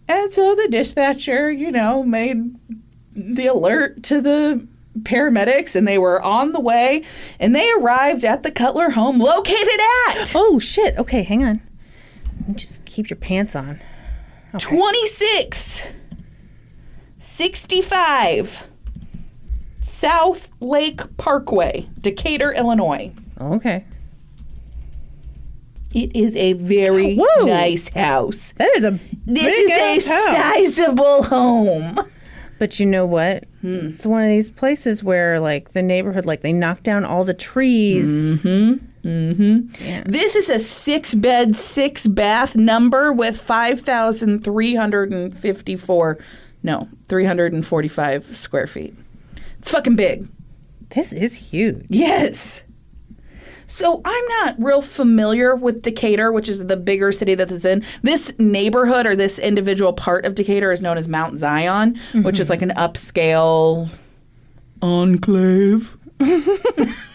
[0.09, 2.55] And so the dispatcher, you know, made
[3.15, 4.67] the alert to the
[5.03, 7.03] paramedics and they were on the way
[7.39, 9.79] and they arrived at the Cutler home located
[10.09, 10.97] at Oh shit.
[10.97, 11.61] Okay, hang on.
[12.55, 13.79] Just keep your pants on.
[14.57, 15.83] 26
[17.19, 18.63] 65
[19.81, 23.13] South Lake Parkway, Decatur, Illinois.
[23.39, 23.85] Okay.
[25.93, 27.45] It is a very Whoa.
[27.45, 28.53] nice house.
[28.57, 28.91] That is a
[29.25, 30.35] This big is a house.
[30.35, 31.99] sizable home.
[32.59, 33.45] But you know what?
[33.61, 33.87] Hmm.
[33.87, 37.33] It's one of these places where like the neighborhood like they knock down all the
[37.33, 38.41] trees.
[38.41, 38.85] Mm-hmm.
[39.07, 40.11] Mm-hmm.
[40.11, 46.17] This is a six bed, six bath number with 5,354,
[46.63, 48.93] no, 345 square feet.
[49.59, 50.27] It's fucking big.
[50.89, 51.85] This is huge.
[51.89, 52.65] Yes.
[53.69, 57.65] So I'm not real familiar with Decatur, which is the bigger city that this is
[57.65, 57.83] in.
[58.01, 62.49] This neighborhood or this individual part of Decatur is known as Mount Zion, which is
[62.49, 63.89] like an upscale
[64.81, 65.95] enclave.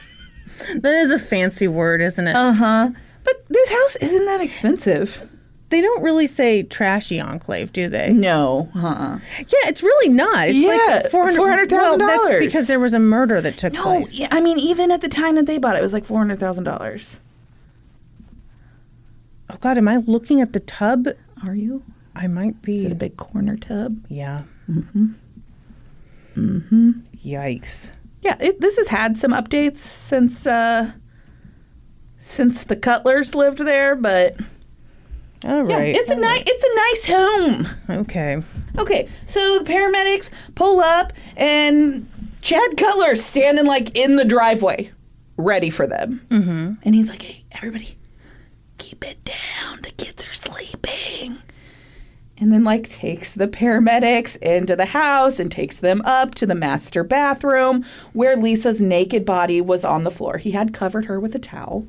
[0.76, 2.34] That is a fancy word, isn't it?
[2.34, 2.90] Uh huh.
[3.22, 5.28] But this house isn't that expensive.
[5.70, 8.12] They don't really say trashy enclave, do they?
[8.12, 8.68] No.
[8.76, 9.18] Uh-uh.
[9.38, 10.48] Yeah, it's really not.
[10.48, 14.18] It's Yeah, like 400 Well, that's because there was a murder that took No, place.
[14.18, 17.18] yeah, I mean, even at the time that they bought it, it was like $400,000.
[19.50, 21.06] Oh god, am I looking at the tub?
[21.46, 21.82] Are you?
[22.16, 22.78] I might be.
[22.78, 24.04] Is it a big corner tub?
[24.08, 24.42] Yeah.
[24.70, 25.06] Mm-hmm.
[26.36, 26.90] Mm-hmm.
[27.24, 27.92] Yikes.
[28.22, 30.92] Yeah, it, this has had some updates since uh,
[32.18, 34.36] since the Cutlers lived there, but
[35.44, 35.94] All yeah, right.
[35.96, 38.00] it's a nice it's a nice home.
[38.00, 38.42] Okay.
[38.78, 42.08] Okay, so the paramedics pull up and
[42.42, 44.90] Chad Cutler standing like in the driveway,
[45.36, 46.72] ready for them, mm-hmm.
[46.82, 47.96] and he's like, "Hey, everybody,
[48.78, 49.82] keep it down.
[49.82, 51.38] The kids are sleeping."
[52.44, 56.54] And then, like, takes the paramedics into the house and takes them up to the
[56.54, 60.36] master bathroom where Lisa's naked body was on the floor.
[60.36, 61.88] He had covered her with a towel.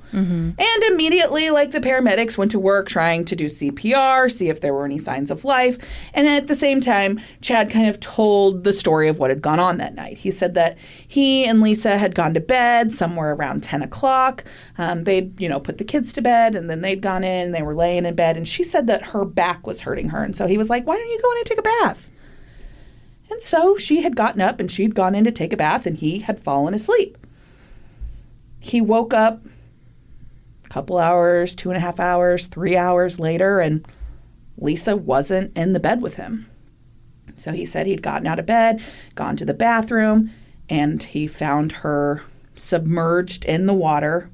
[0.58, 4.74] And immediately, like, the paramedics went to work trying to do CPR, see if there
[4.74, 5.78] were any signs of life.
[6.14, 9.60] And at the same time, Chad kind of told the story of what had gone
[9.60, 10.16] on that night.
[10.20, 14.46] He said that he and Lisa had gone to bed somewhere around 10 o'clock.
[14.78, 17.62] Um, they'd, you know, put the kids to bed and then they'd gone in, they
[17.62, 18.38] were laying in bed.
[18.38, 20.24] And she said that her back was hurting her.
[20.24, 22.10] And so he was like, Why don't you go in and take a bath?
[23.30, 25.98] And so she had gotten up and she'd gone in to take a bath and
[25.98, 27.18] he had fallen asleep.
[28.60, 29.44] He woke up
[30.64, 33.88] a couple hours, two and a half hours, three hours later, and
[34.58, 36.50] Lisa wasn't in the bed with him.
[37.38, 38.82] So he said he'd gotten out of bed,
[39.16, 40.32] gone to the bathroom,
[40.70, 42.24] and he found her
[42.56, 44.30] submerged in the water.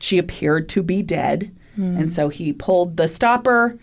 [0.00, 1.54] She appeared to be dead.
[1.76, 1.96] Hmm.
[1.96, 3.78] And so he pulled the stopper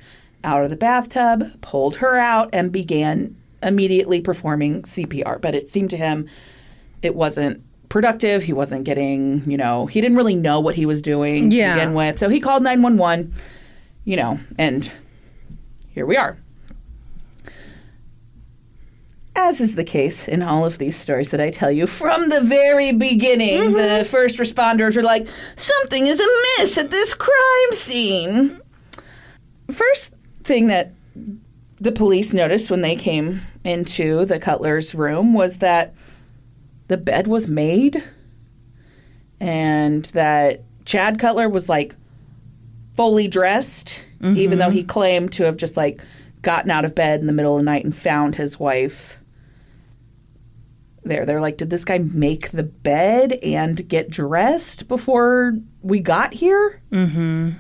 [0.45, 5.41] out of the bathtub, pulled her out, and began immediately performing CPR.
[5.41, 6.27] But it seemed to him
[7.01, 8.43] it wasn't productive.
[8.43, 11.73] He wasn't getting, you know, he didn't really know what he was doing Yeah.
[11.73, 12.19] to begin with.
[12.19, 13.33] So he called 911,
[14.03, 14.91] you know, and
[15.89, 16.37] here we are.
[19.37, 22.41] As is the case in all of these stories that I tell you, from the
[22.41, 23.99] very beginning, mm-hmm.
[23.99, 28.61] the first responders are like, something is amiss at this crime scene.
[29.69, 30.14] First
[30.45, 30.93] thing that
[31.79, 35.93] the police noticed when they came into the Cutler's room was that
[36.87, 38.03] the bed was made
[39.39, 41.95] and that Chad Cutler was like
[42.95, 46.01] fully dressed, even though he claimed to have just like
[46.41, 49.19] gotten out of bed in the middle of the night and found his wife
[51.03, 51.25] there.
[51.25, 56.81] They're like, did this guy make the bed and get dressed before we got here?
[56.91, 57.51] Mm-hmm.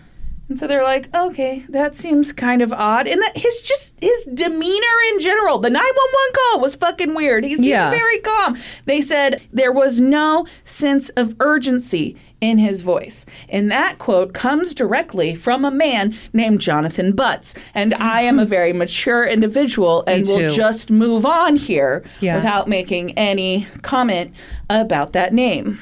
[0.47, 3.07] And so they're like, okay, that seems kind of odd.
[3.07, 7.43] And that his just his demeanor in general, the 911 call was fucking weird.
[7.43, 7.89] He seemed Yeah.
[7.89, 8.55] very calm.
[8.85, 13.25] They said there was no sense of urgency in his voice.
[13.49, 17.55] And that quote comes directly from a man named Jonathan Butts.
[17.73, 22.35] And I am a very mature individual and will just move on here Yeah.
[22.35, 24.31] without making any comment
[24.69, 25.79] about that name.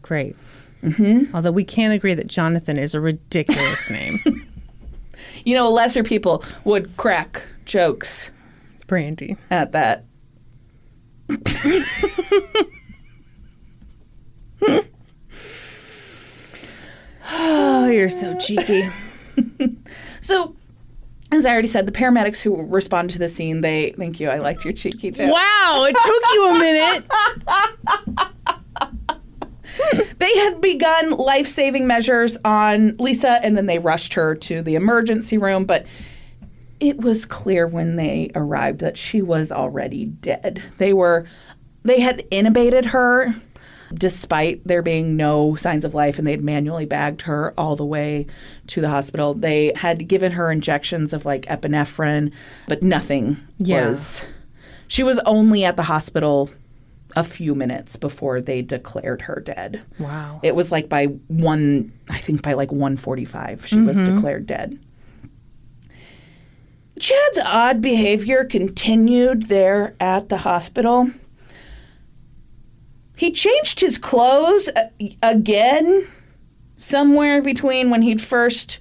[0.00, 0.34] Great.
[0.82, 1.34] Mm-hmm.
[1.34, 4.20] Although we can't agree that Jonathan is a ridiculous name.
[5.44, 8.30] You know, lesser people would crack jokes
[8.86, 9.36] Brandy.
[9.50, 10.04] at that.
[17.30, 18.88] Oh, you're so cheeky.
[20.20, 20.54] So,
[21.32, 24.28] as I already said, the paramedics who responded to the scene, they thank you.
[24.28, 25.32] I liked your cheeky joke.
[25.32, 27.04] wow, it took you a minute.
[30.18, 34.74] They had begun life saving measures on Lisa, and then they rushed her to the
[34.76, 35.64] emergency room.
[35.64, 35.86] But
[36.80, 40.62] it was clear when they arrived that she was already dead.
[40.78, 41.26] They were,
[41.82, 43.34] they had intubated her
[43.94, 48.26] despite there being no signs of life, and they'd manually bagged her all the way
[48.68, 49.34] to the hospital.
[49.34, 52.32] They had given her injections of like epinephrine,
[52.68, 53.88] but nothing Yeah.
[53.88, 54.22] was.
[54.88, 56.50] She was only at the hospital
[57.16, 59.82] a few minutes before they declared her dead.
[59.98, 60.40] Wow.
[60.42, 64.78] It was like by one, I think by like 145, she was declared dead.
[66.98, 71.10] Chad's odd behavior continued there at the hospital.
[73.16, 74.68] He changed his clothes
[75.22, 76.06] again
[76.76, 78.78] somewhere between when he'd first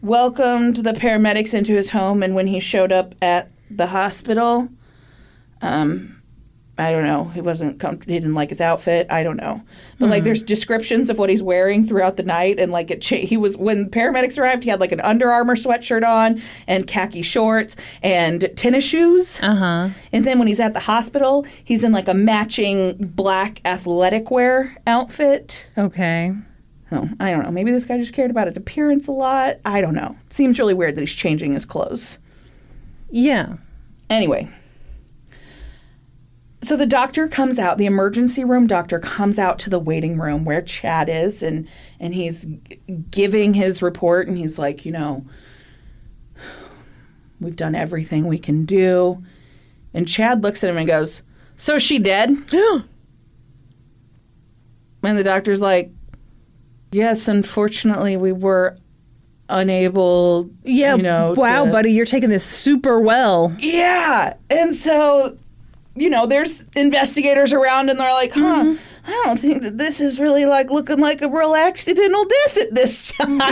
[0.00, 4.68] welcomed the paramedics into his home and when he showed up at the hospital.
[5.60, 6.21] Um,
[6.78, 7.24] I don't know.
[7.24, 8.14] He wasn't comfortable.
[8.14, 9.06] He didn't like his outfit.
[9.10, 9.62] I don't know.
[9.98, 13.02] But like, there's descriptions of what he's wearing throughout the night, and like it.
[13.02, 14.64] Cha- he was when paramedics arrived.
[14.64, 19.38] He had like an Under Armour sweatshirt on and khaki shorts and tennis shoes.
[19.42, 19.88] Uh huh.
[20.12, 24.76] And then when he's at the hospital, he's in like a matching black athletic wear
[24.86, 25.68] outfit.
[25.76, 26.32] Okay.
[26.88, 27.50] So I don't know.
[27.50, 29.56] Maybe this guy just cared about his appearance a lot.
[29.64, 30.16] I don't know.
[30.26, 32.18] It seems really weird that he's changing his clothes.
[33.10, 33.56] Yeah.
[34.08, 34.48] Anyway.
[36.62, 40.44] So the doctor comes out, the emergency room doctor comes out to the waiting room
[40.44, 41.68] where Chad is and
[41.98, 42.46] and he's
[43.10, 45.26] giving his report and he's like, you know,
[47.40, 49.22] we've done everything we can do.
[49.92, 51.22] And Chad looks at him and goes,
[51.56, 52.30] "So is she dead?"
[55.04, 55.90] And the doctor's like,
[56.92, 58.76] "Yes, unfortunately, we were
[59.48, 60.94] unable, Yeah.
[60.94, 63.52] you know, wow, to- buddy, you're taking this super well.
[63.58, 64.34] yeah.
[64.48, 65.36] And so,
[65.94, 68.76] you know, there's investigators around and they're like, huh, Mm-hmm.
[69.04, 72.74] I don't think that this is really like looking like a real accidental death at
[72.74, 73.30] this time.
[73.32, 73.50] and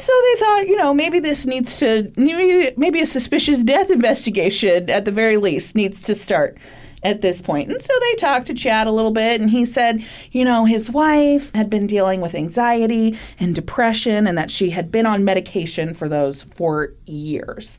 [0.00, 4.90] so they thought, you know, maybe this needs to, maybe, maybe a suspicious death investigation
[4.90, 6.58] at the very least needs to start
[7.04, 7.70] at this point.
[7.70, 10.90] And so they talked to Chad a little bit, and he said, you know, his
[10.90, 15.94] wife had been dealing with anxiety and depression, and that she had been on medication
[15.94, 17.78] for those for years,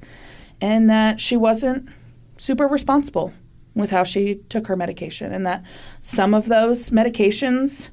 [0.61, 1.89] and that she wasn't
[2.39, 3.31] super responsible
[3.75, 5.63] with how she took her medication, and that
[6.01, 7.91] some of those medications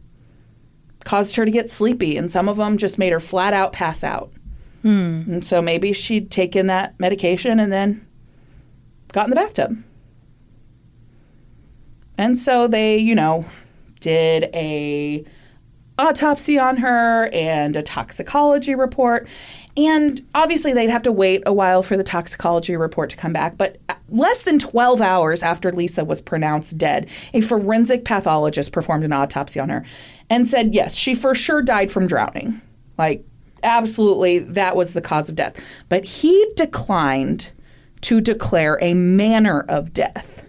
[1.05, 4.03] caused her to get sleepy, and some of them just made her flat out pass
[4.03, 4.33] out.
[4.83, 5.23] Hmm.
[5.27, 8.07] And so maybe she'd taken that medication and then
[9.13, 9.83] got in the bathtub.
[12.19, 13.45] And so they, you know,
[14.01, 15.25] did a
[15.99, 19.29] autopsy on her and a toxicology report.
[19.77, 23.59] And obviously, they'd have to wait a while for the toxicology report to come back.
[23.59, 23.79] But
[24.09, 29.59] less than 12 hours after Lisa was pronounced dead, a forensic pathologist performed an autopsy
[29.61, 29.85] on her
[30.31, 32.61] and said, yes, she for sure died from drowning.
[32.99, 33.25] Like,
[33.63, 35.61] absolutely, that was the cause of death.
[35.89, 37.51] But he declined
[38.03, 40.45] to declare a manner of death.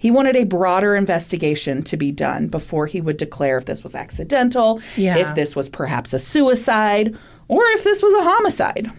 [0.00, 3.94] He wanted a broader investigation to be done before he would declare if this was
[3.96, 5.16] accidental, Yeah.
[5.16, 7.16] if this was perhaps a suicide,
[7.48, 8.90] or if this was a homicide.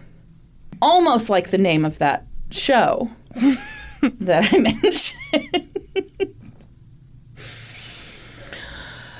[0.82, 3.10] Almost like the name of that show
[4.20, 5.70] that I mentioned.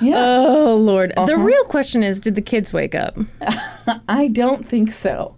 [0.00, 1.12] yeah, Oh Lord.
[1.14, 1.36] The Uh-huh.
[1.42, 3.16] real question is did the kids wake up?
[4.08, 5.36] I don't think so.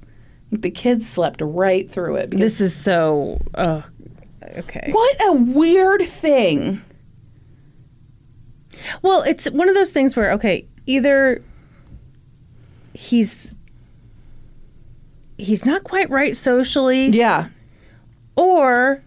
[0.52, 2.30] The kids slept right through it.
[2.30, 3.82] This is so uh,
[4.58, 4.90] okay.
[4.92, 6.82] what a weird thing.
[9.02, 11.42] Well, it's one of those things where okay, either
[12.94, 13.54] he's
[15.38, 17.48] he's not quite right socially Yeah.
[18.36, 19.02] or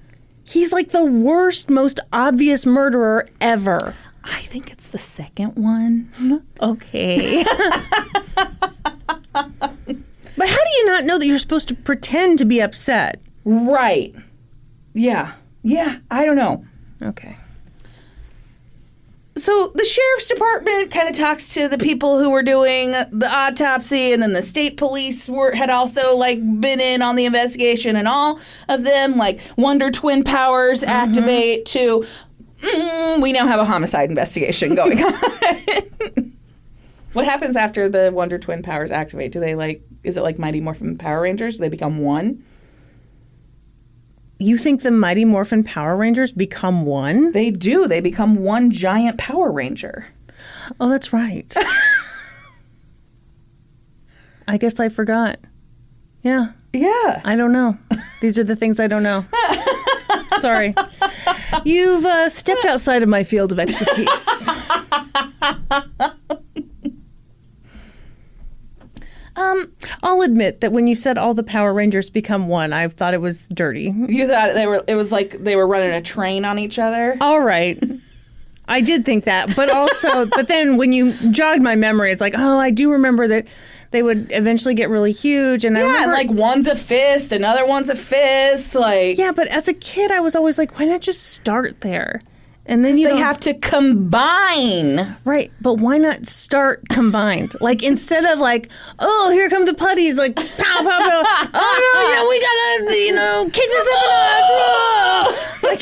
[0.46, 3.94] he's like the worst most obvious murderer ever.
[4.24, 6.10] I think it's the second one.
[6.62, 7.44] Okay.
[9.34, 13.22] but how do you not know that you're supposed to pretend to be upset?
[13.44, 14.16] Right.
[14.94, 15.34] Yeah.
[15.64, 16.00] Yeah.
[16.10, 16.66] I don't know.
[17.02, 17.38] Okay.
[19.38, 24.14] So the sheriff's department kind of talks to the people who were doing the autopsy,
[24.14, 28.08] and then the state police were had also like been in on the investigation, and
[28.08, 28.40] all
[28.70, 32.06] of them like Wonder Twin powers activate to.
[32.62, 35.14] Mm, we now have a homicide investigation going on.
[37.14, 39.34] what happens after the Wonder Twin powers activate?
[39.34, 39.82] Do they like?
[40.06, 41.58] Is it like Mighty Morphin Power Rangers?
[41.58, 42.42] Do they become one?
[44.38, 47.32] You think the Mighty Morphin Power Rangers become one?
[47.32, 47.88] They do.
[47.88, 50.08] They become one giant Power Ranger.
[50.80, 51.54] Oh, that's right.
[54.48, 55.40] I guess I forgot.
[56.22, 57.22] Yeah, Yeah.
[57.24, 57.78] I don't know.
[58.22, 59.26] These are the things I don't know.
[60.40, 60.74] Sorry.
[61.64, 64.08] You've uh, stepped outside of my field of expertise.
[69.36, 69.72] Um,
[70.02, 73.22] I'll admit that when you said all the Power Rangers become one, I thought it
[73.22, 73.94] was dirty.
[74.08, 74.84] You thought they were?
[74.88, 77.18] It was like they were running a train on each other.
[77.20, 77.82] All right.
[78.68, 82.34] I did think that, but also, but then when you jogged my memory, it's like,
[82.36, 83.46] oh, I do remember that
[83.92, 87.32] they would eventually get really huge, and I Yeah, and remember, like one's a fist,
[87.32, 88.74] another one's a fist.
[88.76, 89.32] Like yeah.
[89.32, 92.22] But as a kid, I was always like, why not just start there,
[92.66, 95.18] and then you they have to combine.
[95.24, 95.52] right.
[95.62, 97.54] But why not start combined?
[97.62, 101.24] like instead of like, oh, here come the putties, like pow pow pow.
[101.54, 104.10] oh no, know, we gotta, you know, kick this up a
[105.32, 105.64] notch.
[105.64, 105.82] Like,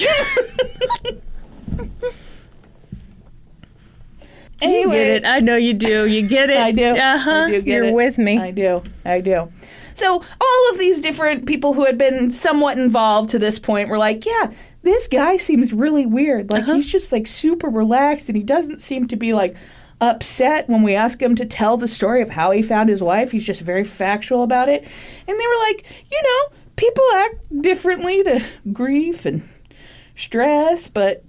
[4.61, 5.25] you get it.
[5.25, 6.07] I know you do.
[6.07, 6.57] You get it.
[6.57, 6.85] I do.
[6.85, 7.31] Uh huh.
[7.31, 7.93] I do get You're it.
[7.93, 8.39] with me.
[8.39, 8.81] I do.
[9.05, 9.51] I do.
[9.93, 13.97] So all of these different people who had been somewhat involved to this point were
[13.97, 14.51] like, yeah,
[14.83, 16.51] this guy seems really weird.
[16.51, 16.75] Like Uh-huh.
[16.75, 19.55] he's just like super relaxed and he doesn't seem to be like
[20.01, 23.31] upset when we ask him to tell the story of how he found his wife.
[23.31, 24.83] He's just very factual about it.
[24.83, 28.43] And they were like, you know, people act differently to
[28.73, 29.47] grief and
[30.15, 31.23] stress, but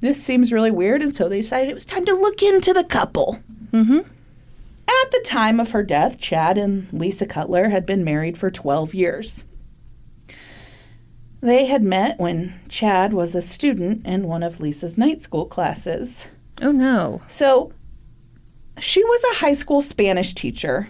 [0.00, 2.84] this seems really weird, and so they decided it was time to look into the
[2.84, 3.38] couple.
[3.72, 3.98] Mm-hmm.
[4.00, 8.92] At the time of her death, Chad and Lisa Cutler had been married for 12
[8.94, 9.44] years.
[11.40, 16.26] They had met when Chad was a student in one of Lisa's night school classes.
[16.62, 17.20] Oh no.
[17.26, 17.72] So
[18.78, 20.88] she was a high school Spanish teacher,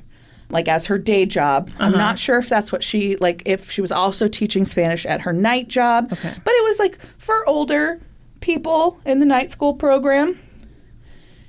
[0.50, 1.70] like as her day job.
[1.78, 1.98] I'm uh-huh.
[1.98, 5.32] not sure if that's what she like if she was also teaching Spanish at her
[5.32, 6.12] night job.
[6.12, 6.34] Okay.
[6.44, 8.00] But it was like for older
[8.40, 10.38] people in the night school program.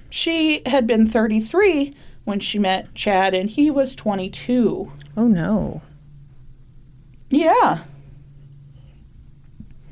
[0.10, 1.94] She had been 33
[2.24, 4.92] when she met Chad and he was 22.
[5.16, 5.82] Oh no.
[7.30, 7.84] Yeah.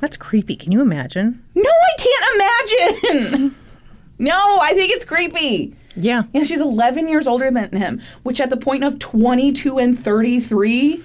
[0.06, 0.56] That's creepy.
[0.56, 1.44] Can you imagine?
[1.56, 2.94] No, I can't
[3.34, 3.56] imagine.
[4.20, 5.74] no, I think it's creepy.
[5.96, 6.26] Yeah.
[6.32, 11.02] Yeah, she's 11 years older than him, which at the point of 22 and 33,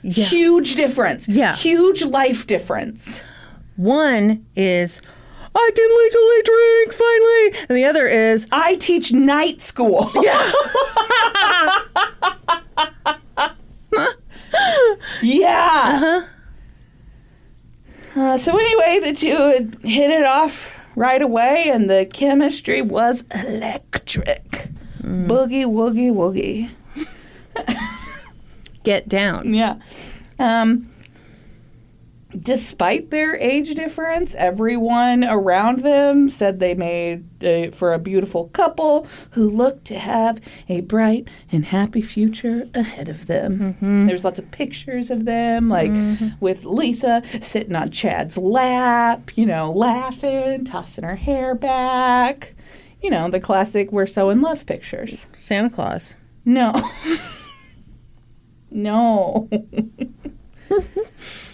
[0.00, 0.24] Yeah.
[0.24, 1.28] huge difference.
[1.28, 1.54] Yeah.
[1.54, 3.22] Huge life difference.
[3.76, 5.02] One is
[5.54, 10.10] I can legally drink finally, and the other is I teach night school.
[10.22, 10.50] Yeah.
[15.22, 15.92] yeah.
[15.94, 16.22] Uh-huh.
[18.16, 23.24] Uh, so anyway, the two had hit it off right away, and the chemistry was
[23.34, 24.68] electric.
[25.02, 26.70] Boogie woogie woogie.
[28.84, 29.54] get down.
[29.54, 29.76] Yeah.
[30.38, 30.90] Um,
[32.40, 39.06] despite their age difference, everyone around them said they made uh, for a beautiful couple
[39.32, 43.76] who looked to have a bright and happy future ahead of them.
[44.06, 45.92] There's lots of pictures of them, like
[46.40, 52.54] with Lisa sitting on Chad's lap, you know, laughing, tossing her hair back.
[53.02, 55.26] You know, the classic we're so in love pictures.
[55.32, 56.16] Santa Claus.
[56.44, 56.72] No.
[58.70, 59.48] no.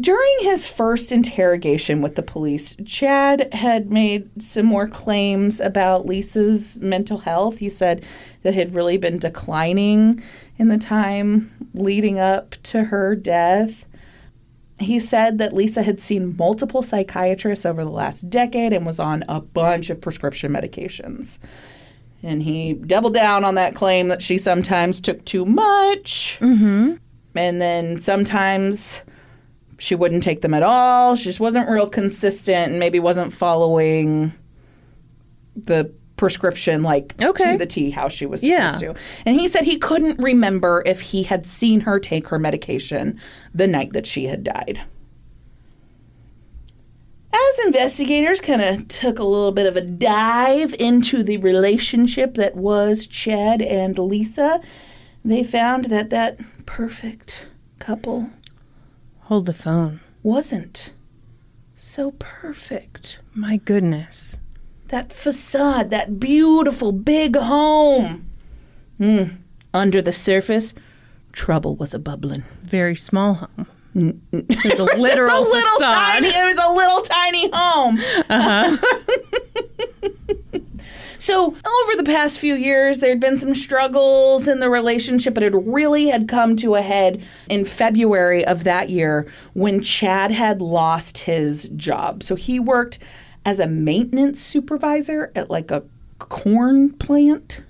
[0.00, 6.76] During his first interrogation with the police, Chad had made some more claims about Lisa's
[6.78, 7.58] mental health.
[7.58, 8.04] He said
[8.42, 10.22] that had really been declining
[10.58, 13.86] in the time leading up to her death.
[14.78, 19.24] He said that Lisa had seen multiple psychiatrists over the last decade and was on
[19.28, 21.38] a bunch of prescription medications.
[22.22, 26.36] And he doubled down on that claim that she sometimes took too much.
[26.40, 26.94] Mm-hmm.
[27.34, 29.02] And then sometimes
[29.78, 31.14] she wouldn't take them at all.
[31.14, 34.32] She just wasn't real consistent and maybe wasn't following
[35.56, 37.52] the prescription like Okay.
[37.52, 38.72] to the T how she was Yeah.
[38.72, 39.02] supposed to.
[39.24, 43.20] And he said he couldn't remember if he had seen her take her medication
[43.54, 44.80] the night that she had died.
[47.32, 52.56] As investigators kind of took a little bit of a dive into the relationship that
[52.56, 54.60] was Chad and Lisa,
[55.24, 57.46] they found that that perfect
[57.78, 58.30] couple
[59.28, 60.00] Hold the phone.
[60.22, 60.92] wasn't
[61.74, 63.20] so perfect.
[63.34, 64.40] My goodness.
[64.88, 68.26] That facade, that beautiful big home.
[68.98, 69.36] Mm.
[69.74, 70.72] Under the surface,
[71.32, 72.44] trouble was a bubbling.
[72.62, 73.66] Very small home.
[74.32, 76.22] There's a literal a little facade.
[76.22, 76.28] tiny.
[76.28, 77.98] It was a little tiny home.
[81.28, 85.42] so over the past few years, there had been some struggles in the relationship, but
[85.42, 90.62] it really had come to a head in February of that year when Chad had
[90.62, 92.22] lost his job.
[92.22, 92.98] So he worked
[93.44, 95.82] as a maintenance supervisor at like a
[96.18, 97.62] corn plant.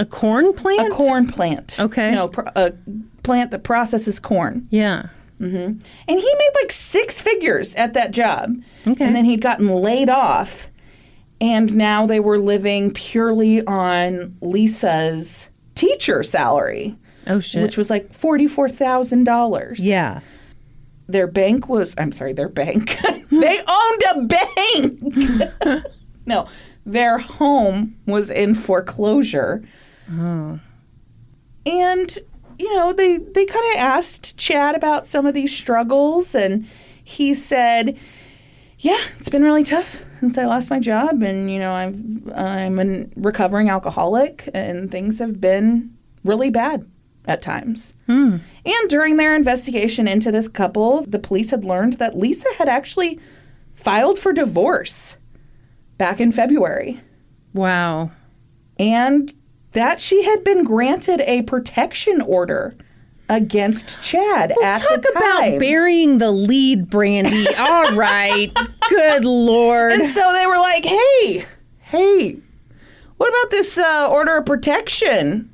[0.00, 0.92] A corn plant?
[0.92, 1.78] A corn plant.
[1.78, 2.16] Okay.
[2.16, 2.72] No, pr- a
[3.22, 4.66] plant that processes corn.
[4.70, 5.10] Yeah.
[5.38, 5.54] Mm-hmm.
[5.54, 8.56] And he made like six figures at that job.
[8.88, 9.04] Okay.
[9.04, 10.68] And then he'd gotten laid off.
[11.40, 16.96] And now they were living purely on Lisa's teacher salary,
[17.28, 17.62] Oh shit.
[17.62, 19.74] which was like $44,000.
[19.78, 20.20] yeah.
[21.08, 22.96] Their bank was, I'm sorry, their bank.
[23.30, 25.84] they owned a bank.
[26.26, 26.48] no,
[26.84, 29.62] their home was in foreclosure.
[30.10, 30.58] Oh.
[31.64, 32.18] And
[32.58, 36.66] you know, they they kind of asked Chad about some of these struggles and
[37.04, 37.96] he said,
[38.78, 42.78] "Yeah, it's been really tough since I lost my job and you know, I've I'm
[42.78, 45.94] a recovering alcoholic and things have been
[46.24, 46.86] really bad
[47.26, 48.36] at times." Hmm.
[48.64, 53.18] And during their investigation into this couple, the police had learned that Lisa had actually
[53.74, 55.16] filed for divorce
[55.98, 57.00] back in February
[57.54, 58.10] Wow.
[58.78, 59.32] and
[59.72, 62.74] that she had been granted a protection order
[63.28, 67.46] against Chad at Talk about burying the lead, Brandy.
[67.58, 68.50] All right.
[68.88, 69.92] Good lord.
[69.92, 71.44] and so they were like, "Hey,
[71.80, 72.36] hey,
[73.16, 75.50] what about this uh, order of protection?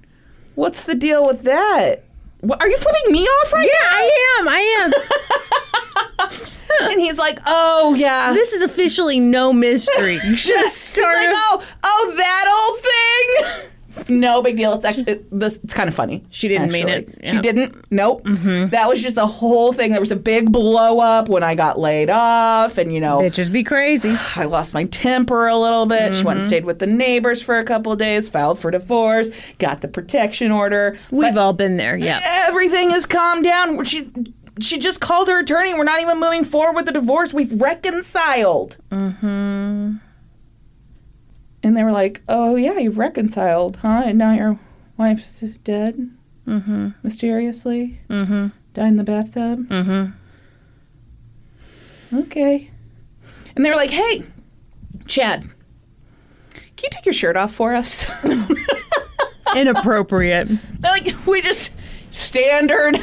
[0.54, 2.04] What's the deal with that?
[2.40, 4.48] What, are you flipping me off right yeah, I am.
[4.48, 6.28] I am.
[6.82, 10.16] And he's like, "Oh yeah." This is officially no mystery.
[10.18, 10.38] Have
[10.70, 11.26] started.
[11.26, 14.72] like, "Oh, oh, that old thing." It's no big deal.
[14.72, 15.58] It's actually it, this.
[15.62, 16.24] It's kind of funny.
[16.30, 17.14] She didn't mean actually.
[17.20, 17.30] it.
[17.30, 17.90] She didn't.
[17.92, 18.22] Nope.
[18.24, 19.90] That was just a whole thing.
[19.90, 23.52] There was a big blow up when I got laid off, and you know, Bitches
[23.52, 24.14] be crazy.
[24.36, 26.14] I lost my temper a little bit.
[26.14, 26.38] She went Mm-hmm.
[26.38, 29.28] and stayed with the neighbors for a couple of days, filed for divorce,
[29.58, 30.98] got the protection order.
[31.10, 31.96] We've all been there.
[31.96, 32.20] Yeah.
[32.48, 33.84] Everything has calmed down.
[33.84, 34.10] She's
[34.60, 35.74] she just called her attorney.
[35.74, 37.32] We're not even moving forward with the divorce.
[37.34, 38.76] We've reconciled.
[38.90, 39.96] Mm-hmm.
[41.62, 44.02] And they were like, "Oh yeah, you've reconciled, huh?
[44.06, 44.58] And now your
[44.96, 46.10] wife's dead,
[46.46, 46.88] mm-hmm.
[47.02, 48.48] mysteriously, mm-hmm.
[48.74, 50.10] died in the bathtub, mm-hmm.
[52.18, 52.70] Okay."
[53.54, 54.24] And they were like, "Hey,
[55.06, 55.42] Chad,
[56.52, 58.10] can you take your shirt off for us?"
[59.56, 60.48] Inappropriate.
[60.80, 61.72] They're like, "We just
[62.10, 62.96] standard."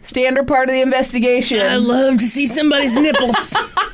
[0.00, 1.60] Standard part of the investigation.
[1.60, 3.54] I love to see somebody's nipples.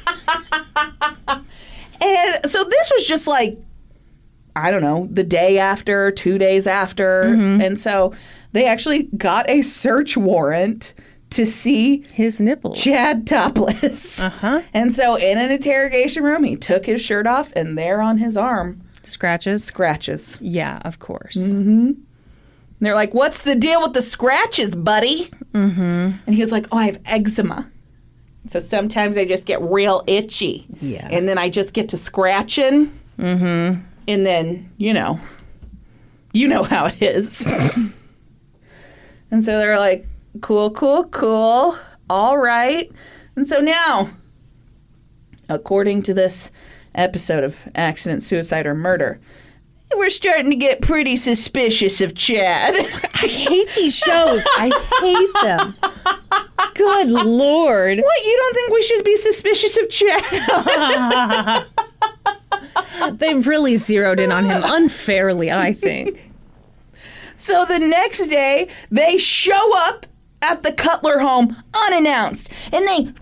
[2.04, 3.58] And so this was just like,
[4.56, 7.24] I don't know, the day after, two days after.
[7.24, 7.60] Mm-hmm.
[7.60, 8.12] And so
[8.52, 10.94] they actually got a search warrant
[11.30, 12.80] to see His nipples.
[12.80, 14.20] Chad topless.
[14.22, 14.62] Uh-huh.
[14.72, 18.36] And so in an interrogation room, he took his shirt off, and there on his
[18.36, 19.64] arm, Scratches.
[19.64, 20.38] scratches.
[20.40, 21.34] Yeah, of course.
[21.36, 22.04] And
[22.80, 25.30] they're like, What's the deal with the scratches, buddy?
[25.52, 25.80] Mm-hmm.
[26.26, 27.68] And he was like, Oh, I have eczema.
[28.46, 30.66] So sometimes I just get real itchy.
[30.80, 31.08] Yeah.
[31.10, 32.92] And then I just get to scratching.
[33.18, 33.80] Mm-hmm.
[34.06, 35.18] And then, you know,
[36.32, 37.46] you know how it is.
[39.30, 40.06] and so they're like,
[40.40, 41.76] cool, cool, cool.
[42.10, 42.90] All right.
[43.36, 44.10] And so now,
[45.48, 46.50] according to this
[46.94, 49.20] episode of Accident, Suicide, or Murder,
[49.96, 52.74] we're starting to get pretty suspicious of Chad.
[53.14, 54.46] I hate these shows.
[54.56, 54.70] I
[55.00, 55.74] hate them.
[56.74, 57.98] Good lord.
[57.98, 58.24] what?
[58.24, 61.66] You don't think we should be suspicious of Chad?
[63.12, 66.30] They've really zeroed in on him unfairly, I think.
[67.36, 70.06] So the next day, they show up
[70.40, 73.12] at the Cutler home unannounced and they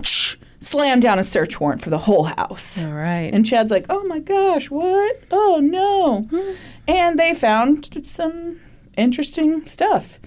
[0.60, 2.82] slam down a search warrant for the whole house.
[2.82, 3.32] All right.
[3.32, 5.20] And Chad's like, oh my gosh, what?
[5.30, 6.22] Oh no.
[6.22, 6.54] Hmm.
[6.88, 8.60] And they found some
[8.96, 10.18] interesting stuff.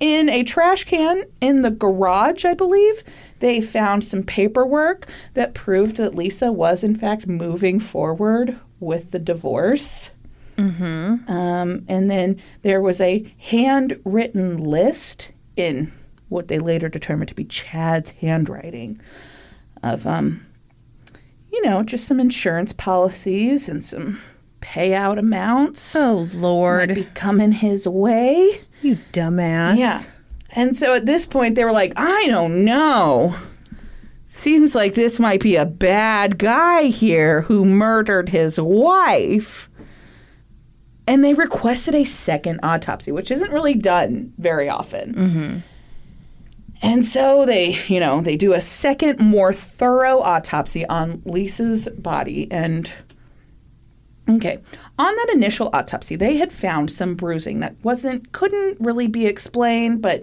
[0.00, 3.02] In a trash can in the garage, I believe,
[3.40, 9.18] they found some paperwork that proved that Lisa was, in fact, moving forward with the
[9.18, 10.10] divorce.
[11.28, 15.92] Um, and then there was a handwritten list in
[16.28, 19.00] what they later determined to be Chad's handwriting
[19.84, 20.44] of, um,
[21.52, 24.20] you know, just some insurance policies and some
[24.60, 26.88] payout amounts oh lord.
[26.88, 28.60] might be coming his way.
[28.82, 29.78] you dumbass.
[29.78, 30.02] Yeah.
[30.50, 33.36] And so at this point, they were like, I don't know.
[34.38, 39.68] Seems like this might be a bad guy here who murdered his wife.
[41.08, 45.14] And they requested a second autopsy, which isn't really done very often.
[45.14, 45.58] Mm-hmm.
[46.82, 52.46] And so they, you know, they do a second, more thorough autopsy on Lisa's body.
[52.52, 52.92] And
[54.28, 54.60] okay,
[55.00, 60.00] on that initial autopsy, they had found some bruising that wasn't, couldn't really be explained,
[60.00, 60.22] but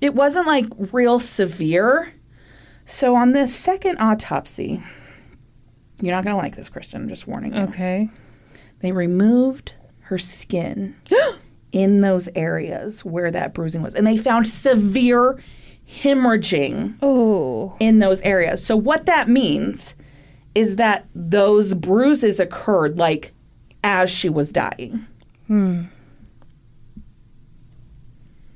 [0.00, 2.12] it wasn't like real severe.
[2.84, 4.82] So on this second autopsy,
[6.00, 7.02] you're not going to like this, Kristen.
[7.02, 7.60] I'm just warning you.
[7.62, 8.08] Okay.
[8.80, 9.72] They removed
[10.02, 10.96] her skin
[11.72, 13.94] in those areas where that bruising was.
[13.94, 15.38] And they found severe
[16.02, 17.76] hemorrhaging Oh.
[17.80, 18.64] in those areas.
[18.64, 19.94] So what that means
[20.54, 23.32] is that those bruises occurred like
[23.84, 25.06] as she was dying.
[25.46, 25.84] Hmm.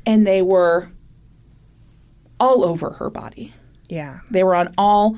[0.04, 0.90] And they were
[2.42, 3.54] all over her body.
[3.88, 4.20] Yeah.
[4.30, 5.16] They were on all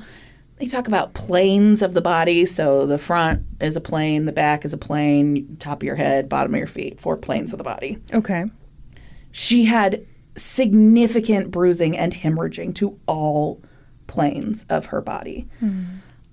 [0.57, 2.45] they talk about planes of the body.
[2.45, 6.29] So the front is a plane, the back is a plane, top of your head,
[6.29, 7.97] bottom of your feet, four planes of the body.
[8.13, 8.45] Okay.
[9.31, 10.05] She had
[10.37, 13.61] significant bruising and hemorrhaging to all
[14.07, 15.47] planes of her body.
[15.59, 15.83] Hmm.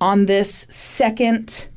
[0.01, 1.69] On this second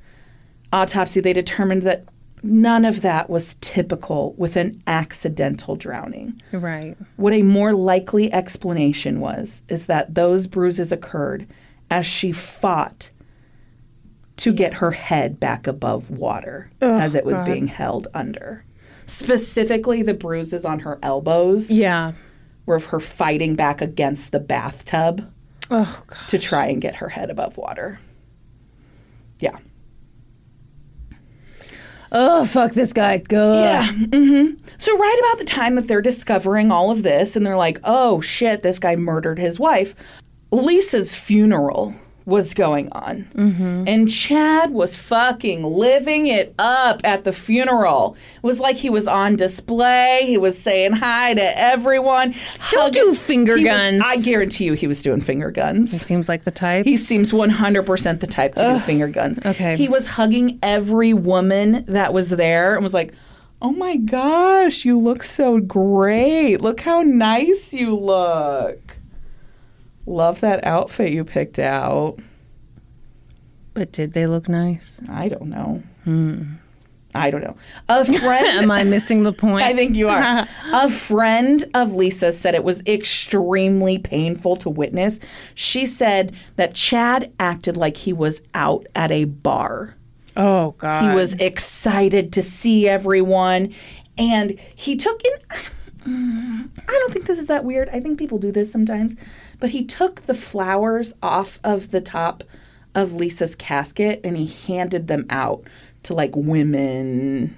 [0.72, 2.06] autopsy, they determined that
[2.46, 6.40] none of that was typical with an accidental drowning.
[6.52, 6.96] Right.
[7.18, 11.48] What a more likely explanation was is that those bruises occurred
[11.90, 13.10] as she fought
[14.38, 18.66] to get her head back above water as it was being held under.
[19.06, 22.14] Specifically, the bruises on her elbows Yeah.
[22.66, 25.32] were of her fighting back against the bathtub
[25.72, 28.00] Oh to try and get her head above water.
[29.40, 29.58] Yeah.
[32.18, 33.18] Oh fuck this guy.
[33.18, 33.62] Go.
[33.62, 33.92] Yeah.
[33.92, 34.56] mm-hmm.
[34.78, 38.22] So, right about the time that they're discovering all of this and they're like, oh
[38.22, 39.94] shit, this guy murdered his wife,
[40.50, 41.94] Lisa's funeral
[42.26, 43.28] was going on.
[43.88, 48.18] And Chad was fucking living it up at the funeral.
[48.38, 50.24] It was like he was on display.
[50.26, 52.34] He was saying hi to everyone.
[52.72, 54.02] Don't do finger he was- guns.
[54.04, 55.92] I guarantee you he was doing finger guns.
[55.92, 56.86] He seems like the type.
[56.86, 59.40] He seems 100% the type to do finger guns.
[59.46, 59.78] okay.
[59.78, 63.14] He was hugging every woman that was there and was like,
[63.62, 66.58] oh my gosh, you look so great.
[66.62, 68.95] Look how nice you look.
[70.06, 72.18] Love that outfit you picked out.
[73.74, 75.02] but did they look nice?
[75.10, 75.84] I don't know.
[76.04, 76.44] Hmm.
[77.14, 77.56] I don't know.
[77.90, 78.46] A friend.
[78.48, 79.64] Am I missing the point?
[79.66, 80.48] I think you are.
[80.74, 85.20] a friend of Lisa said it was extremely painful to witness.
[85.56, 89.96] She said that Chad acted like he was out at a bar.
[90.38, 91.10] Oh god.
[91.10, 93.74] He was excited to see everyone.
[94.18, 95.22] And he took
[96.06, 96.72] in.
[96.88, 97.90] I don't think this is that weird.
[97.90, 99.16] I think people do this sometimes.
[99.60, 102.44] But he took the flowers off of the top
[102.94, 105.64] of Lisa's casket and he handed them out
[106.04, 107.58] to like women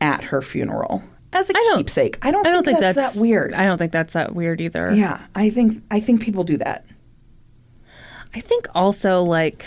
[0.00, 1.02] at her funeral
[1.32, 2.18] as a keepsake.
[2.22, 3.54] I don't, I don't think that's, that's, that weird.
[3.54, 4.92] I don't think that's that weird either.
[4.94, 6.84] yeah, I think I think people do that.
[8.34, 9.64] I think also like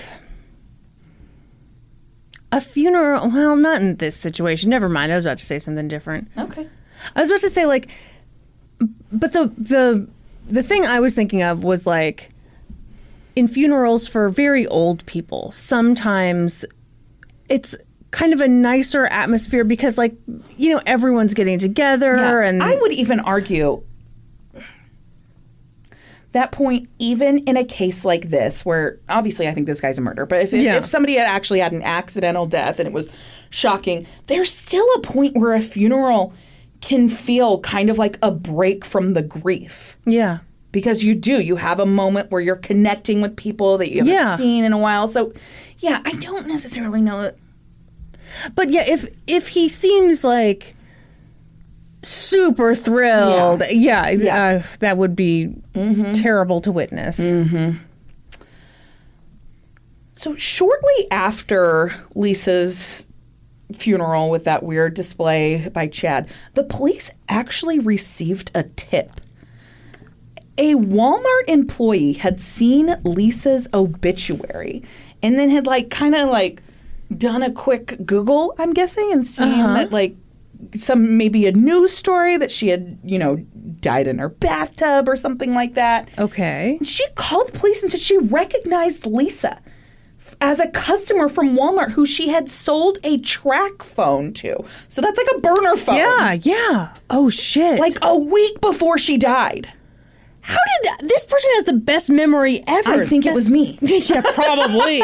[2.51, 3.29] a funeral.
[3.29, 4.69] Well, not in this situation.
[4.69, 5.11] Never mind.
[5.11, 6.29] I was about to say something different.
[6.37, 6.67] Okay.
[7.15, 7.89] I was about to say like,
[9.11, 10.07] but the the
[10.47, 12.29] the thing I was thinking of was like
[13.35, 16.65] in funerals for very old people, sometimes
[17.49, 17.75] it's
[18.11, 20.13] kind of a nicer atmosphere because like
[20.57, 22.41] you know everyone's getting together Yeah.
[22.49, 23.83] and I would even argue
[26.33, 30.01] that point, even in a case like this, where obviously I think this guy's a
[30.01, 30.77] murderer, but if, Yeah.
[30.77, 33.09] if somebody had actually had an accidental death and it was
[33.49, 36.33] shocking, there's still a point where a funeral
[36.81, 39.97] can feel kind of like a break from the grief.
[40.05, 40.39] yeah.
[40.71, 44.13] Because you do, you have a moment where you're connecting with people that you haven't
[44.13, 44.35] Yeah.
[44.35, 45.05] seen in a while.
[45.07, 45.33] So,
[45.79, 47.35] yeah, I don't necessarily know that
[48.55, 50.73] But yeah, if if he seems like
[52.03, 54.43] super thrilled, yeah, Yeah.
[54.43, 55.53] Uh, that would be
[56.13, 57.17] terrible to witness.
[60.13, 63.05] So shortly after Lisa's
[63.73, 69.21] funeral with that weird display by Chad, the police actually received a tip.
[70.57, 74.83] A Walmart employee had seen Lisa's obituary
[75.23, 76.61] and then had like kind of like
[77.17, 79.73] done a quick Google, I'm guessing, and seen uh-huh.
[79.73, 80.15] that like
[80.75, 83.37] some maybe a news story that she had, you know,
[83.79, 86.09] died in her bathtub or something like that.
[86.19, 86.77] Okay.
[86.83, 89.59] She called the police and said she recognized Lisa
[90.41, 94.57] as a customer from Walmart who she had sold a TracFone to.
[94.89, 95.95] So that's like a burner phone.
[95.97, 96.93] Yeah, yeah.
[97.09, 97.79] Oh shit.
[97.79, 99.71] Like a week before she died.
[100.41, 102.91] how did that, this person has the best memory ever?
[103.03, 103.77] I think it was me.
[103.81, 104.99] yeah, probably.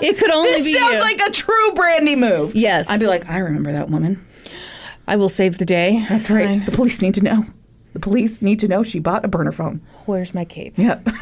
[0.00, 1.00] it could only This be sounds you.
[1.00, 2.54] like a true Brandy move.
[2.54, 2.88] Yes.
[2.90, 4.24] I'd be like, I remember that woman.
[5.08, 6.04] I will save the day.
[6.08, 6.64] That's right.
[6.64, 7.44] The police need to know.
[7.92, 9.80] The police need to know she bought a burner phone.
[10.04, 10.74] Where's my cape?
[10.76, 11.08] Yep.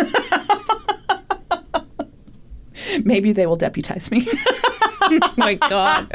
[3.04, 4.26] Maybe they will deputize me.
[5.00, 6.10] Oh my god.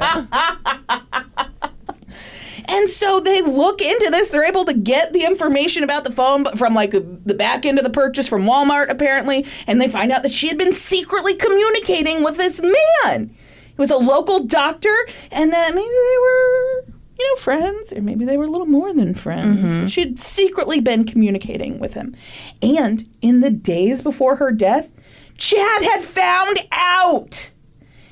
[2.69, 4.29] And so they look into this.
[4.29, 7.83] They're able to get the information about the phone from like the back end of
[7.83, 9.45] the purchase from Walmart, apparently.
[9.65, 13.35] And they find out that she had been secretly communicating with this man.
[13.65, 14.95] He was a local doctor,
[15.31, 18.93] and that maybe they were, you know, friends, or maybe they were a little more
[18.93, 19.71] than friends.
[19.71, 19.85] Mm-hmm.
[19.87, 22.15] She had secretly been communicating with him.
[22.61, 24.91] And in the days before her death,
[25.39, 27.49] Chad had found out.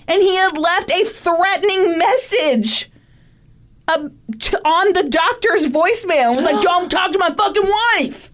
[0.07, 2.89] And he had left a threatening message
[3.89, 4.09] uh,
[4.39, 8.31] t- on the doctor's voicemail and was like, "Don't talk to my fucking wife."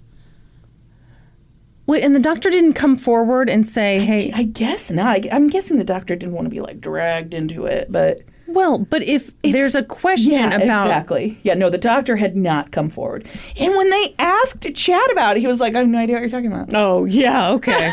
[1.86, 5.26] Wait, and the doctor didn't come forward and say, "Hey, I guess not.
[5.26, 8.78] I, I'm guessing the doctor didn't want to be like dragged into it, but well,
[8.78, 11.40] but if there's a question yeah, about exactly.
[11.44, 13.28] Yeah, no, the doctor had not come forward.
[13.60, 16.22] And when they asked Chad about it, he was like, "I have no idea what
[16.22, 17.92] you're talking about." Oh, yeah, okay.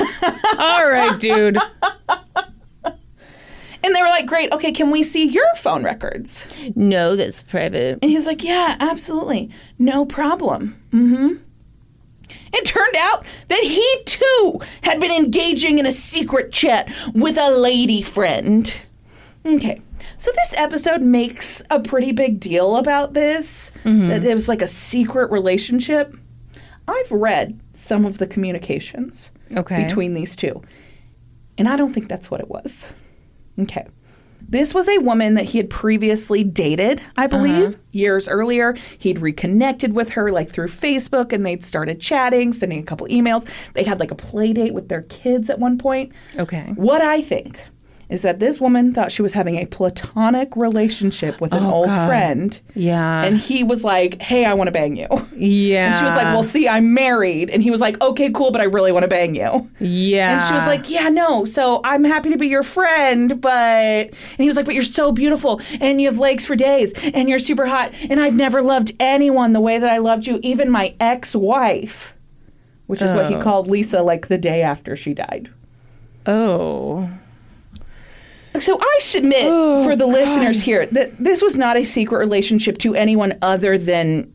[0.59, 1.59] All right, dude.
[3.83, 6.45] And they were like, "Great, okay, can we see your phone records?"
[6.75, 7.99] No, that's private.
[8.03, 9.49] And he's like, "Yeah, absolutely,
[9.79, 11.37] no problem." Mm-hmm.
[12.53, 17.51] It turned out that he too had been engaging in a secret chat with a
[17.51, 18.73] lady friend.
[19.47, 19.81] Okay.
[20.21, 24.09] So this episode makes a pretty big deal about this mm-hmm.
[24.09, 26.15] that it was like a secret relationship.
[26.87, 29.83] I've read some of the communications Okay.
[29.83, 30.61] between these two.
[31.57, 32.93] And I don't think that's what it was.
[33.59, 33.87] Okay.
[34.47, 37.29] This was a woman that he had previously dated, I uh-huh.
[37.39, 38.77] believe, years earlier.
[38.99, 43.49] He'd reconnected with her like through Facebook and they'd started chatting, sending a couple emails.
[43.73, 46.13] They had like a play date with their kids at one point.
[46.37, 46.73] Okay.
[46.75, 47.59] What I think
[48.11, 51.87] is that this woman thought she was having a platonic relationship with an Oh, old
[51.87, 52.09] God.
[52.09, 52.61] friend.
[52.75, 53.23] Yeah.
[53.23, 55.07] And he was like, hey, I want to bang you.
[55.37, 55.87] yeah.
[55.87, 57.51] And she was like, well, see, I'm married.
[57.51, 59.71] And he was like, okay, cool, but I really want to bang you.
[59.79, 60.35] yeah.
[60.35, 61.45] And she was like, Yeah, no.
[61.45, 63.53] So I'm happy to be your friend, but.
[63.53, 67.29] And he was like, But you're so beautiful and you have legs for days and
[67.29, 67.93] you're super hot.
[68.11, 72.15] And I've never loved anyone the way that I loved you, even my ex wife,
[72.89, 73.41] which is what he Oh.
[73.43, 75.49] called Lisa like the day after she died.
[76.27, 77.09] oh.
[78.59, 82.79] So I submit oh, for the listeners here that this was not a secret relationship
[82.79, 84.33] to anyone other than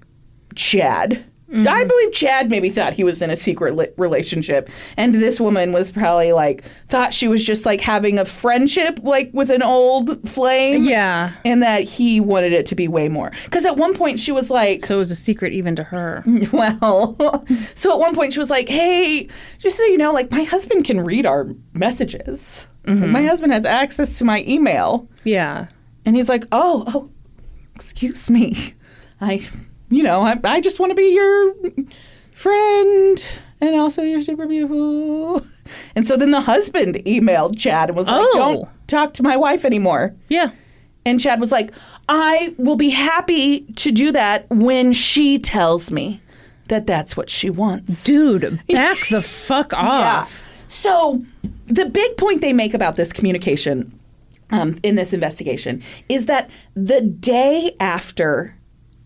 [0.55, 1.25] Chad.
[1.47, 1.87] I mm-hmm.
[1.87, 4.67] believe Chad maybe thought he was in a secret li- relationship,
[4.97, 9.29] and this woman was probably like thought she was just like having a friendship like
[9.31, 10.83] with an old flame.
[10.83, 11.33] Yeah.
[11.45, 13.31] and that he wanted it to be way more.
[13.43, 16.23] Because at one point she was like, So it was a secret even to her.
[16.51, 19.29] well, so at one point she was like, "Hey,
[19.59, 22.65] just so you know, like my husband can read our messages.
[22.87, 25.67] Like, my husband has access to my email." Yeah.
[26.05, 27.09] And he's like, "Oh, oh,
[27.75, 28.73] excuse me,
[29.21, 29.47] I,
[29.89, 31.53] you know, I, I just want to be your
[32.33, 33.23] friend,
[33.61, 35.45] and also you're super beautiful."
[35.95, 38.31] And so then the husband emailed Chad and was like, Oh.
[38.35, 40.51] "Don't talk to my wife anymore." Yeah.
[41.07, 41.71] And Chad was like,
[42.07, 46.21] I will be happy to do that when she tells me
[46.67, 48.03] that that's what she wants.
[48.03, 50.43] Dude, back the fuck off.
[50.67, 51.23] So,
[51.67, 53.97] the big point they make about this communication
[54.51, 58.55] um, in this investigation is that the day after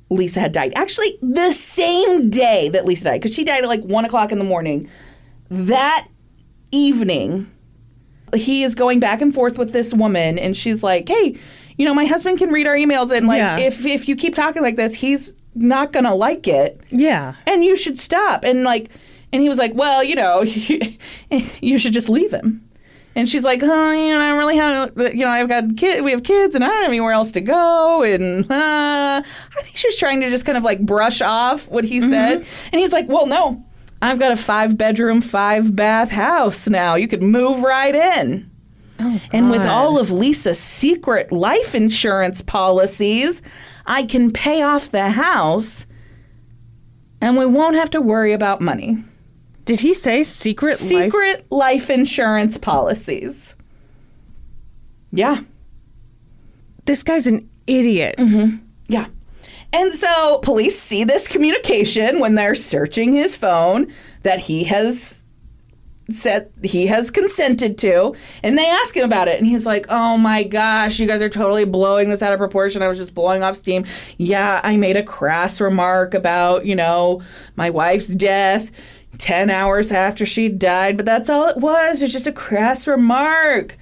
[0.10, 3.82] Lisa had died, actually, the same day that Lisa died, because she died at like
[3.84, 4.90] one o'clock in the morning,
[5.50, 6.08] that
[6.72, 7.50] evening,
[8.36, 11.38] he is going back and forth with this woman, and she's like, hey,
[11.78, 13.58] you know, my husband can read our emails, and like, Yeah.
[13.58, 17.34] if, if you keep talking like this, he's not gonna like it Yeah.
[17.48, 18.44] and you should stop.
[18.44, 18.90] And like,
[19.32, 20.42] and he was like, well, you know,
[21.62, 22.66] you should just leave him.
[23.16, 26.12] And she's like, oh, you know, I really have, you know, I've got kid, we
[26.12, 28.04] have kids, and I don't have anywhere else to go.
[28.04, 31.84] And uh, I think she was trying to just kind of like brush off what
[31.84, 32.46] he said.
[32.72, 33.66] And he's like, well, no,
[34.02, 36.96] I've got a five bedroom, five bath house now.
[36.96, 38.50] You could move right in.
[39.32, 43.42] And with all of Lisa's secret life insurance policies,
[43.86, 45.88] I can pay off the house
[47.22, 49.04] and we won't have to worry about money.
[49.70, 50.80] Did he say secret, life?
[50.80, 53.56] Secret life insurance policies.
[55.12, 55.42] Yeah.
[56.86, 58.16] This guy's an idiot.
[58.18, 58.66] Mm-hmm.
[58.88, 59.06] Yeah.
[59.72, 63.94] And so police see this communication when they're searching his phone
[64.24, 65.24] that he has
[66.10, 70.18] said he has consented to and they ask him about it and he's like oh
[70.18, 73.44] my gosh you guys are totally blowing this out of proportion i was just blowing
[73.44, 73.86] off steam
[74.18, 77.22] yeah i made a crass remark about you know
[77.58, 78.72] my wife's death
[79.20, 82.88] 10 hours after she died but that's all it was it was just a crass
[82.88, 83.78] remark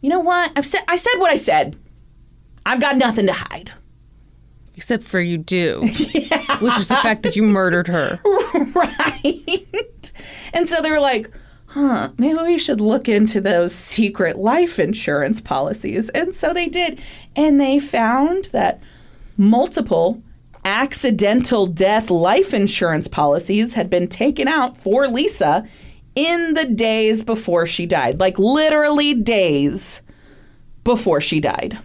[0.00, 1.78] you know what i've said i said what i said
[2.66, 3.72] i've got nothing to hide
[4.78, 5.80] Except for you do.
[6.60, 8.20] Which is the fact that you murdered her.
[8.72, 10.12] right.
[10.52, 11.28] And so they were like,
[11.66, 16.10] huh, maybe we should look into those secret life insurance policies.
[16.10, 17.00] And so they did.
[17.34, 18.80] And they found that
[19.36, 20.22] multiple
[20.68, 25.66] accidental death life insurance policies had been taken out for Lisa
[26.14, 30.02] in the days before she died, like literally days
[30.84, 31.78] before she died.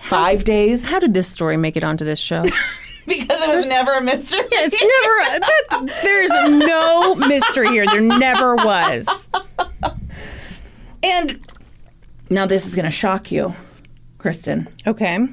[0.00, 2.42] Five days How did this story make it onto this show?
[3.06, 4.40] because it was never a mystery.
[4.50, 5.40] It's never.
[5.40, 7.86] That, there's no mystery here.
[7.86, 9.28] There never was.
[11.02, 11.40] And
[12.30, 13.54] now this is going to shock you,
[14.18, 14.68] Kristen.
[14.86, 15.28] Okay.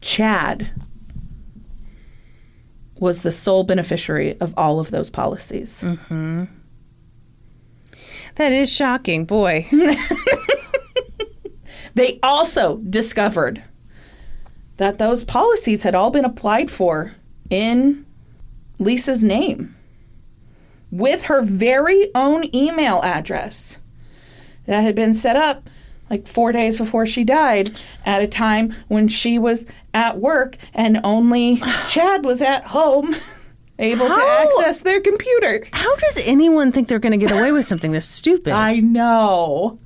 [0.00, 0.70] Chad
[3.00, 5.82] was the sole beneficiary of all of those policies.
[5.82, 6.44] Mm-hmm.
[8.36, 9.68] That is shocking, boy.
[11.98, 13.64] They also discovered
[14.76, 17.16] that those policies had all been applied for
[17.50, 18.06] in
[18.78, 19.74] Lisa's name
[20.92, 23.78] with her very own email address
[24.66, 25.68] that had been set up
[26.08, 27.70] like four days before she died
[28.06, 29.66] at a time when she was
[29.98, 31.56] at work and only
[31.88, 33.14] Chad was at home
[33.78, 35.66] able to access their computer.
[35.72, 38.52] How does anyone think they're going to get away with something this stupid?
[38.52, 39.80] I know.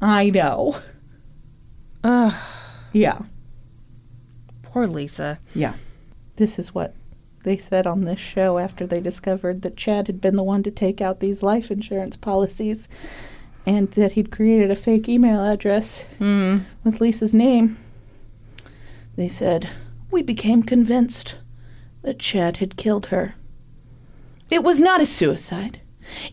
[0.00, 0.80] I know.
[2.02, 2.34] Ugh,
[2.92, 3.18] Yeah.
[4.62, 5.38] poor Lisa.
[5.54, 5.74] Yeah.
[6.36, 6.94] This is what
[7.42, 10.70] they said on this show after they discovered that Chad had been the one to
[10.70, 12.88] take out these life insurance policies
[13.66, 16.58] and that he'd created a fake email address hmm.
[16.84, 17.76] with Lisa's name.
[19.18, 19.68] They said,
[20.12, 21.38] We became convinced
[22.02, 23.34] that Chad had killed her.
[24.48, 25.80] It was not a suicide.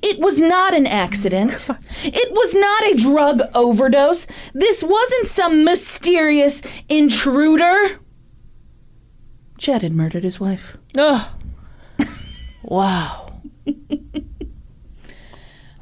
[0.03, 1.68] It was not an accident.
[2.03, 4.28] It was not a drug overdose.
[4.53, 7.99] This wasn't some mysterious intruder.
[9.57, 10.78] Chad had murdered his wife.
[10.95, 11.28] Ugh.
[12.62, 13.34] wow.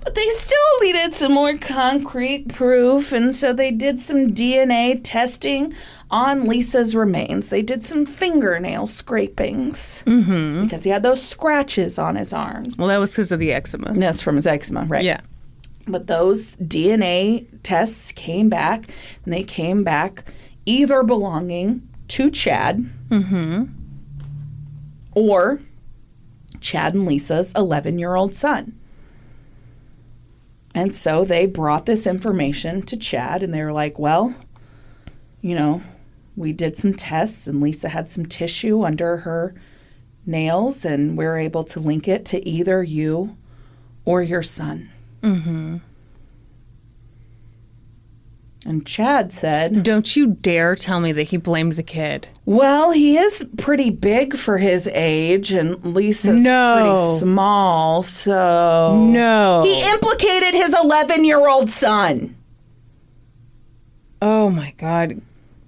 [0.04, 5.74] But they still needed some more concrete proof, and so they did some DNA testing
[6.12, 7.50] on Lisa's remains.
[7.50, 10.64] They did some fingernail scrapings mm-hmm.
[10.64, 12.78] because he had those scratches on his arms.
[12.78, 13.94] Well, that was because of the eczema.
[13.94, 15.04] That's from his eczema, right?
[15.04, 15.22] Yeah.
[15.88, 18.90] But those DNA tests came back,
[19.24, 20.26] and they came back
[20.66, 23.66] either belonging to Chad mm-hmm.
[25.14, 25.62] or
[26.60, 28.78] Chad and Lisa's 11 year old son.
[30.76, 34.34] And so they brought this information to Chad, and they were like, well,
[35.41, 35.84] you know,
[36.36, 39.54] we did some tests, and Lisa had some tissue under her
[40.26, 43.38] nails, and we are able to link it to either you
[44.06, 44.90] or your son.
[45.22, 45.78] Mm-hmm.
[48.65, 52.27] And Chad said, Don't you dare tell me that he blamed the kid.
[52.45, 56.77] Well, he is pretty big for his age, and Lisa's No.
[56.81, 59.06] pretty small, so.
[59.06, 59.64] No.
[59.65, 62.35] He implicated his 11 year old son.
[64.22, 65.22] oh my God.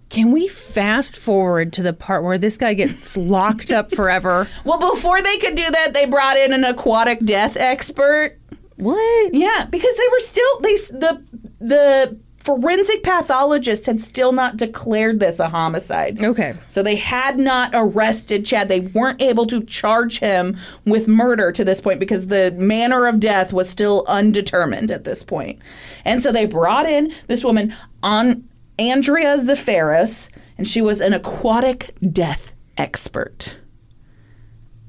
[0.09, 4.47] Can we fast forward to the part where this guy gets locked up forever?
[4.63, 8.37] Well, before they could do that, they brought in an aquatic death expert.
[8.77, 9.33] What?
[9.33, 11.23] Yeah, because they were still they the
[11.59, 16.23] the forensic pathologist had still not declared this a homicide.
[16.23, 16.53] Okay.
[16.67, 18.69] So they had not arrested Chad.
[18.69, 20.55] They weren't able to charge him
[20.85, 25.23] with murder to this point because the manner of death was still undetermined at this
[25.23, 25.59] point.
[26.05, 28.47] And so they brought in this woman on
[28.77, 33.57] Andrea Zaferes, and she was an aquatic death expert.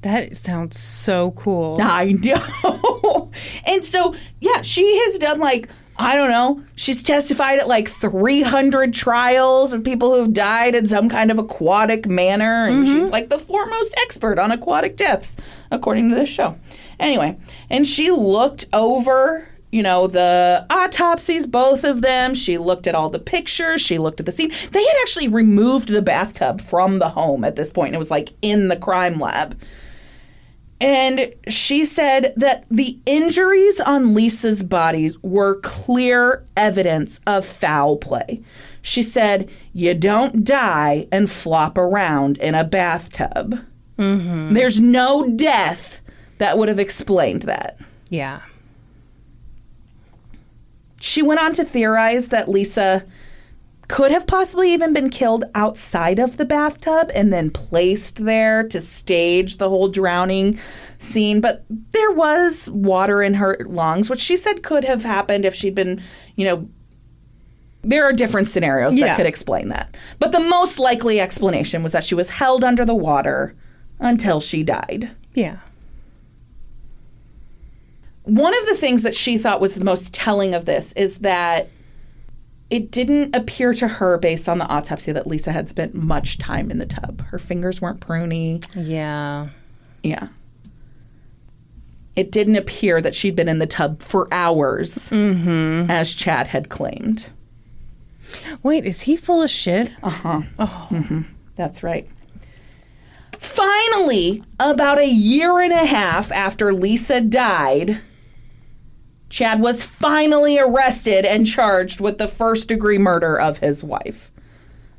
[0.02, 1.78] That sounds so cool.
[1.80, 3.30] I know.
[3.64, 5.68] and so, yeah, she has done like,
[5.98, 11.08] I don't know, she's testified at like 300 trials of people who've died in some
[11.08, 12.66] kind of aquatic manner.
[12.66, 12.92] And mm-hmm.
[13.00, 15.36] she's like the foremost expert on aquatic deaths,
[15.70, 16.58] according to this show.
[17.00, 17.38] Anyway,
[17.70, 19.48] and she looked over.
[19.72, 22.34] You know, the autopsies, both of them.
[22.34, 23.82] She looked at all the pictures.
[23.82, 24.50] She looked at the scene.
[24.70, 27.94] They had actually removed the bathtub from the home at this point.
[27.94, 29.58] It was like in the crime lab.
[30.80, 38.42] And she said that the injuries on Lisa's body were clear evidence of foul play.
[38.82, 43.58] She said, You don't die and flop around in a bathtub.
[43.98, 44.52] Mm-hmm.
[44.52, 46.00] There's no death
[46.38, 47.78] that would have explained that.
[48.10, 48.42] Yeah.
[51.00, 53.04] She went on to theorize that Lisa
[53.88, 58.80] could have possibly even been killed outside of the bathtub and then placed there to
[58.80, 60.58] stage the whole drowning
[60.98, 61.40] scene.
[61.40, 65.74] But there was water in her lungs, which she said could have happened if she'd
[65.74, 66.02] been,
[66.34, 66.68] you know.
[67.82, 69.06] There are different scenarios Yeah.
[69.06, 69.94] that could explain that.
[70.18, 73.54] But the most likely explanation was that she was held under the water
[74.00, 75.12] until she died.
[75.34, 75.58] Yeah.
[78.24, 81.68] One of the things that she thought was the most telling of this is that
[82.70, 86.70] it didn't appear to her, based on the autopsy, that Lisa had spent much time
[86.70, 87.22] in the tub.
[87.26, 88.64] Her fingers weren't pruny.
[88.74, 89.48] Yeah.
[90.02, 90.28] Yeah.
[92.16, 97.28] It didn't appear that she'd been in the tub for hours, as Chad had claimed.
[98.62, 99.92] Wait, is he full of shit?
[100.02, 100.42] Uh huh.
[100.58, 100.88] Oh.
[100.90, 101.22] Mm-hmm.
[101.56, 102.08] That's right.
[103.32, 108.00] Finally, about a year and a half after Lisa died,
[109.28, 114.30] Chad was finally arrested and charged with the first degree murder of his wife.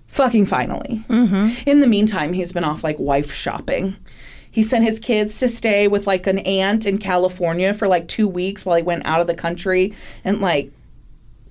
[0.07, 1.03] Fucking finally.
[1.09, 1.69] Mm-hmm.
[1.69, 3.95] In the meantime, he's been off like wife shopping.
[4.49, 8.27] He sent his kids to stay with like an aunt in California for like two
[8.27, 9.93] weeks while he went out of the country
[10.23, 10.71] and like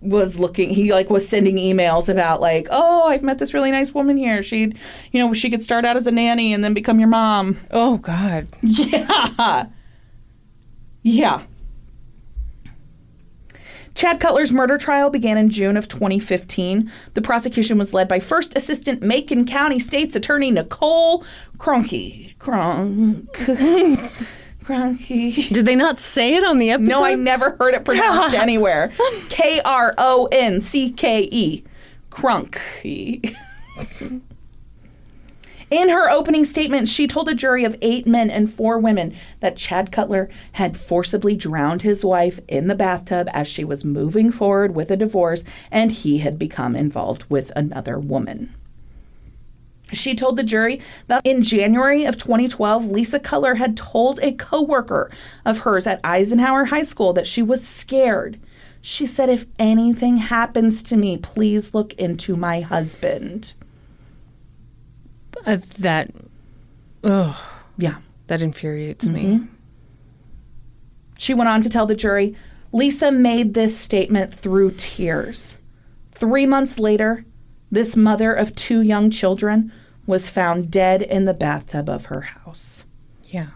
[0.02, 3.94] was looking he like was sending emails about like oh i've met this really nice
[3.94, 4.78] woman here she'd
[5.10, 7.96] you know she could start out as a nanny and then become your mom Oh
[7.96, 8.46] God.
[8.62, 9.66] yeah
[11.02, 11.42] yeah
[13.96, 16.90] Chad Cutler's murder trial began in June of 2015.
[17.14, 21.24] The prosecution was led by First Assistant Macon County State's Attorney Nicole
[21.56, 22.38] Kroncke.
[22.38, 23.32] Cronk.
[24.62, 25.48] Cronky.
[25.52, 26.88] Did they not say it on the episode?
[26.90, 28.92] No, I never heard it pronounced anywhere.
[29.30, 31.64] K R O N C K E.
[32.10, 32.58] Crunk.
[35.70, 39.56] In her opening statement, she told a jury of eight men and four women that
[39.56, 44.76] Chad Cutler had forcibly drowned his wife in the bathtub as she was moving forward
[44.76, 48.54] with a divorce and he had become involved with another woman.
[49.92, 55.10] She told the jury that in January of 2012, Lisa Cutler had told a coworker
[55.44, 58.38] of hers at Eisenhower High School that she was scared.
[58.82, 63.54] She said, If anything happens to me, please look into my husband.
[65.44, 66.10] Uh, that.
[67.04, 67.36] Ugh.
[67.78, 67.96] Yeah.
[68.28, 69.42] That infuriates me.
[71.18, 72.34] She went on to tell the jury
[72.72, 75.56] Lisa made this statement through tears.
[76.12, 77.24] Three months later,
[77.70, 79.72] this mother of two young children
[80.06, 82.84] was found dead in the bathtub of her house.
[83.28, 83.48] Yeah.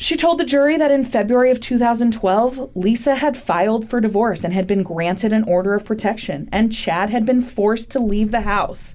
[0.00, 4.54] She told the jury that in February of 2012, Lisa had filed for divorce and
[4.54, 8.40] had been granted an order of protection, and Chad had been forced to leave the
[8.40, 8.94] house.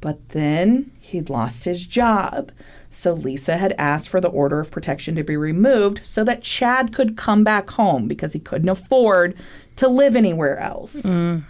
[0.00, 2.52] But then he'd lost his job,
[2.88, 6.94] so Lisa had asked for the order of protection to be removed so that Chad
[6.94, 9.34] could come back home because he couldn't afford
[9.74, 11.02] to live anywhere else.
[11.02, 11.42] Mm.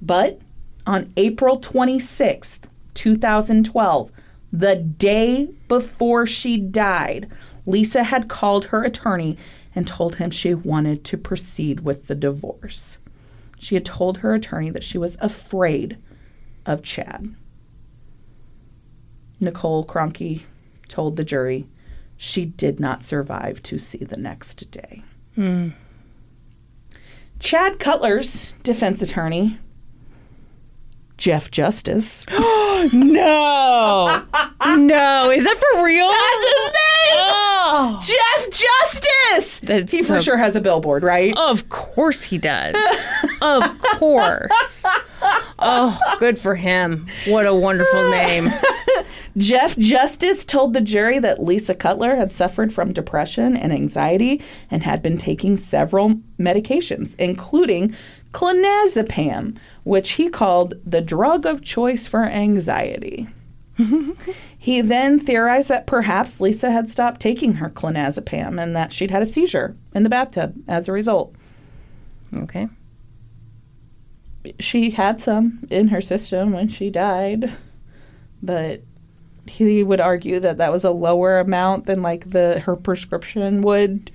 [0.00, 0.40] But
[0.86, 2.60] on April 26th,
[2.94, 4.10] 2012,
[4.54, 7.28] the day before she died,
[7.66, 9.36] Lisa had called her attorney
[9.74, 12.98] and told him she wanted to proceed with the divorce.
[13.58, 15.98] She had told her attorney that she was afraid
[16.64, 17.34] of Chad.
[19.40, 20.42] Nicole Kroncke
[20.86, 21.66] told the jury
[22.16, 25.02] she did not survive to see the next day.
[25.34, 25.70] Hmm.
[27.40, 29.58] Chad Cutler's defense attorney,
[31.16, 32.26] Jeff Justice.
[32.92, 34.22] No.
[34.76, 35.30] no.
[35.30, 36.08] Is that for real?
[36.08, 36.74] That's his name!
[37.16, 38.00] Oh.
[38.02, 39.58] Jeff Justice!
[39.60, 41.34] That's he for so- sure has a billboard, right?
[41.36, 42.74] Of course he does.
[43.40, 44.84] of course.
[45.58, 47.06] Oh, good for him.
[47.26, 48.48] What a wonderful name.
[49.36, 54.82] Jeff Justice told the jury that Lisa Cutler had suffered from depression and anxiety and
[54.82, 57.94] had been taking several medications, including
[58.34, 63.28] clonazepam, which he called the drug of choice for anxiety.
[64.58, 69.22] he then theorized that perhaps Lisa had stopped taking her clonazepam and that she'd had
[69.22, 71.34] a seizure in the bathtub as a result.
[72.40, 72.68] Okay.
[74.60, 77.52] She had some in her system when she died,
[78.42, 78.82] but
[79.46, 84.10] he would argue that that was a lower amount than like the her prescription would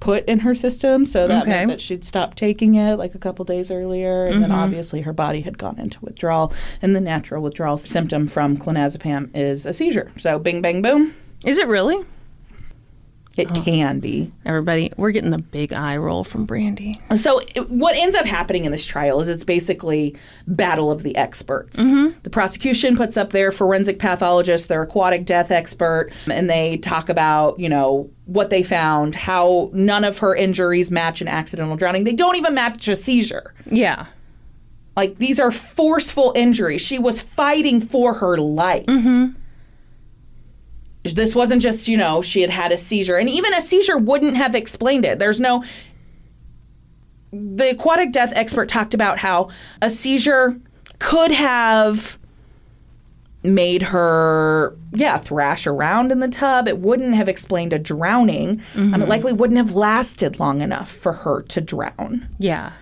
[0.00, 1.50] put in her system so that Okay.
[1.50, 4.58] meant that she'd stopped taking it like a couple days earlier and then mm-hmm.
[4.60, 6.52] obviously her body had gone into withdrawal
[6.82, 11.12] and the natural withdrawal symptom from clonazepam is a seizure so bing bang boom
[11.44, 12.04] Is it really?
[13.36, 13.62] It oh.
[13.62, 16.94] can be Everybody, we're getting the big eye roll from Brandy.
[17.16, 21.14] So it- what ends up happening in this trial is it's basically battle of the
[21.16, 21.80] experts.
[21.80, 22.18] Mm-hmm.
[22.22, 27.58] The prosecution puts up their forensic pathologist, their aquatic death expert, and they talk about,
[27.58, 32.04] you know, what they found, how none of her injuries match an accidental drowning.
[32.04, 33.54] They don't even match a seizure.
[33.70, 34.06] Yeah.
[34.96, 36.80] Like these are forceful injuries.
[36.80, 38.86] She was fighting for her life.
[38.86, 39.38] Mm-hmm.
[41.14, 43.16] This wasn't just, you know, she had had a seizure.
[43.16, 45.18] And even a seizure wouldn't have explained it.
[45.18, 45.64] There's no.
[47.32, 49.50] The aquatic death expert talked about how
[49.82, 50.58] a seizure
[50.98, 52.18] could have
[53.42, 56.68] made her, yeah, thrash around in the tub.
[56.68, 58.62] It wouldn't have explained a drowning.
[58.74, 62.28] Um, it likely wouldn't have lasted long enough for her to drown.
[62.38, 62.72] Yeah.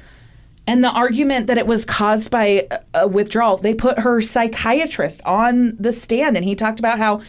[0.66, 5.76] And the argument that it was caused by a withdrawal, they put her psychiatrist on
[5.78, 7.20] the stand and he talked about how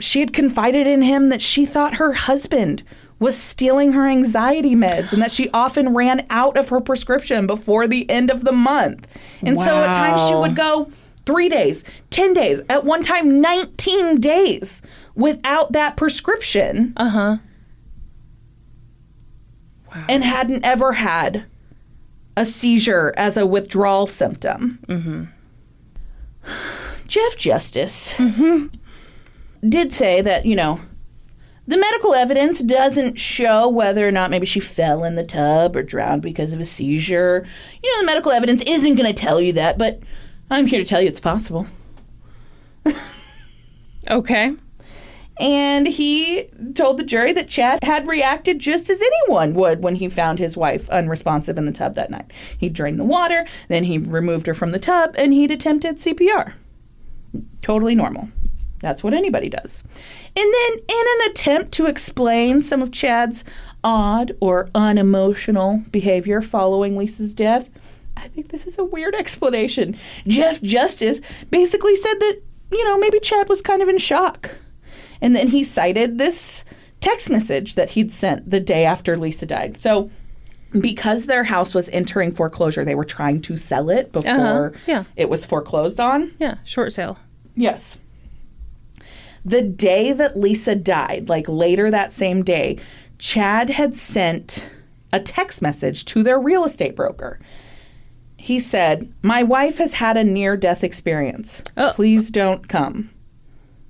[0.00, 2.82] she had confided in him that she thought her husband
[3.18, 7.88] was stealing her anxiety meds and that she often ran out of her prescription before
[7.88, 9.06] the end of the month.
[9.40, 10.90] And so at times she would go
[11.24, 14.82] three days, 10 days, at one time 19 days
[15.14, 17.36] without that prescription Uh huh.
[19.94, 20.04] Wow.
[20.10, 21.46] and hadn't ever had
[22.36, 24.78] a seizure as a withdrawal symptom.
[24.88, 25.24] Mm hmm.
[27.06, 28.12] Jeff Justice
[29.68, 30.80] did say that, you know,
[31.66, 35.82] the medical evidence doesn't show whether or not maybe she fell in the tub or
[35.82, 37.44] drowned because of a seizure.
[37.82, 40.00] You know, the medical evidence isn't going to tell you that, but
[40.48, 41.66] I'm here to tell you it's possible.
[44.08, 44.52] Okay.
[45.40, 46.44] And he
[46.74, 50.56] told the jury that Chad had reacted just as anyone would when he found his
[50.56, 52.30] wife unresponsive in the tub that night.
[52.56, 56.54] He drained the water, then he removed her from the tub, and he'd attempted CPR.
[57.60, 58.28] Totally normal.
[58.80, 59.82] That's what anybody does.
[60.36, 63.42] And then, in an attempt to explain some of Chad's
[63.82, 67.70] odd or unemotional behavior following Lisa's death,
[68.16, 69.96] I think this is a weird explanation.
[70.26, 71.20] Jeff Justice
[71.50, 72.40] basically said that,
[72.72, 74.56] you know, maybe Chad was kind of in shock.
[75.20, 76.64] And then he cited this
[77.00, 79.80] text message that he'd sent the day after Lisa died.
[79.80, 80.10] So,
[80.78, 84.70] because their house was entering foreclosure, they were trying to sell it before Uh-huh.
[84.86, 85.04] Yeah.
[85.16, 86.32] it was foreclosed on.
[86.38, 86.56] Yeah.
[86.64, 87.18] Short sale.
[87.54, 87.96] Yes.
[89.46, 92.80] The day that Lisa died, like later that same day,
[93.16, 94.68] Chad had sent
[95.12, 97.38] a text message to their real estate broker.
[98.36, 101.62] He said, My wife has had a near death experience.
[101.76, 101.92] Oh.
[101.94, 103.10] Please don't come.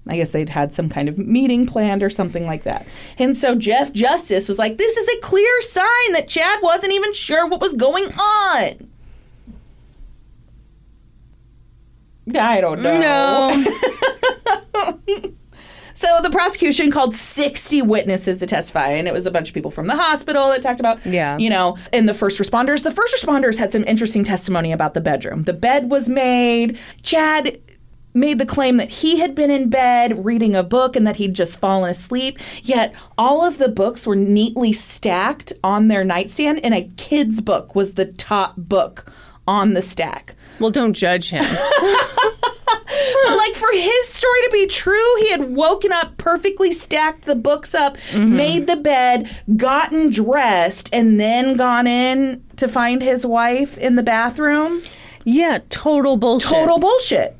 [0.07, 2.87] I guess they'd had some kind of meeting planned or something like that.
[3.19, 7.15] And so Jeff Justice was like, This is a clear sign that Chad wasn't even
[7.15, 8.91] sure what was going on.
[12.39, 13.65] I don't know.
[14.75, 15.33] No.
[15.97, 19.71] So the prosecution called 60 witnesses to testify, and it was a bunch of people
[19.71, 21.39] from the hospital that talked about, Yeah.
[21.39, 22.83] you know, and the first responders.
[22.83, 25.43] The first responders had some interesting testimony about the bedroom.
[25.43, 26.79] The bed was made.
[27.03, 27.59] Chad
[28.13, 31.33] made the claim that he had been in bed reading a book and that he'd
[31.35, 32.39] just fallen asleep.
[32.63, 37.75] Yet all of the books were neatly stacked on their nightstand, and a kid's book
[37.75, 39.11] was the top book
[39.49, 40.35] on the stack.
[40.61, 41.45] Well, don't judge him.
[43.25, 47.35] But like for his story to be true, he had woken up, perfectly stacked the
[47.35, 48.37] books up, mm-hmm.
[48.37, 54.03] made the bed, gotten dressed, and then gone in to find his wife in the
[54.03, 54.83] bathroom.
[55.25, 55.59] yeah.
[55.71, 56.51] Total bullshit.
[56.51, 57.37] Total bullshit.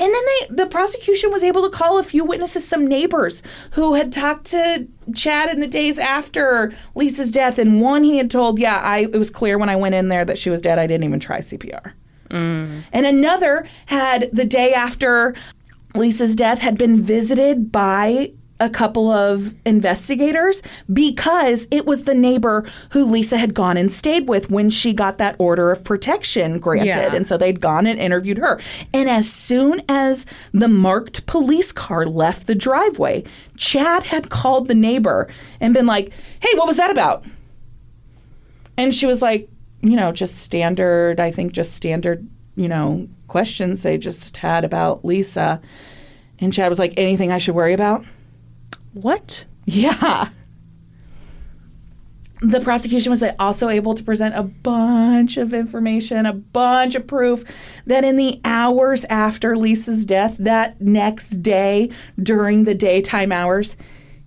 [0.00, 3.94] And then they the prosecution was able to call a few witnesses, some neighbors who
[3.94, 7.58] had talked to Chad in the days after Lisa's death.
[7.58, 10.24] And one he had told, yeah, I it was clear when I went in there
[10.24, 10.78] that she was dead.
[10.78, 11.92] I didn't even try CPR.
[12.30, 15.34] And another had the day after
[15.94, 22.68] Lisa's death had been visited by a couple of investigators because it was the neighbor
[22.90, 26.88] who Lisa had gone and stayed with when she got that order of protection granted.
[26.88, 27.14] Yeah.
[27.14, 28.60] And so they'd gone and interviewed her.
[28.92, 33.22] And as soon as the marked police car left the driveway,
[33.56, 35.28] Chad had called the neighbor
[35.60, 37.24] and been like, hey, what was that about?
[38.76, 39.48] And she was like,
[39.82, 45.04] you know, just standard, I think just standard, you know, questions they just had about
[45.04, 45.60] Lisa.
[46.40, 48.04] And Chad was like, anything I should worry about?
[48.94, 49.44] What?
[49.66, 50.28] Yeah.
[52.40, 57.44] The prosecution was also able to present a bunch of information, a bunch of proof
[57.86, 61.90] that in the hours after Lisa's death, that next day
[62.22, 63.76] during the daytime hours,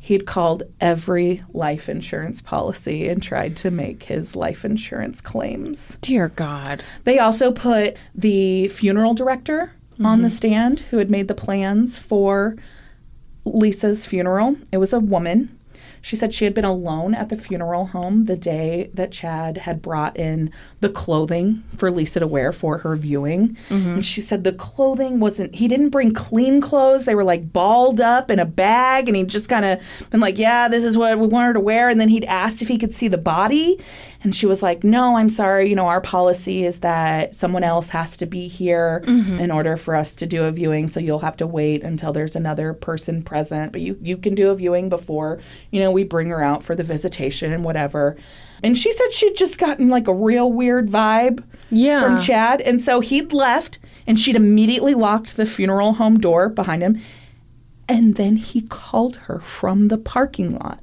[0.02, 5.98] he'd called every life insurance policy and tried to make his life insurance claims.
[6.02, 6.84] Dear God.
[7.04, 9.74] They also put the funeral director
[10.04, 10.36] on the mm-hmm.
[10.36, 12.56] stand who had made the plans for
[13.46, 14.58] Lisa's funeral.
[14.72, 15.56] It was a woman.
[16.02, 19.82] She said she had been alone at the funeral home the day that Chad had
[19.82, 23.56] brought in the clothing for Lisa to wear for her viewing.
[23.70, 23.90] Mm-hmm.
[23.90, 27.06] And she said the clothing wasn't, he didn't bring clean clothes.
[27.06, 29.08] They were like balled up in a bag.
[29.08, 31.60] And he just kind of been like, yeah, this is what we want her to
[31.60, 31.90] wear.
[31.90, 33.80] And then he'd asked if he could see the body.
[34.24, 35.68] And she was like, no, I'm sorry.
[35.70, 39.40] You know, our policy is that someone else has to be here mm-hmm.
[39.40, 40.88] in order for us to do a viewing.
[40.88, 43.72] So you'll have to wait until there's another person present.
[43.72, 45.40] But you, you can do a viewing before,
[45.72, 48.16] you know, we bring her out for the visitation and whatever.
[48.62, 52.02] And she said she'd just gotten like a real weird vibe Yeah.
[52.02, 52.62] from Chad.
[52.62, 57.02] And so he'd left and she'd immediately locked the funeral home door behind him.
[57.90, 60.80] And then he called her from the parking lot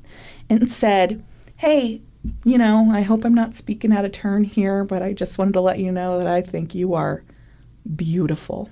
[0.51, 1.25] and said,
[1.57, 2.03] Hey,
[2.45, 5.55] you know, I hope I'm not speaking out of turn here, but I just wanted
[5.55, 7.23] to let you know that I think you are
[7.97, 8.69] beautiful.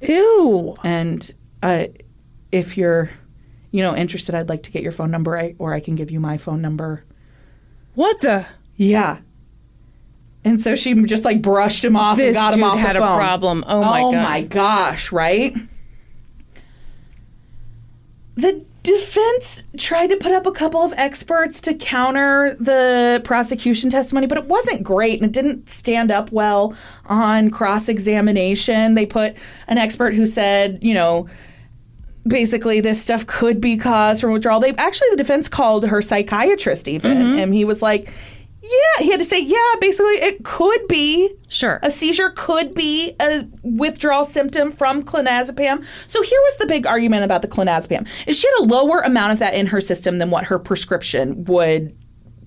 [0.00, 0.76] Ew.
[0.84, 1.32] And
[1.62, 1.86] uh,
[2.52, 3.10] if you're,
[3.70, 6.10] you know, interested, I'd like to get your phone number, I, or I can give
[6.10, 7.04] you my phone number.
[7.94, 8.46] What the?
[8.76, 9.18] Yeah.
[10.44, 13.02] And so she just like brushed him off This and got him off had the
[13.02, 13.64] a problem.
[13.66, 14.22] Oh my oh God.
[14.22, 15.12] my gosh!
[15.12, 15.54] Right.
[18.36, 24.26] The defense tried to put up a couple of experts to counter the prosecution testimony,
[24.26, 26.74] but it wasn't great and it didn't stand up well
[27.04, 28.94] on cross examination.
[28.94, 29.36] They put
[29.66, 31.28] an expert who said, you know,
[32.26, 34.58] basically this stuff could be caused from withdrawal.
[34.58, 37.38] They actually the defense called her psychiatrist even, mm-hmm.
[37.38, 38.12] and he was like,
[38.68, 41.80] "Yeah," he had to say, "Yeah, basically it could be Sure.
[41.82, 47.24] a seizure could be a withdrawal symptom from clonazepam." So here was the big argument
[47.24, 50.30] about the clonazepam: is she had a lower amount of that in her system than
[50.30, 51.94] what her prescription would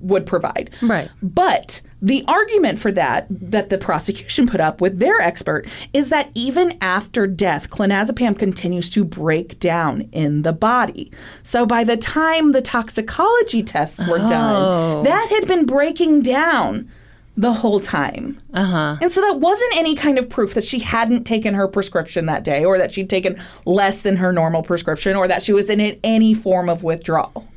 [0.01, 0.69] would provide.
[0.81, 1.09] Right.
[1.21, 6.31] But the argument for that, that the prosecution put up with their expert, is that
[6.33, 11.11] even after death, clonazepam continues to break down in the body.
[11.43, 14.27] So by the time the toxicology tests were Oh.
[14.27, 16.89] done, that had been breaking down
[17.37, 18.39] the whole time.
[18.53, 18.97] Uh huh.
[19.01, 22.43] And so that wasn't any kind of proof that she hadn't taken her prescription that
[22.43, 25.79] day or that she'd taken less than her normal prescription or that she was in
[26.03, 27.47] any form of withdrawal.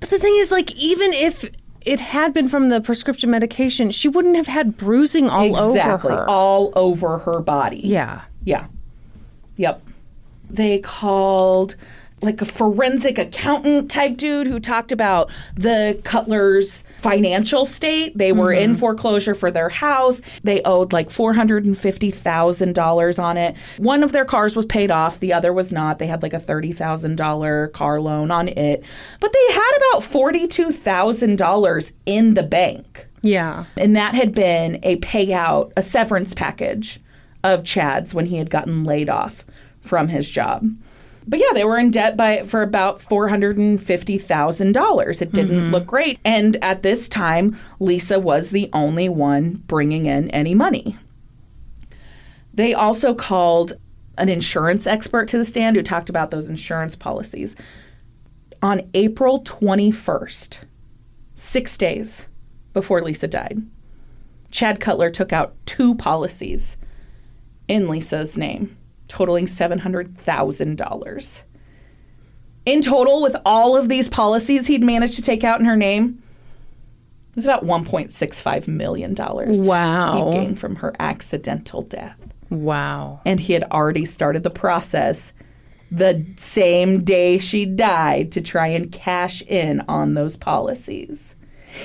[0.00, 1.44] But the thing is, like, even if
[1.84, 6.12] it had been from the prescription medication, she wouldn't have had bruising all exactly.
[6.12, 6.28] over her.
[6.28, 7.80] All over her body.
[7.82, 8.22] yeah.
[8.44, 8.66] Yeah.
[9.56, 9.82] Yep.
[10.48, 11.76] They called
[12.20, 18.16] like a forensic accountant type dude who talked about the Cutler's financial state.
[18.16, 18.80] They were in mm-hmm.
[18.80, 20.22] foreclosure for their house.
[20.42, 23.56] They owed like $450,000 on it.
[23.78, 25.98] One of their cars was paid off, the other was not.
[25.98, 28.84] They had like a $30,000 car loan on it.
[29.20, 33.06] But they had about $42,000 in the bank.
[33.22, 33.64] Yeah.
[33.76, 37.00] And that had been a payout, a severance package
[37.44, 39.44] of Chad's when he had gotten laid off
[39.80, 40.68] from his job.
[41.30, 45.20] But yeah, they were in debt by for about four hundred and fifty thousand dollars.
[45.20, 45.72] It didn't mm-hmm.
[45.72, 50.96] look great, and at this time, Lisa was the only one bringing in any money.
[52.54, 53.74] They also called
[54.16, 57.54] an insurance expert to the stand who talked about those insurance policies.
[58.62, 60.60] On April twenty first,
[61.34, 62.26] six days
[62.72, 63.60] before Lisa died,
[64.50, 66.78] Chad Cutler took out two policies
[67.68, 68.77] in Lisa's name,
[69.08, 71.42] totaling $700,000.
[72.66, 76.22] In total, with all of these policies he'd managed to take out in her name,
[77.30, 80.30] it was about $1.65 million Wow.
[80.32, 82.18] he gained from her accidental death.
[82.50, 83.20] Wow.
[83.24, 85.32] And he had already started the process
[85.90, 91.34] the same day she died to try and cash in on those policies.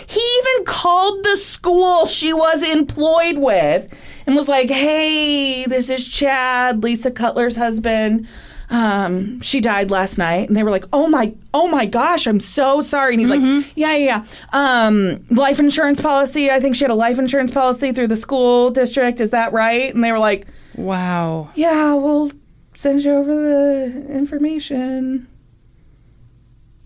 [0.08, 3.94] He even called the school she was employed with
[4.26, 8.28] and was like, hey, this is Chad, Lisa Cutler's husband.
[8.70, 10.48] Um, she died last night.
[10.48, 13.14] And they were like, oh my, oh my gosh, I'm so sorry.
[13.14, 13.42] And he's like,
[13.76, 14.26] yeah, yeah, yeah.
[14.52, 16.50] Um, life insurance policy.
[16.50, 19.22] I think she had a life insurance policy through the school district.
[19.22, 19.94] Is that right?
[19.94, 21.52] And they were like, Wow.
[21.54, 22.32] yeah, we'll
[22.76, 25.28] send you over the information.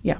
[0.01, 0.17] Yeah.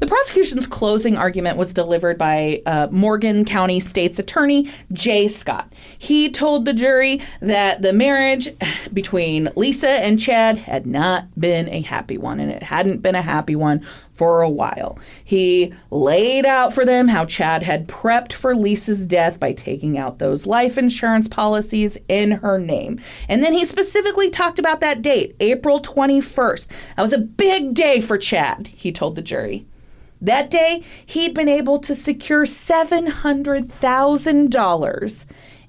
[0.00, 5.72] The prosecution's closing argument was delivered by uh, Morgan County State's Attorney Jay Scott.
[5.98, 8.48] He told the jury that the marriage
[8.92, 13.22] between Lisa and Chad had not been a happy one, and it hadn't been a
[13.22, 14.98] happy one for a while.
[15.24, 20.18] He laid out for them how Chad had prepped for Lisa's death by taking out
[20.18, 23.00] those life insurance policies in her name.
[23.28, 26.68] And then he specifically talked about that date, April 21st.
[26.96, 29.66] That was a big day for Chad, he told the jury.
[30.20, 35.26] That day, he'd been able to secure $700,000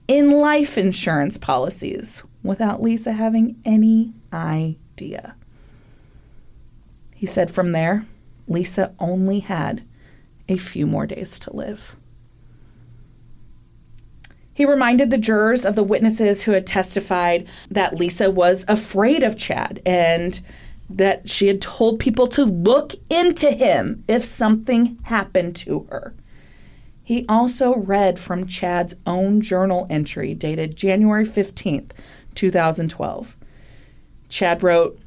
[0.07, 5.35] in life insurance policies without Lisa having any idea.
[7.13, 8.05] He said from there,
[8.47, 9.83] Lisa only had
[10.47, 11.95] a few more days to live.
[14.53, 19.37] He reminded the jurors of the witnesses who had testified that Lisa was afraid of
[19.37, 20.39] Chad and
[20.89, 26.13] that she had told people to look into him if something happened to her.
[27.03, 31.91] He also read from Chad's own journal entry dated January 15th,
[32.33, 33.35] 2012.
[34.27, 34.99] Chad wrote,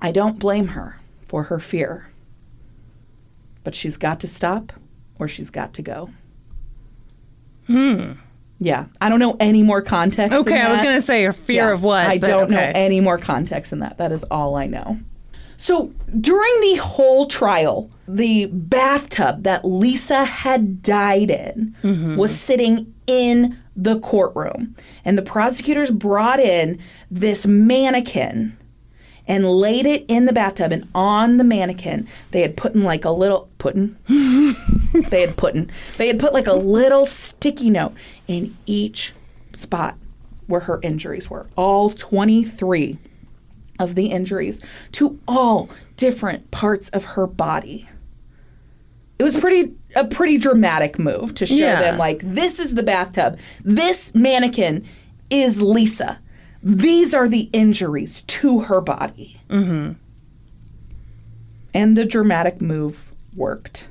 [0.00, 2.10] I don't blame her for her fear,
[3.64, 4.72] but she's got to stop
[5.18, 6.10] or she's got to go.
[7.66, 8.12] Hmm.
[8.62, 10.34] Yeah, I don't know any more context.
[10.34, 12.06] Okay, than I was going to say a fear Yeah, of what?
[12.06, 13.96] I but don't know any more context than that.
[13.98, 14.98] That is all I know.
[15.56, 22.16] So during the whole trial, the bathtub that Lisa had died in Mm-hmm.
[22.16, 24.74] was sitting in the courtroom.
[25.06, 26.78] And the prosecutors brought in
[27.10, 28.56] this mannequin
[29.26, 30.72] and laid it in the bathtub.
[30.72, 33.96] And on the mannequin, they had put in like a little, put in?
[35.10, 37.94] they had put in, they had put like a little sticky note
[38.26, 39.12] in each
[39.52, 39.96] spot
[40.46, 41.46] where her injuries were.
[41.56, 42.98] All 23
[43.78, 44.60] of the injuries
[44.92, 47.88] to all different parts of her body.
[49.18, 51.80] It was pretty a pretty dramatic move to show Yeah.
[51.80, 53.38] them like this is the bathtub.
[53.62, 54.86] This mannequin
[55.28, 56.20] is Lisa.
[56.62, 59.40] These are the injuries to her body.
[59.48, 59.92] Mm-hmm.
[61.74, 63.88] And the dramatic move worked.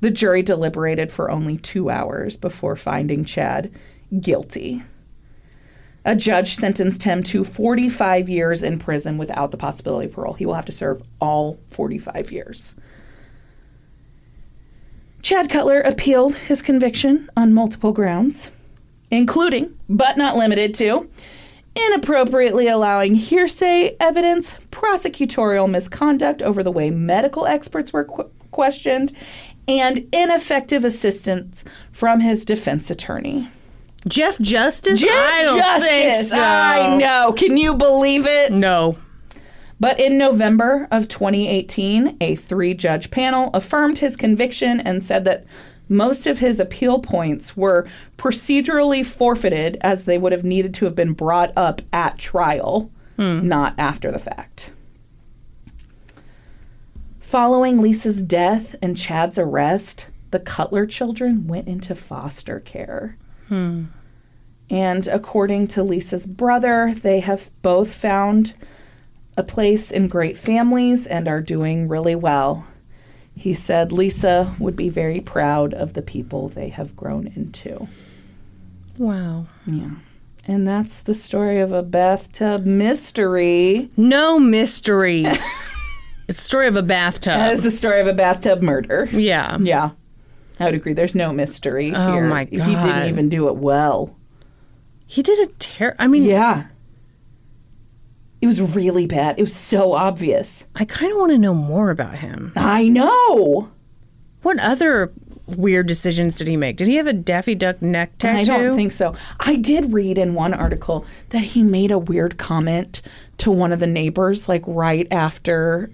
[0.00, 3.72] The jury deliberated for only two hours before finding Chad
[4.20, 4.82] guilty.
[6.04, 10.34] A judge sentenced him to 45 years in prison without the possibility of parole.
[10.34, 12.74] He will have to serve all 45 years.
[15.20, 18.50] Chad Cutler appealed his conviction on multiple grounds,
[19.10, 21.10] including, but not limited to,
[21.74, 29.12] inappropriately allowing hearsay evidence, prosecutorial misconduct over the way medical experts were qu- questioned,
[29.68, 31.62] and ineffective assistance
[31.92, 33.48] from his defense attorney.
[34.06, 35.00] Jeff Justice?
[35.00, 35.88] Jeff I don't Justice.
[35.88, 36.40] think so.
[36.40, 37.32] I know.
[37.32, 38.52] Can you believe it?
[38.52, 38.98] No.
[39.80, 45.44] But in November of 2018, a three judge panel affirmed his conviction and said that
[45.88, 47.86] most of his appeal points were
[48.16, 53.46] procedurally forfeited as they would have needed to have been brought up at trial, hmm.
[53.46, 54.72] not after the fact.
[57.28, 63.18] Following Lisa's death and Chad's arrest, the Cutler children went into foster care.
[63.48, 63.84] Hmm.
[64.70, 68.54] And according to Lisa's brother, they have both found
[69.36, 72.66] a place in great families and are doing really well.
[73.36, 77.88] He said Lisa would be very proud of the people they have grown into.
[78.96, 79.48] Wow.
[79.66, 79.96] Yeah.
[80.46, 83.90] And that's the story of a bathtub mystery.
[83.98, 85.26] No mystery.
[86.28, 87.34] it's the story of a bathtub.
[87.34, 89.08] That is the story of a bathtub murder.
[89.12, 89.58] yeah.
[89.60, 89.90] Yeah.
[90.60, 90.92] I would agree.
[90.92, 92.26] There's no mystery Oh, here.
[92.26, 92.66] my God.
[92.68, 94.16] He didn't even do it well.
[95.06, 96.66] He did a ter I mean, Yeah.
[98.40, 99.36] It was really bad.
[99.38, 100.64] It was so obvious.
[100.76, 102.52] I kind of want to know more about him.
[102.54, 103.68] I know.
[104.42, 105.12] What other
[105.46, 106.76] weird decisions did he make?
[106.76, 108.52] Did he have a Daffy Duck neck tattoo?
[108.52, 109.16] I don't think so.
[109.40, 113.02] I did read in one article that he made a weird comment
[113.38, 115.90] to one of the neighbors, like right after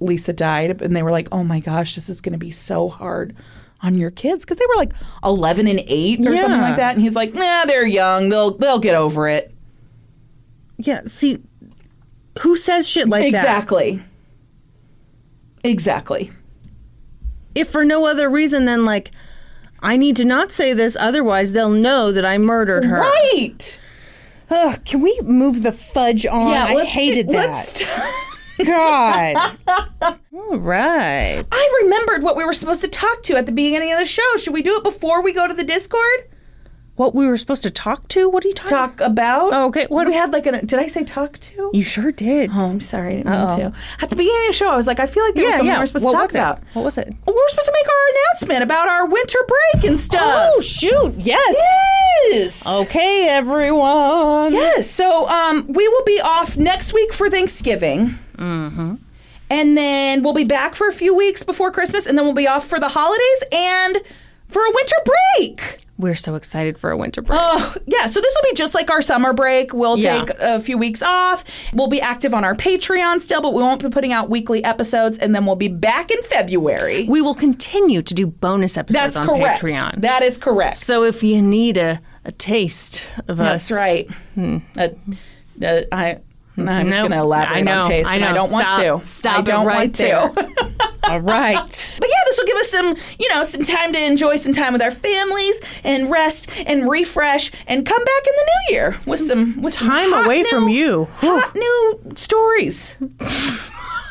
[0.00, 2.88] Lisa died, and they were like, "Oh my gosh, this is going to be so
[2.88, 3.34] hard
[3.82, 4.92] on your kids because they were like
[5.22, 8.78] 11 and 8 or something like that and he's like nah they're young they'll they'll
[8.78, 9.54] get over it
[10.78, 11.42] Yeah, see,
[12.40, 13.28] who says shit like that?
[13.38, 14.02] exactly
[15.62, 16.30] exactly
[17.54, 19.10] If for no other reason than like,
[19.80, 22.98] I need to not say this, otherwise they'll know that I murdered her.
[23.00, 23.78] right
[24.48, 26.52] Ugh, can we move the fudge on?
[26.54, 28.22] I let's hated do- that.
[28.64, 29.58] God.
[30.32, 31.44] All right.
[31.50, 34.36] I remembered what we were supposed to talk to at the beginning of the show.
[34.36, 36.30] Should we do it before we go to the Discord?
[36.96, 38.26] What we were supposed to talk to?
[38.26, 38.70] What are you talking?
[38.70, 39.52] Talk about?
[39.52, 39.84] Oh, okay.
[39.88, 40.64] What- we had like a?
[40.64, 41.70] Did I say talk to?
[41.74, 42.50] You sure did.
[42.50, 43.16] Oh, I'm sorry.
[43.16, 43.72] I didn't mean to.
[44.00, 45.66] At the beginning of the show, I was like, I feel like there was something
[45.66, 45.74] yeah.
[45.74, 46.64] we were supposed what to talk about.
[46.72, 47.06] What was it?
[47.08, 50.52] We were supposed to make our announcement about our winter break and stuff.
[50.54, 51.14] Oh shoot!
[51.18, 51.56] Yes.
[52.30, 52.66] yes.
[52.66, 54.54] Okay, everyone.
[54.54, 54.90] Yes.
[54.90, 58.18] So um, we will be off next week for Thanksgiving.
[58.36, 58.94] Mm-hmm.
[59.48, 62.48] And then we'll be back for a few weeks before Christmas, and then we'll be
[62.48, 63.98] off for the holidays and
[64.48, 64.96] for a winter
[65.38, 65.78] break.
[65.98, 67.40] We're so excited for a winter break.
[67.42, 68.04] Oh, yeah.
[68.06, 69.72] So this will be just like our summer break.
[69.72, 70.24] We'll Yeah.
[70.26, 71.42] take a few weeks off.
[71.72, 75.16] We'll be active on our Patreon still, but we won't be putting out weekly episodes.
[75.16, 77.06] And then we'll be back in February.
[77.08, 79.62] we will continue to do bonus episodes That's on correct.
[79.62, 80.00] Patreon.
[80.02, 80.76] That is correct.
[80.76, 84.10] so if you need a, a taste of us, That's right.
[84.76, 84.88] Uh,
[85.64, 86.18] uh, I.
[86.58, 87.08] I'm just Nope.
[87.10, 88.66] going to elaborate I know, on taste, I and I don't want
[89.02, 89.06] to.
[89.06, 90.28] stop I it don't right want there.
[90.30, 90.86] to.
[91.10, 91.56] All right.
[92.00, 94.72] But yeah, this will give us some, you know, some time to enjoy some time
[94.72, 99.20] with our families and rest and refresh and come back in the new year with
[99.20, 101.04] some with some Time away new- from you.
[101.18, 102.96] Hot new stories.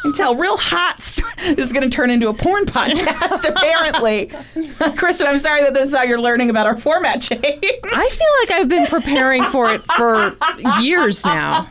[0.05, 1.01] You can tell real hot.
[1.01, 4.31] Sto- this is going to turn into a porn podcast, apparently.
[4.97, 7.41] Kristen, I'm sorry that this is how you're learning about our format change.
[7.43, 10.37] I feel like I've been preparing for it for
[10.79, 11.67] years now.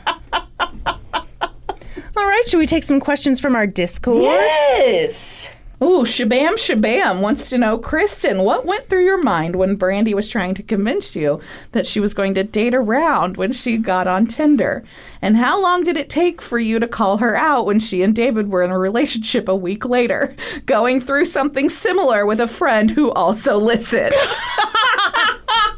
[2.16, 4.16] All right, should we take some questions from our Discord?
[4.22, 5.50] Yes.
[5.82, 10.28] Ooh, Shabam Shabam wants to know, Kristen, what went through your mind when Brandy was
[10.28, 11.40] trying to convince you
[11.72, 14.84] that she was going to date around when she got on Tinder?
[15.20, 18.14] And how long did it take for you to call her out when she and
[18.14, 20.36] David were in a relationship a week later,
[20.66, 24.14] going through something similar with a friend who also listens?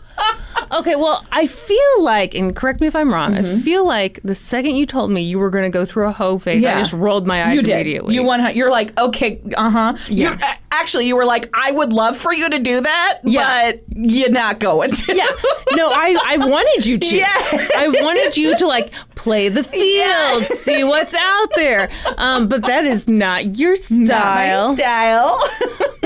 [0.72, 4.34] Okay, well, I feel like, and correct me if I'm wrong, I feel like the
[4.34, 6.92] second you told me you were going to go through a hoe phase, I just
[6.92, 7.72] rolled my eyes you did.
[7.74, 8.14] immediately.
[8.14, 9.94] You want you're like, okay, uh-huh.
[10.08, 10.30] Yeah.
[10.30, 13.72] You're, uh, actually, you were like, I would love for you to do that, Yeah.
[13.72, 15.14] but you're not going to.
[15.16, 15.26] yeah.
[15.74, 17.16] No, I, I wanted you to.
[17.16, 17.26] Yeah.
[17.76, 21.88] I wanted you to like play the field, see what's out there.
[22.16, 24.74] Um, but that is not your style.
[24.74, 25.38] Not my style.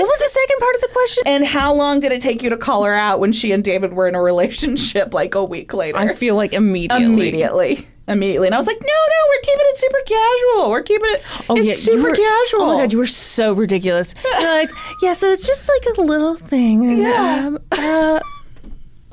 [0.01, 1.23] What was the second part of the question?
[1.27, 3.93] and how long did it take you to call her out when she and David
[3.93, 5.97] were in a relationship like a week later?
[5.97, 7.05] I feel like immediately.
[7.05, 7.87] Immediately.
[8.11, 8.47] Immediately.
[8.47, 10.69] And I was like, no, no, we're keeping it super casual.
[10.71, 12.61] We're keeping it Oh, it's yeah, super were- casual.
[12.63, 14.13] Oh my god, you were so ridiculous.
[14.39, 14.69] You're like,
[15.01, 17.45] yeah, so it's just like a little thing, and Yeah.
[17.47, 18.19] um, uh,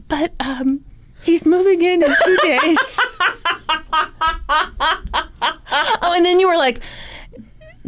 [0.09, 0.85] but um,
[1.23, 2.79] he's moving in in two days.
[6.03, 6.81] oh, and then you were like.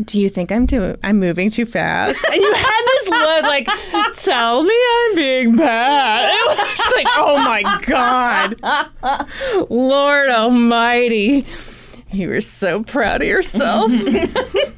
[0.04, 0.96] Do you think I'm doing?
[1.02, 2.24] I'm moving too fast.
[2.24, 3.68] And you had this look like,
[4.16, 6.32] tell me I'm being bad.
[6.32, 11.44] It was like, oh my god, Lord Almighty,
[12.12, 13.90] you were so proud of yourself.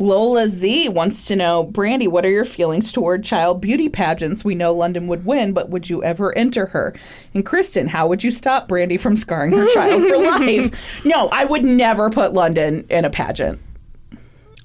[0.00, 4.44] Lola Z wants to know, Brandy, what are your feelings toward child beauty pageants?
[4.44, 6.94] We know London would win, but would you ever enter her?
[7.34, 10.74] And Kristen, how would you stop Brandy from scarring her child for life?
[11.04, 13.60] No, I would never put London in a pageant.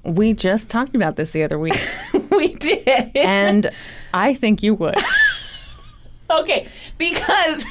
[0.04, 1.78] We just talked about this the other week,
[2.30, 3.10] we did.
[3.16, 3.70] and
[4.14, 4.96] I think you would.
[6.28, 6.66] Okay,
[6.98, 7.64] because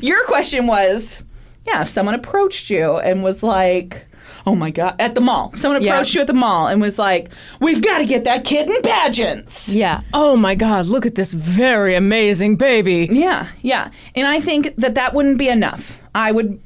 [0.00, 1.22] your question was,
[1.66, 4.06] yeah, if someone approached you and was like,
[4.48, 5.92] "Oh my god," at the mall, someone Yeah.
[5.92, 8.80] approached you at the mall and was like, "We've got to get that kid in
[8.82, 10.00] pageants." Yeah.
[10.14, 13.08] Oh my God, look at this very amazing baby.
[13.10, 16.00] Yeah, yeah, and I think that that wouldn't be enough.
[16.14, 16.60] I would.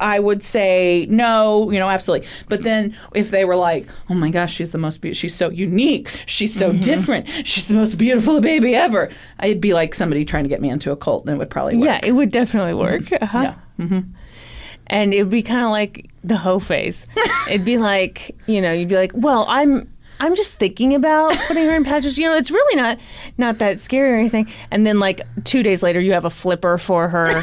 [0.00, 2.26] I would say no, you know, absolutely.
[2.48, 5.20] But then if they were like, "Oh my gosh, she's the most beautiful.
[5.20, 6.08] She's so unique.
[6.26, 7.28] She's so different.
[7.44, 10.90] She's the most beautiful baby ever," I'd be like somebody trying to get me into
[10.90, 11.86] a cult, and it would probably work.
[11.86, 13.04] Yeah, it would definitely work.
[13.22, 13.54] Uh-huh.
[13.78, 14.00] Yeah.
[14.88, 17.06] And it would be kind of like the hoe phase.
[17.48, 19.90] It'd be like, you know, you'd be like, well, I'm.
[20.20, 22.16] I'm just thinking about putting her in patches.
[22.16, 23.00] You know, it's really not
[23.36, 24.48] not that scary or anything.
[24.70, 27.26] And then, like two days later, you have a flipper for her.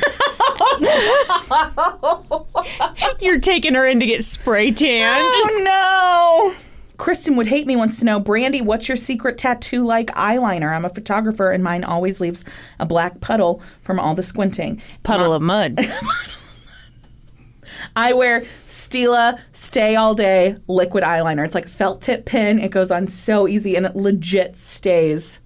[3.19, 5.21] You're taking her in to get spray tanned.
[5.21, 6.61] Oh no!
[7.01, 10.71] Kristen would hate me wants to know, Brandy, what's your secret tattoo like eyeliner?
[10.71, 12.45] I'm a photographer and mine always leaves
[12.79, 14.79] a black puddle from all the squinting.
[15.01, 15.79] Puddle of Mudd.
[17.95, 21.45] I wear Stila Stay All Day liquid eyeliner.
[21.45, 22.59] It's like a felt tip pen.
[22.59, 25.40] It goes on so easy and it legit stays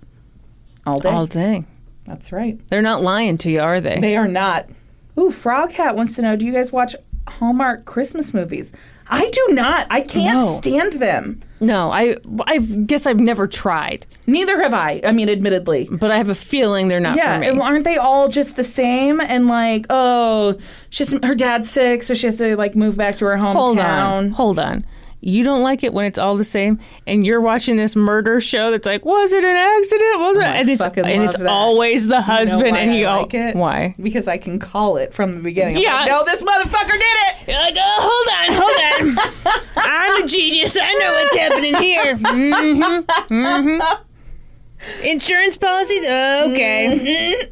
[0.86, 1.10] all day.
[1.10, 1.64] All day.
[2.06, 2.60] That's right.
[2.70, 4.00] They're not lying to you, are they?
[4.00, 4.70] They are not.
[5.18, 6.95] Ooh, Frog Hat wants to know do you guys watch
[7.28, 8.72] Hallmark Christmas movies?
[9.10, 9.88] I do not.
[9.90, 10.52] I can't No.
[10.58, 11.42] stand them.
[11.59, 12.17] No, I
[12.48, 15.01] I guess I've never tried, Neither have I.
[15.03, 15.88] I mean, admittedly.
[15.92, 18.64] but I have a feeling they're not Yeah, for and aren't they all just the
[18.64, 19.22] same?
[19.22, 20.58] And like, oh,
[20.90, 23.53] she's her dad's sick, so she has to like move back to her hometown.
[23.53, 24.85] Hold on, hold on.
[25.26, 28.70] You don't like it when it's all the same, and you're watching this murder show
[28.70, 30.20] that's like, was it an accident?
[30.20, 30.44] Was it?
[30.44, 31.48] I and it's and it's that.
[31.48, 33.56] always the You know husband, and you like it?
[33.56, 33.95] why?
[34.00, 35.78] Because I can call it from the beginning.
[35.82, 35.95] Yeah.
[36.02, 37.48] like, no, this motherfucker did it.
[37.48, 39.64] You're like, oh, hold on, hold on.
[39.78, 40.78] I'm a genius.
[40.80, 42.16] I know what's happening here.
[42.36, 43.34] Mm-hmm.
[43.34, 45.08] Mm-hmm.
[45.08, 46.06] Insurance policies?
[46.06, 47.50] Okay.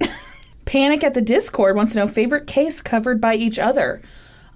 [0.66, 4.02] Panic at the Discord wants to know favorite case covered by each other.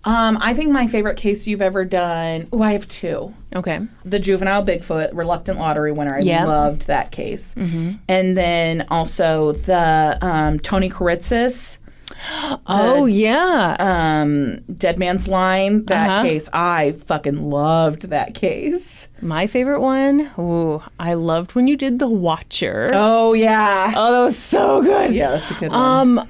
[0.03, 2.47] Um, I think my favorite case you've ever done.
[2.53, 3.33] Oh, I have two.
[3.55, 3.79] Okay.
[4.05, 6.15] the juvenile Bigfoot reluctant lottery winner.
[6.15, 6.47] I Yep.
[6.47, 7.55] loved that case.
[7.57, 11.77] And then also the um, Tony Karitzis,
[12.67, 13.75] Oh, yeah.
[13.79, 15.85] um, Dead Man's Line.
[15.85, 16.23] That Uh-huh.
[16.23, 19.07] case, I fucking loved that case.
[19.21, 22.91] My favorite one, ooh, I loved when you did The Watcher.
[22.93, 25.13] Oh yeah, Oh, that was so good.
[25.13, 25.79] yeah, that's a good one.
[26.19, 26.27] Um,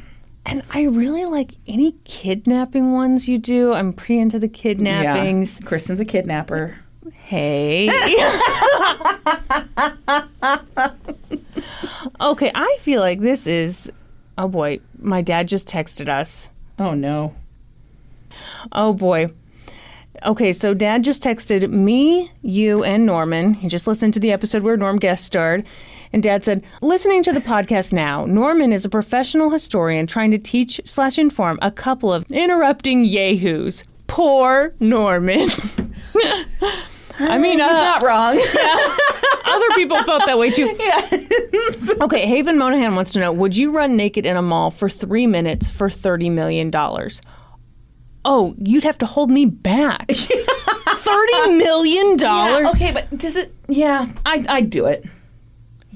[0.47, 3.73] and I really like any kidnapping ones you do.
[3.73, 5.59] I'm pretty into the kidnappings.
[5.59, 5.67] Yeah.
[5.67, 6.77] Kristen's a kidnapper.
[7.11, 7.89] Hey.
[12.21, 13.91] okay, I feel like this is.
[14.37, 16.49] Oh boy, my dad just texted us.
[16.79, 17.35] Oh no.
[18.71, 19.27] Oh boy.
[20.25, 23.53] Okay, so dad just texted me, you, and Norman.
[23.53, 25.67] He just listened to the episode where Norm guest starred.
[26.13, 30.37] And dad said, listening to the podcast now, Norman is a professional historian trying to
[30.37, 33.83] teach slash inform a couple of interrupting yahoos.
[34.07, 35.49] Poor Norman.
[37.19, 38.37] I mean, He's uh, not wrong.
[39.45, 40.67] other people felt that way too.
[42.03, 45.27] Okay, Haven Monahan wants to know Would you run naked in a mall for three
[45.27, 46.71] minutes for $30 million?
[48.25, 50.07] Oh, you'd have to hold me back.
[50.07, 52.17] $30 million?
[52.19, 53.53] Yeah, okay, but does it?
[53.67, 55.05] Yeah, I I'd do it.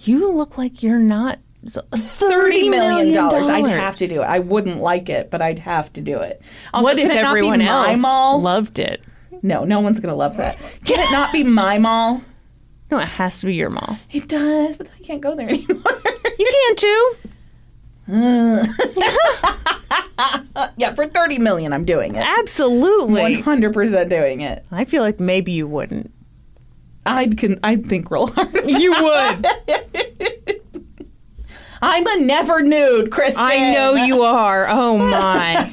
[0.04, 1.40] You look like you're not.
[1.76, 3.48] Uh, thirty million dollars.
[3.48, 4.26] I'd have to do it.
[4.26, 6.42] I wouldn't like it, but I'd have to do it.
[6.74, 8.42] Also, What if it not be everyone my else mall?
[8.42, 9.04] loved it?
[9.44, 10.58] No, no one's gonna love that.
[10.86, 12.24] Can it not be my mall?
[12.90, 14.00] No, it has to be your mall.
[14.12, 16.02] It does, but I can't go there anymore.
[16.40, 17.16] You can too.
[20.78, 22.24] yeah, for thirty million, I'm doing it.
[22.26, 23.42] Absolutely.
[23.42, 24.66] hundred percent doing it.
[24.72, 26.12] I feel like maybe you wouldn't.
[27.06, 28.54] I'd can I'd think real hard.
[28.66, 29.46] You would.
[31.84, 33.44] I'm a never nude, Kristen.
[33.44, 34.68] I know you are.
[34.70, 35.72] Oh my.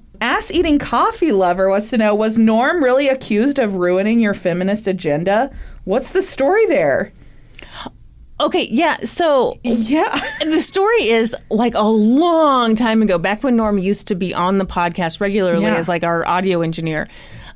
[0.20, 4.86] Ass eating coffee lover wants to know Was Norm really accused of ruining your feminist
[4.88, 5.52] agenda?
[5.84, 7.12] What's the story there?
[8.40, 8.96] Okay, yeah.
[9.04, 10.20] So Yeah.
[10.40, 14.58] the story is like a long time ago, back when Norm used to be on
[14.58, 15.76] the podcast regularly Yeah.
[15.76, 17.06] as like our audio engineer.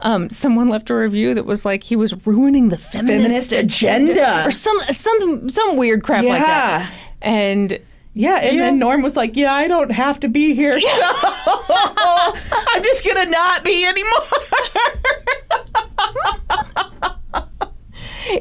[0.00, 4.46] Um, someone left a review that was like he was ruining the feminist, Feminist agenda.
[4.46, 6.90] or some some some weird crap like that.
[7.22, 7.78] And
[8.14, 8.62] Yeah, and Yeah.
[8.64, 13.26] then Norm was like, "Yeah, I don't have to be here, so I'm just gonna
[13.30, 14.22] not be anymore."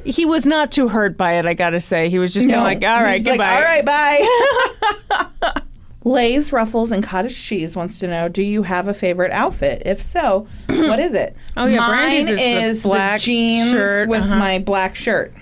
[0.04, 2.10] he was not too hurt by it, I gotta say.
[2.10, 3.56] He was just kind of like, "All right, was like, goodbye.
[3.56, 5.62] All right, bye.
[6.06, 9.82] Lay's Ruffles and Cottage Cheese wants to know: Do you have a favorite outfit?
[9.86, 11.36] If so, what is it?
[11.58, 14.36] Oh, yeah, mine Brandy's is the is the, black jeans shirt, with uh-huh.
[14.36, 15.34] my black shirt.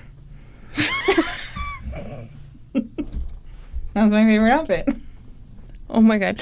[3.93, 4.89] That's my favorite outfit.
[5.89, 6.41] Oh my god.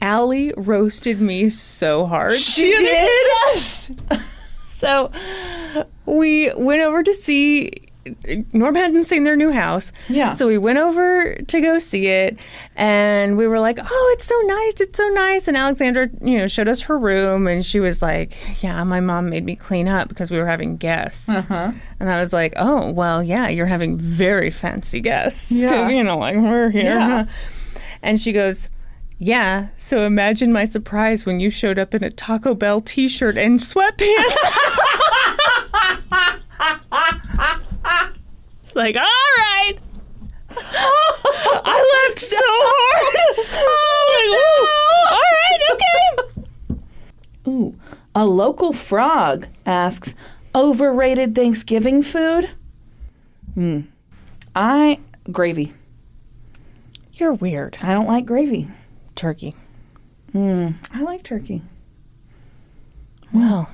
[0.00, 2.38] Allie roasted me so hard.
[2.38, 3.26] She did.
[3.52, 3.90] Us.
[4.78, 5.10] So
[6.06, 7.87] we went over to see.
[8.52, 9.92] Norm hadn't seen their new house.
[10.08, 10.30] Yeah.
[10.30, 12.38] So we went over to go see it
[12.76, 14.80] and we were like, oh, it's so nice.
[14.80, 15.48] It's so nice.
[15.48, 19.30] And Alexandra, you know, showed us her room and she was like, yeah, my mom
[19.30, 21.28] made me clean up because we were having guests.
[21.28, 21.72] Uh-huh.
[22.00, 25.50] And I was like, oh, well, yeah, you're having very fancy guests.
[25.52, 25.88] Because, Yeah.
[25.88, 26.84] you know, like we're here.
[26.84, 27.26] Yeah.
[28.00, 28.70] And she goes,
[29.18, 33.36] yeah, so imagine my surprise when you showed up in a Taco Bell t shirt
[33.36, 34.36] and sweatpants.
[37.84, 39.74] It's like, all right.
[40.50, 43.16] I laughed so hard.
[44.30, 47.50] oh, all right, okay.
[47.50, 47.74] Ooh,
[48.14, 50.14] a local frog asks,
[50.54, 52.50] overrated Thanksgiving food?
[53.54, 53.80] Hmm.
[54.54, 55.00] I
[55.30, 55.72] gravy.
[57.12, 57.76] You're weird.
[57.82, 58.68] I don't like gravy.
[59.14, 59.54] Turkey.
[60.32, 60.70] Hmm.
[60.92, 61.62] I like turkey.
[63.32, 63.68] Well,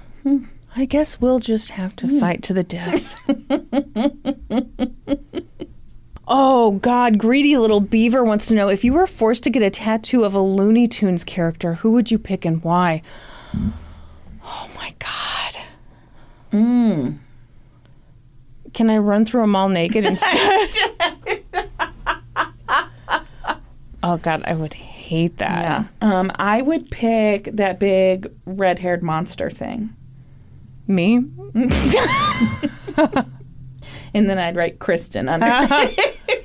[0.77, 3.21] I guess we'll just have to fight to the death.
[6.27, 7.19] oh, God.
[7.19, 10.35] Greedy little beaver wants to know if you were forced to get a tattoo of
[10.35, 13.03] a Looney Tunes character, who would you pick and why?
[14.45, 15.63] Oh, my God.
[16.51, 17.19] Mm.
[18.73, 20.69] Can I run through them all naked instead?
[24.03, 24.43] oh, God.
[24.45, 25.63] I would hate that.
[25.63, 25.85] Yeah.
[26.01, 29.95] Um, I would pick that big red haired monster thing.
[30.87, 31.25] Me?
[34.15, 35.45] And then I'd write Kristen under.
[35.51, 35.97] What's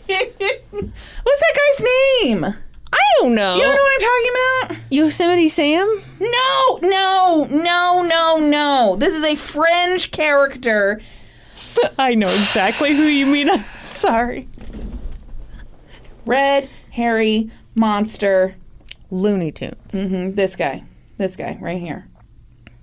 [0.09, 1.81] that guy's
[2.23, 2.43] name?
[2.43, 3.55] I don't know.
[3.57, 4.31] You don't know what I'm talking
[4.79, 4.91] about?
[4.91, 6.01] Yosemite Sam?
[6.19, 8.95] No, no, no, no, no.
[8.97, 10.99] This is a fringe character.
[11.99, 13.51] I know exactly who you mean.
[13.51, 14.49] I'm sorry.
[16.25, 18.55] Red, hairy, monster.
[19.11, 19.93] Looney Tunes.
[19.93, 20.83] hmm This guy.
[21.19, 22.08] This guy right here.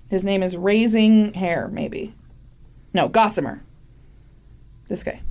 [0.09, 2.13] His name is Raising Hair, maybe.
[2.93, 3.63] No, Gossamer.
[4.87, 5.21] This guy.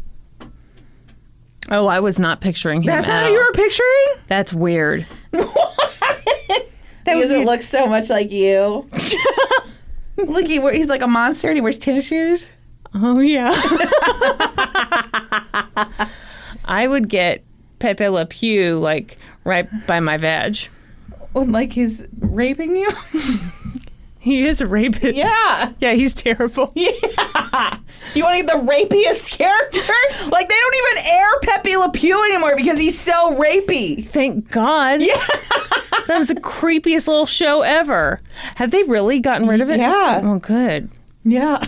[1.71, 2.87] Oh, I was not picturing him.
[2.87, 4.07] That's at not who you were picturing?
[4.27, 5.07] That's weird.
[7.07, 8.85] That Because it looks so much like you.
[10.17, 12.53] Look, he, he's like a monster and he wears tennis shoes.
[12.95, 13.53] Oh yeah.
[16.65, 17.45] I would get
[17.79, 20.53] Pepe Le Pew like right by my.
[21.37, 22.91] Oh, like he's raping you?
[24.27, 25.15] He is a rapist.
[25.15, 25.73] yeah.
[25.79, 26.73] Yeah, he's terrible.
[27.55, 27.77] Yeah.
[28.15, 29.81] You want to get the rapiest character?
[30.31, 34.05] like, they don't even air Pepe Le Pew anymore because he's so rapey.
[34.05, 35.01] Thank God.
[35.01, 35.15] Yeah.
[36.07, 38.21] That was the creepiest little show ever.
[38.57, 39.79] Have they really gotten rid of it?
[39.79, 40.21] Yeah.
[40.25, 40.91] Oh, good.
[41.25, 41.65] Yeah.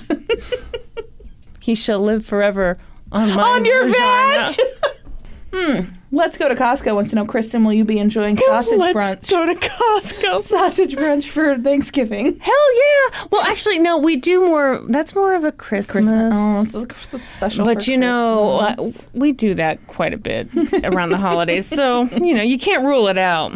[1.61, 2.77] He shall live forever
[3.13, 4.47] on my On your vagina.
[4.47, 4.59] vag.
[5.53, 5.81] hmm.
[6.11, 6.95] Let's go to Costco.
[6.95, 9.31] Wants to know, Kristen, will you be enjoying sausage Let's brunch?
[9.31, 10.41] go to Costco.
[10.43, 12.39] Sausage brunch for Thanksgiving.
[12.41, 13.25] Hell yeah!
[13.31, 13.99] Well, actually, no.
[13.99, 14.81] We do more.
[14.89, 16.07] That's more of a Christmas.
[16.09, 17.65] Oh, it's, it's special.
[17.65, 20.49] But you know, uh, we do that quite a bit
[20.85, 21.67] around the holidays.
[21.67, 23.53] So you know, you can't rule it out.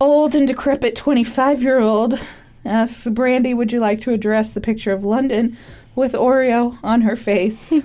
[0.00, 2.18] old and decrepit 25 year old
[2.64, 5.56] asks Brandy, would you like to address the picture of London
[5.94, 7.72] with Oreo on her face?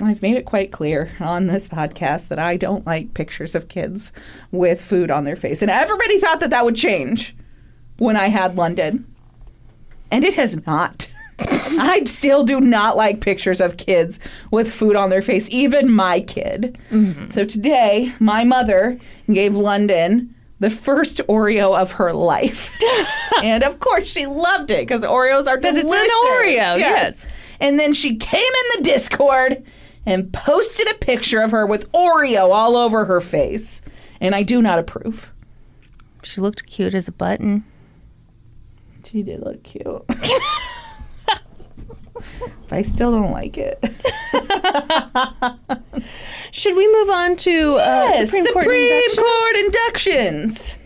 [0.00, 4.12] I've made it quite clear on this podcast that I don't like pictures of kids
[4.52, 5.62] with food on their face.
[5.62, 7.34] And everybody thought that that would change
[7.98, 9.06] when I had London.
[10.10, 11.08] And it has not.
[11.40, 14.18] I still do not like pictures of kids
[14.50, 16.78] with food on their face, even my kid.
[16.90, 17.30] Mm-hmm.
[17.30, 18.98] So today, my mother
[19.30, 22.76] gave London the first Oreo of her life.
[23.42, 26.12] and of course, she loved it because Oreos are 'Cause it's an delicious.
[26.32, 27.26] Oreo, yes.
[27.60, 29.64] And then she came in the Discord
[30.08, 33.82] and posted a picture of her with Oreo all over her face.
[34.22, 35.30] And I do not approve.
[36.22, 37.62] She looked cute as a button.
[39.04, 39.84] She did look cute.
[40.06, 40.32] but
[42.70, 43.78] I still don't like it.
[46.52, 49.18] Should we move on to uh, Yes, Supreme, Court Supreme inductions?
[49.18, 50.76] Court inductions.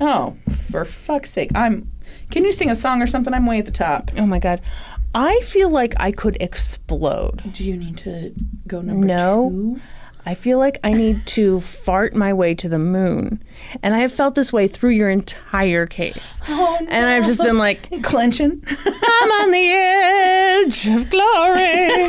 [0.00, 0.36] Oh,
[0.68, 1.50] for fuck's sake!
[1.54, 1.90] I'm.
[2.30, 3.32] Can you sing a song or something?
[3.34, 4.10] I'm way at the top.
[4.16, 4.60] Oh my god,
[5.14, 7.42] I feel like I could explode.
[7.52, 8.34] Do you need to
[8.66, 9.48] go number No.
[9.50, 9.80] two?
[10.26, 13.44] I feel like I need to fart my way to the moon,
[13.82, 16.40] and I have felt this way through your entire case.
[16.48, 18.62] Oh, And I've just been like, Clenching.
[18.86, 22.08] I'm on the edge of glory.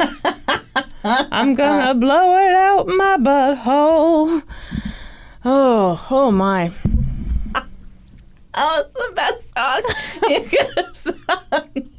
[1.03, 4.42] I'm gonna blow it out my butthole.
[5.43, 6.72] Oh, oh my.
[8.56, 9.82] oh, it's the best song
[10.32, 11.90] you could have sung.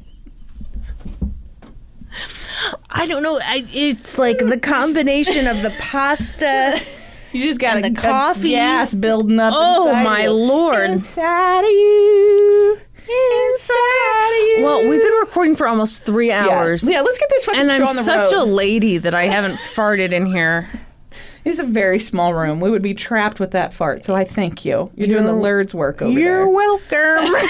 [2.89, 3.39] I don't know.
[3.43, 6.79] I, it's like the combination of the pasta.
[7.33, 8.51] You just got And a the coffee.
[8.51, 9.53] gas building up.
[9.55, 10.31] Oh, inside my you.
[10.31, 10.89] Lord.
[10.89, 12.79] Inside of you.
[12.95, 14.63] Inside of you.
[14.63, 16.87] Well, we've been recording for almost three hours.
[16.87, 19.27] Yeah, let's get this fucking And show I'm on the such a lady that I
[19.27, 20.69] haven't farted in here.
[21.47, 22.59] It's a very small room.
[22.59, 24.03] We would be trapped with that fart.
[24.03, 24.91] So I thank you.
[24.95, 26.45] You're, doing the You're- Lurd's work over here.
[26.45, 27.15] You're there.
[27.15, 27.35] welcome.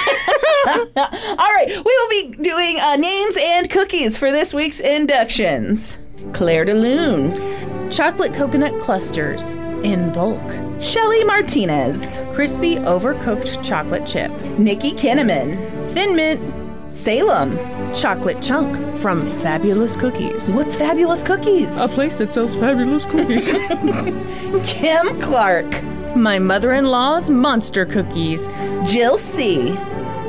[0.98, 5.98] All right, we will be doing uh, names and cookies for this week's inductions.
[6.34, 9.52] Claire de Lune, Chocolate coconut clusters
[9.84, 10.42] in bulk.
[10.82, 14.30] Shelly Martinez, Crispy overcooked chocolate chip.
[14.60, 16.42] Nikki Kinneman, Thin mint
[16.90, 17.58] Salem.
[17.94, 20.56] chocolate chunk from Fabulous Cookies.
[20.56, 21.78] What's fabulous cookies?
[21.78, 23.50] A place that sells fabulous cookies.
[24.64, 25.84] Kim Clark,
[26.16, 28.48] My mother-in-law's monster cookies.
[28.86, 29.72] Jill C,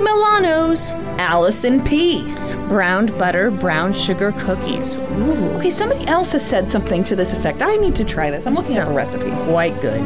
[0.01, 2.23] Milano's Allison P.
[2.69, 4.95] browned butter brown sugar cookies.
[4.97, 7.63] Ooh, Okay, somebody else has said something to this effect.
[7.63, 8.47] I need to try this.
[8.47, 9.31] I'm looking up a recipe.
[9.51, 10.01] Quite good.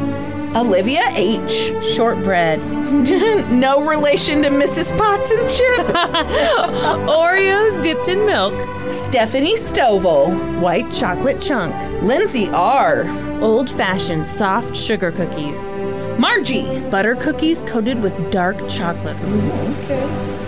[0.55, 1.73] Olivia H.
[1.95, 2.59] Shortbread.
[3.51, 4.95] no relation to Mrs.
[4.95, 5.87] Potts and Chip.
[7.07, 8.53] Oreos dipped in milk.
[8.87, 10.61] Stephanie Stovall.
[10.61, 11.73] White chocolate chunk.
[12.03, 13.07] Lindsay R.
[13.41, 15.75] Old fashioned soft sugar cookies.
[16.19, 16.79] Margie.
[16.91, 19.17] Butter cookies coated with dark chocolate.
[19.23, 19.73] Ooh.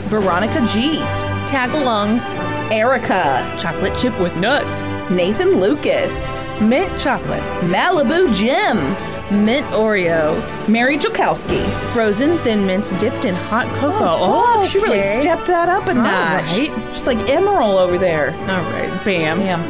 [0.09, 0.99] Veronica G.
[1.47, 2.23] Tagalongs.
[2.69, 3.57] Erica.
[3.59, 4.83] Chocolate chip with nuts.
[5.09, 6.39] Nathan Lucas.
[6.61, 7.41] Mint chocolate.
[7.63, 9.14] Malibu Jim.
[9.31, 10.39] Mint Oreo.
[10.67, 11.65] Mary Jokowski.
[11.91, 13.97] Frozen thin mints dipped in hot cocoa.
[14.19, 16.57] Oh, oh she really stepped that up a notch.
[16.57, 16.71] right.
[16.93, 18.29] She's like Emeril over there.
[18.31, 19.39] All right, bam.
[19.39, 19.63] Damn.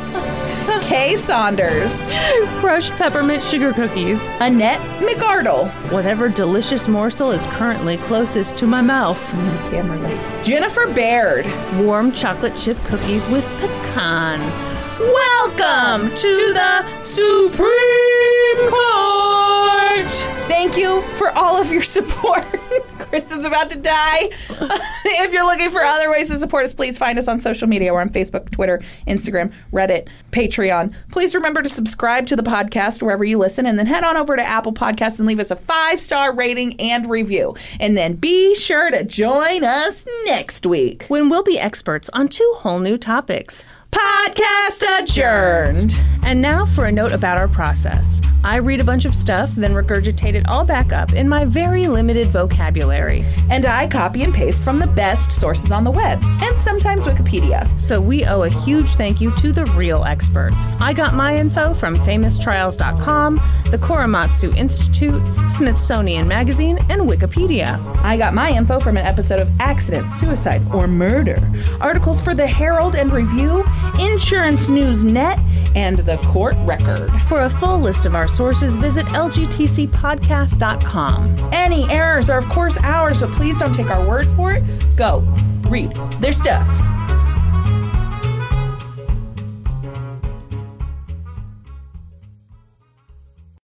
[0.82, 2.12] Kay Saunders.
[2.60, 4.20] Crushed peppermint sugar cookies.
[4.40, 5.68] Annette McArdle.
[5.92, 9.20] Whatever delicious morsel is currently closest to my mouth.
[9.32, 10.44] Mm, Can relate.
[10.44, 11.46] Jennifer Baird.
[11.84, 14.54] Warm chocolate chip cookies with pecans.
[15.00, 20.12] Welcome to the Supreme Court.
[20.46, 22.44] Thank you for all of your support.
[22.98, 24.28] Kristen's about to die.
[24.30, 27.94] if you're looking for other ways to support us, please find us on social media.
[27.94, 30.94] We're on Facebook, Twitter, Instagram, Reddit, Patreon.
[31.10, 34.36] Please remember to subscribe to the podcast wherever you listen, and then head on over
[34.36, 37.56] to Apple Podcasts and leave us a five star rating and review.
[37.80, 41.06] And then be sure to join us next week.
[41.08, 43.64] When we'll be experts on two whole new topics.
[43.90, 45.96] Podcast adjourned.
[46.22, 48.20] And now for a note about our process.
[48.42, 51.88] I read a bunch of stuff, then regurgitate it all back up in my very
[51.88, 53.22] limited vocabulary.
[53.50, 57.78] And I copy and paste from the best sources on the web, and sometimes Wikipedia.
[57.78, 60.64] So we owe a huge thank you to the real experts.
[60.80, 63.36] I got my info from famoustrials.com,
[63.70, 65.20] the Korematsu Institute,
[65.50, 67.78] Smithsonian Magazine, and Wikipedia.
[67.96, 71.46] I got my info from an episode of Accident, Suicide, or Murder,
[71.78, 73.64] articles for the Herald and Review,
[73.98, 75.38] Insurance News Net,
[75.74, 77.10] and the Court Record.
[77.28, 81.36] For a full list of our sources, visit lgtcpodcast.com.
[81.52, 84.62] Any errors are, of course, ours, but please don't take our word for it.
[84.96, 85.20] Go
[85.68, 86.66] read their stuff.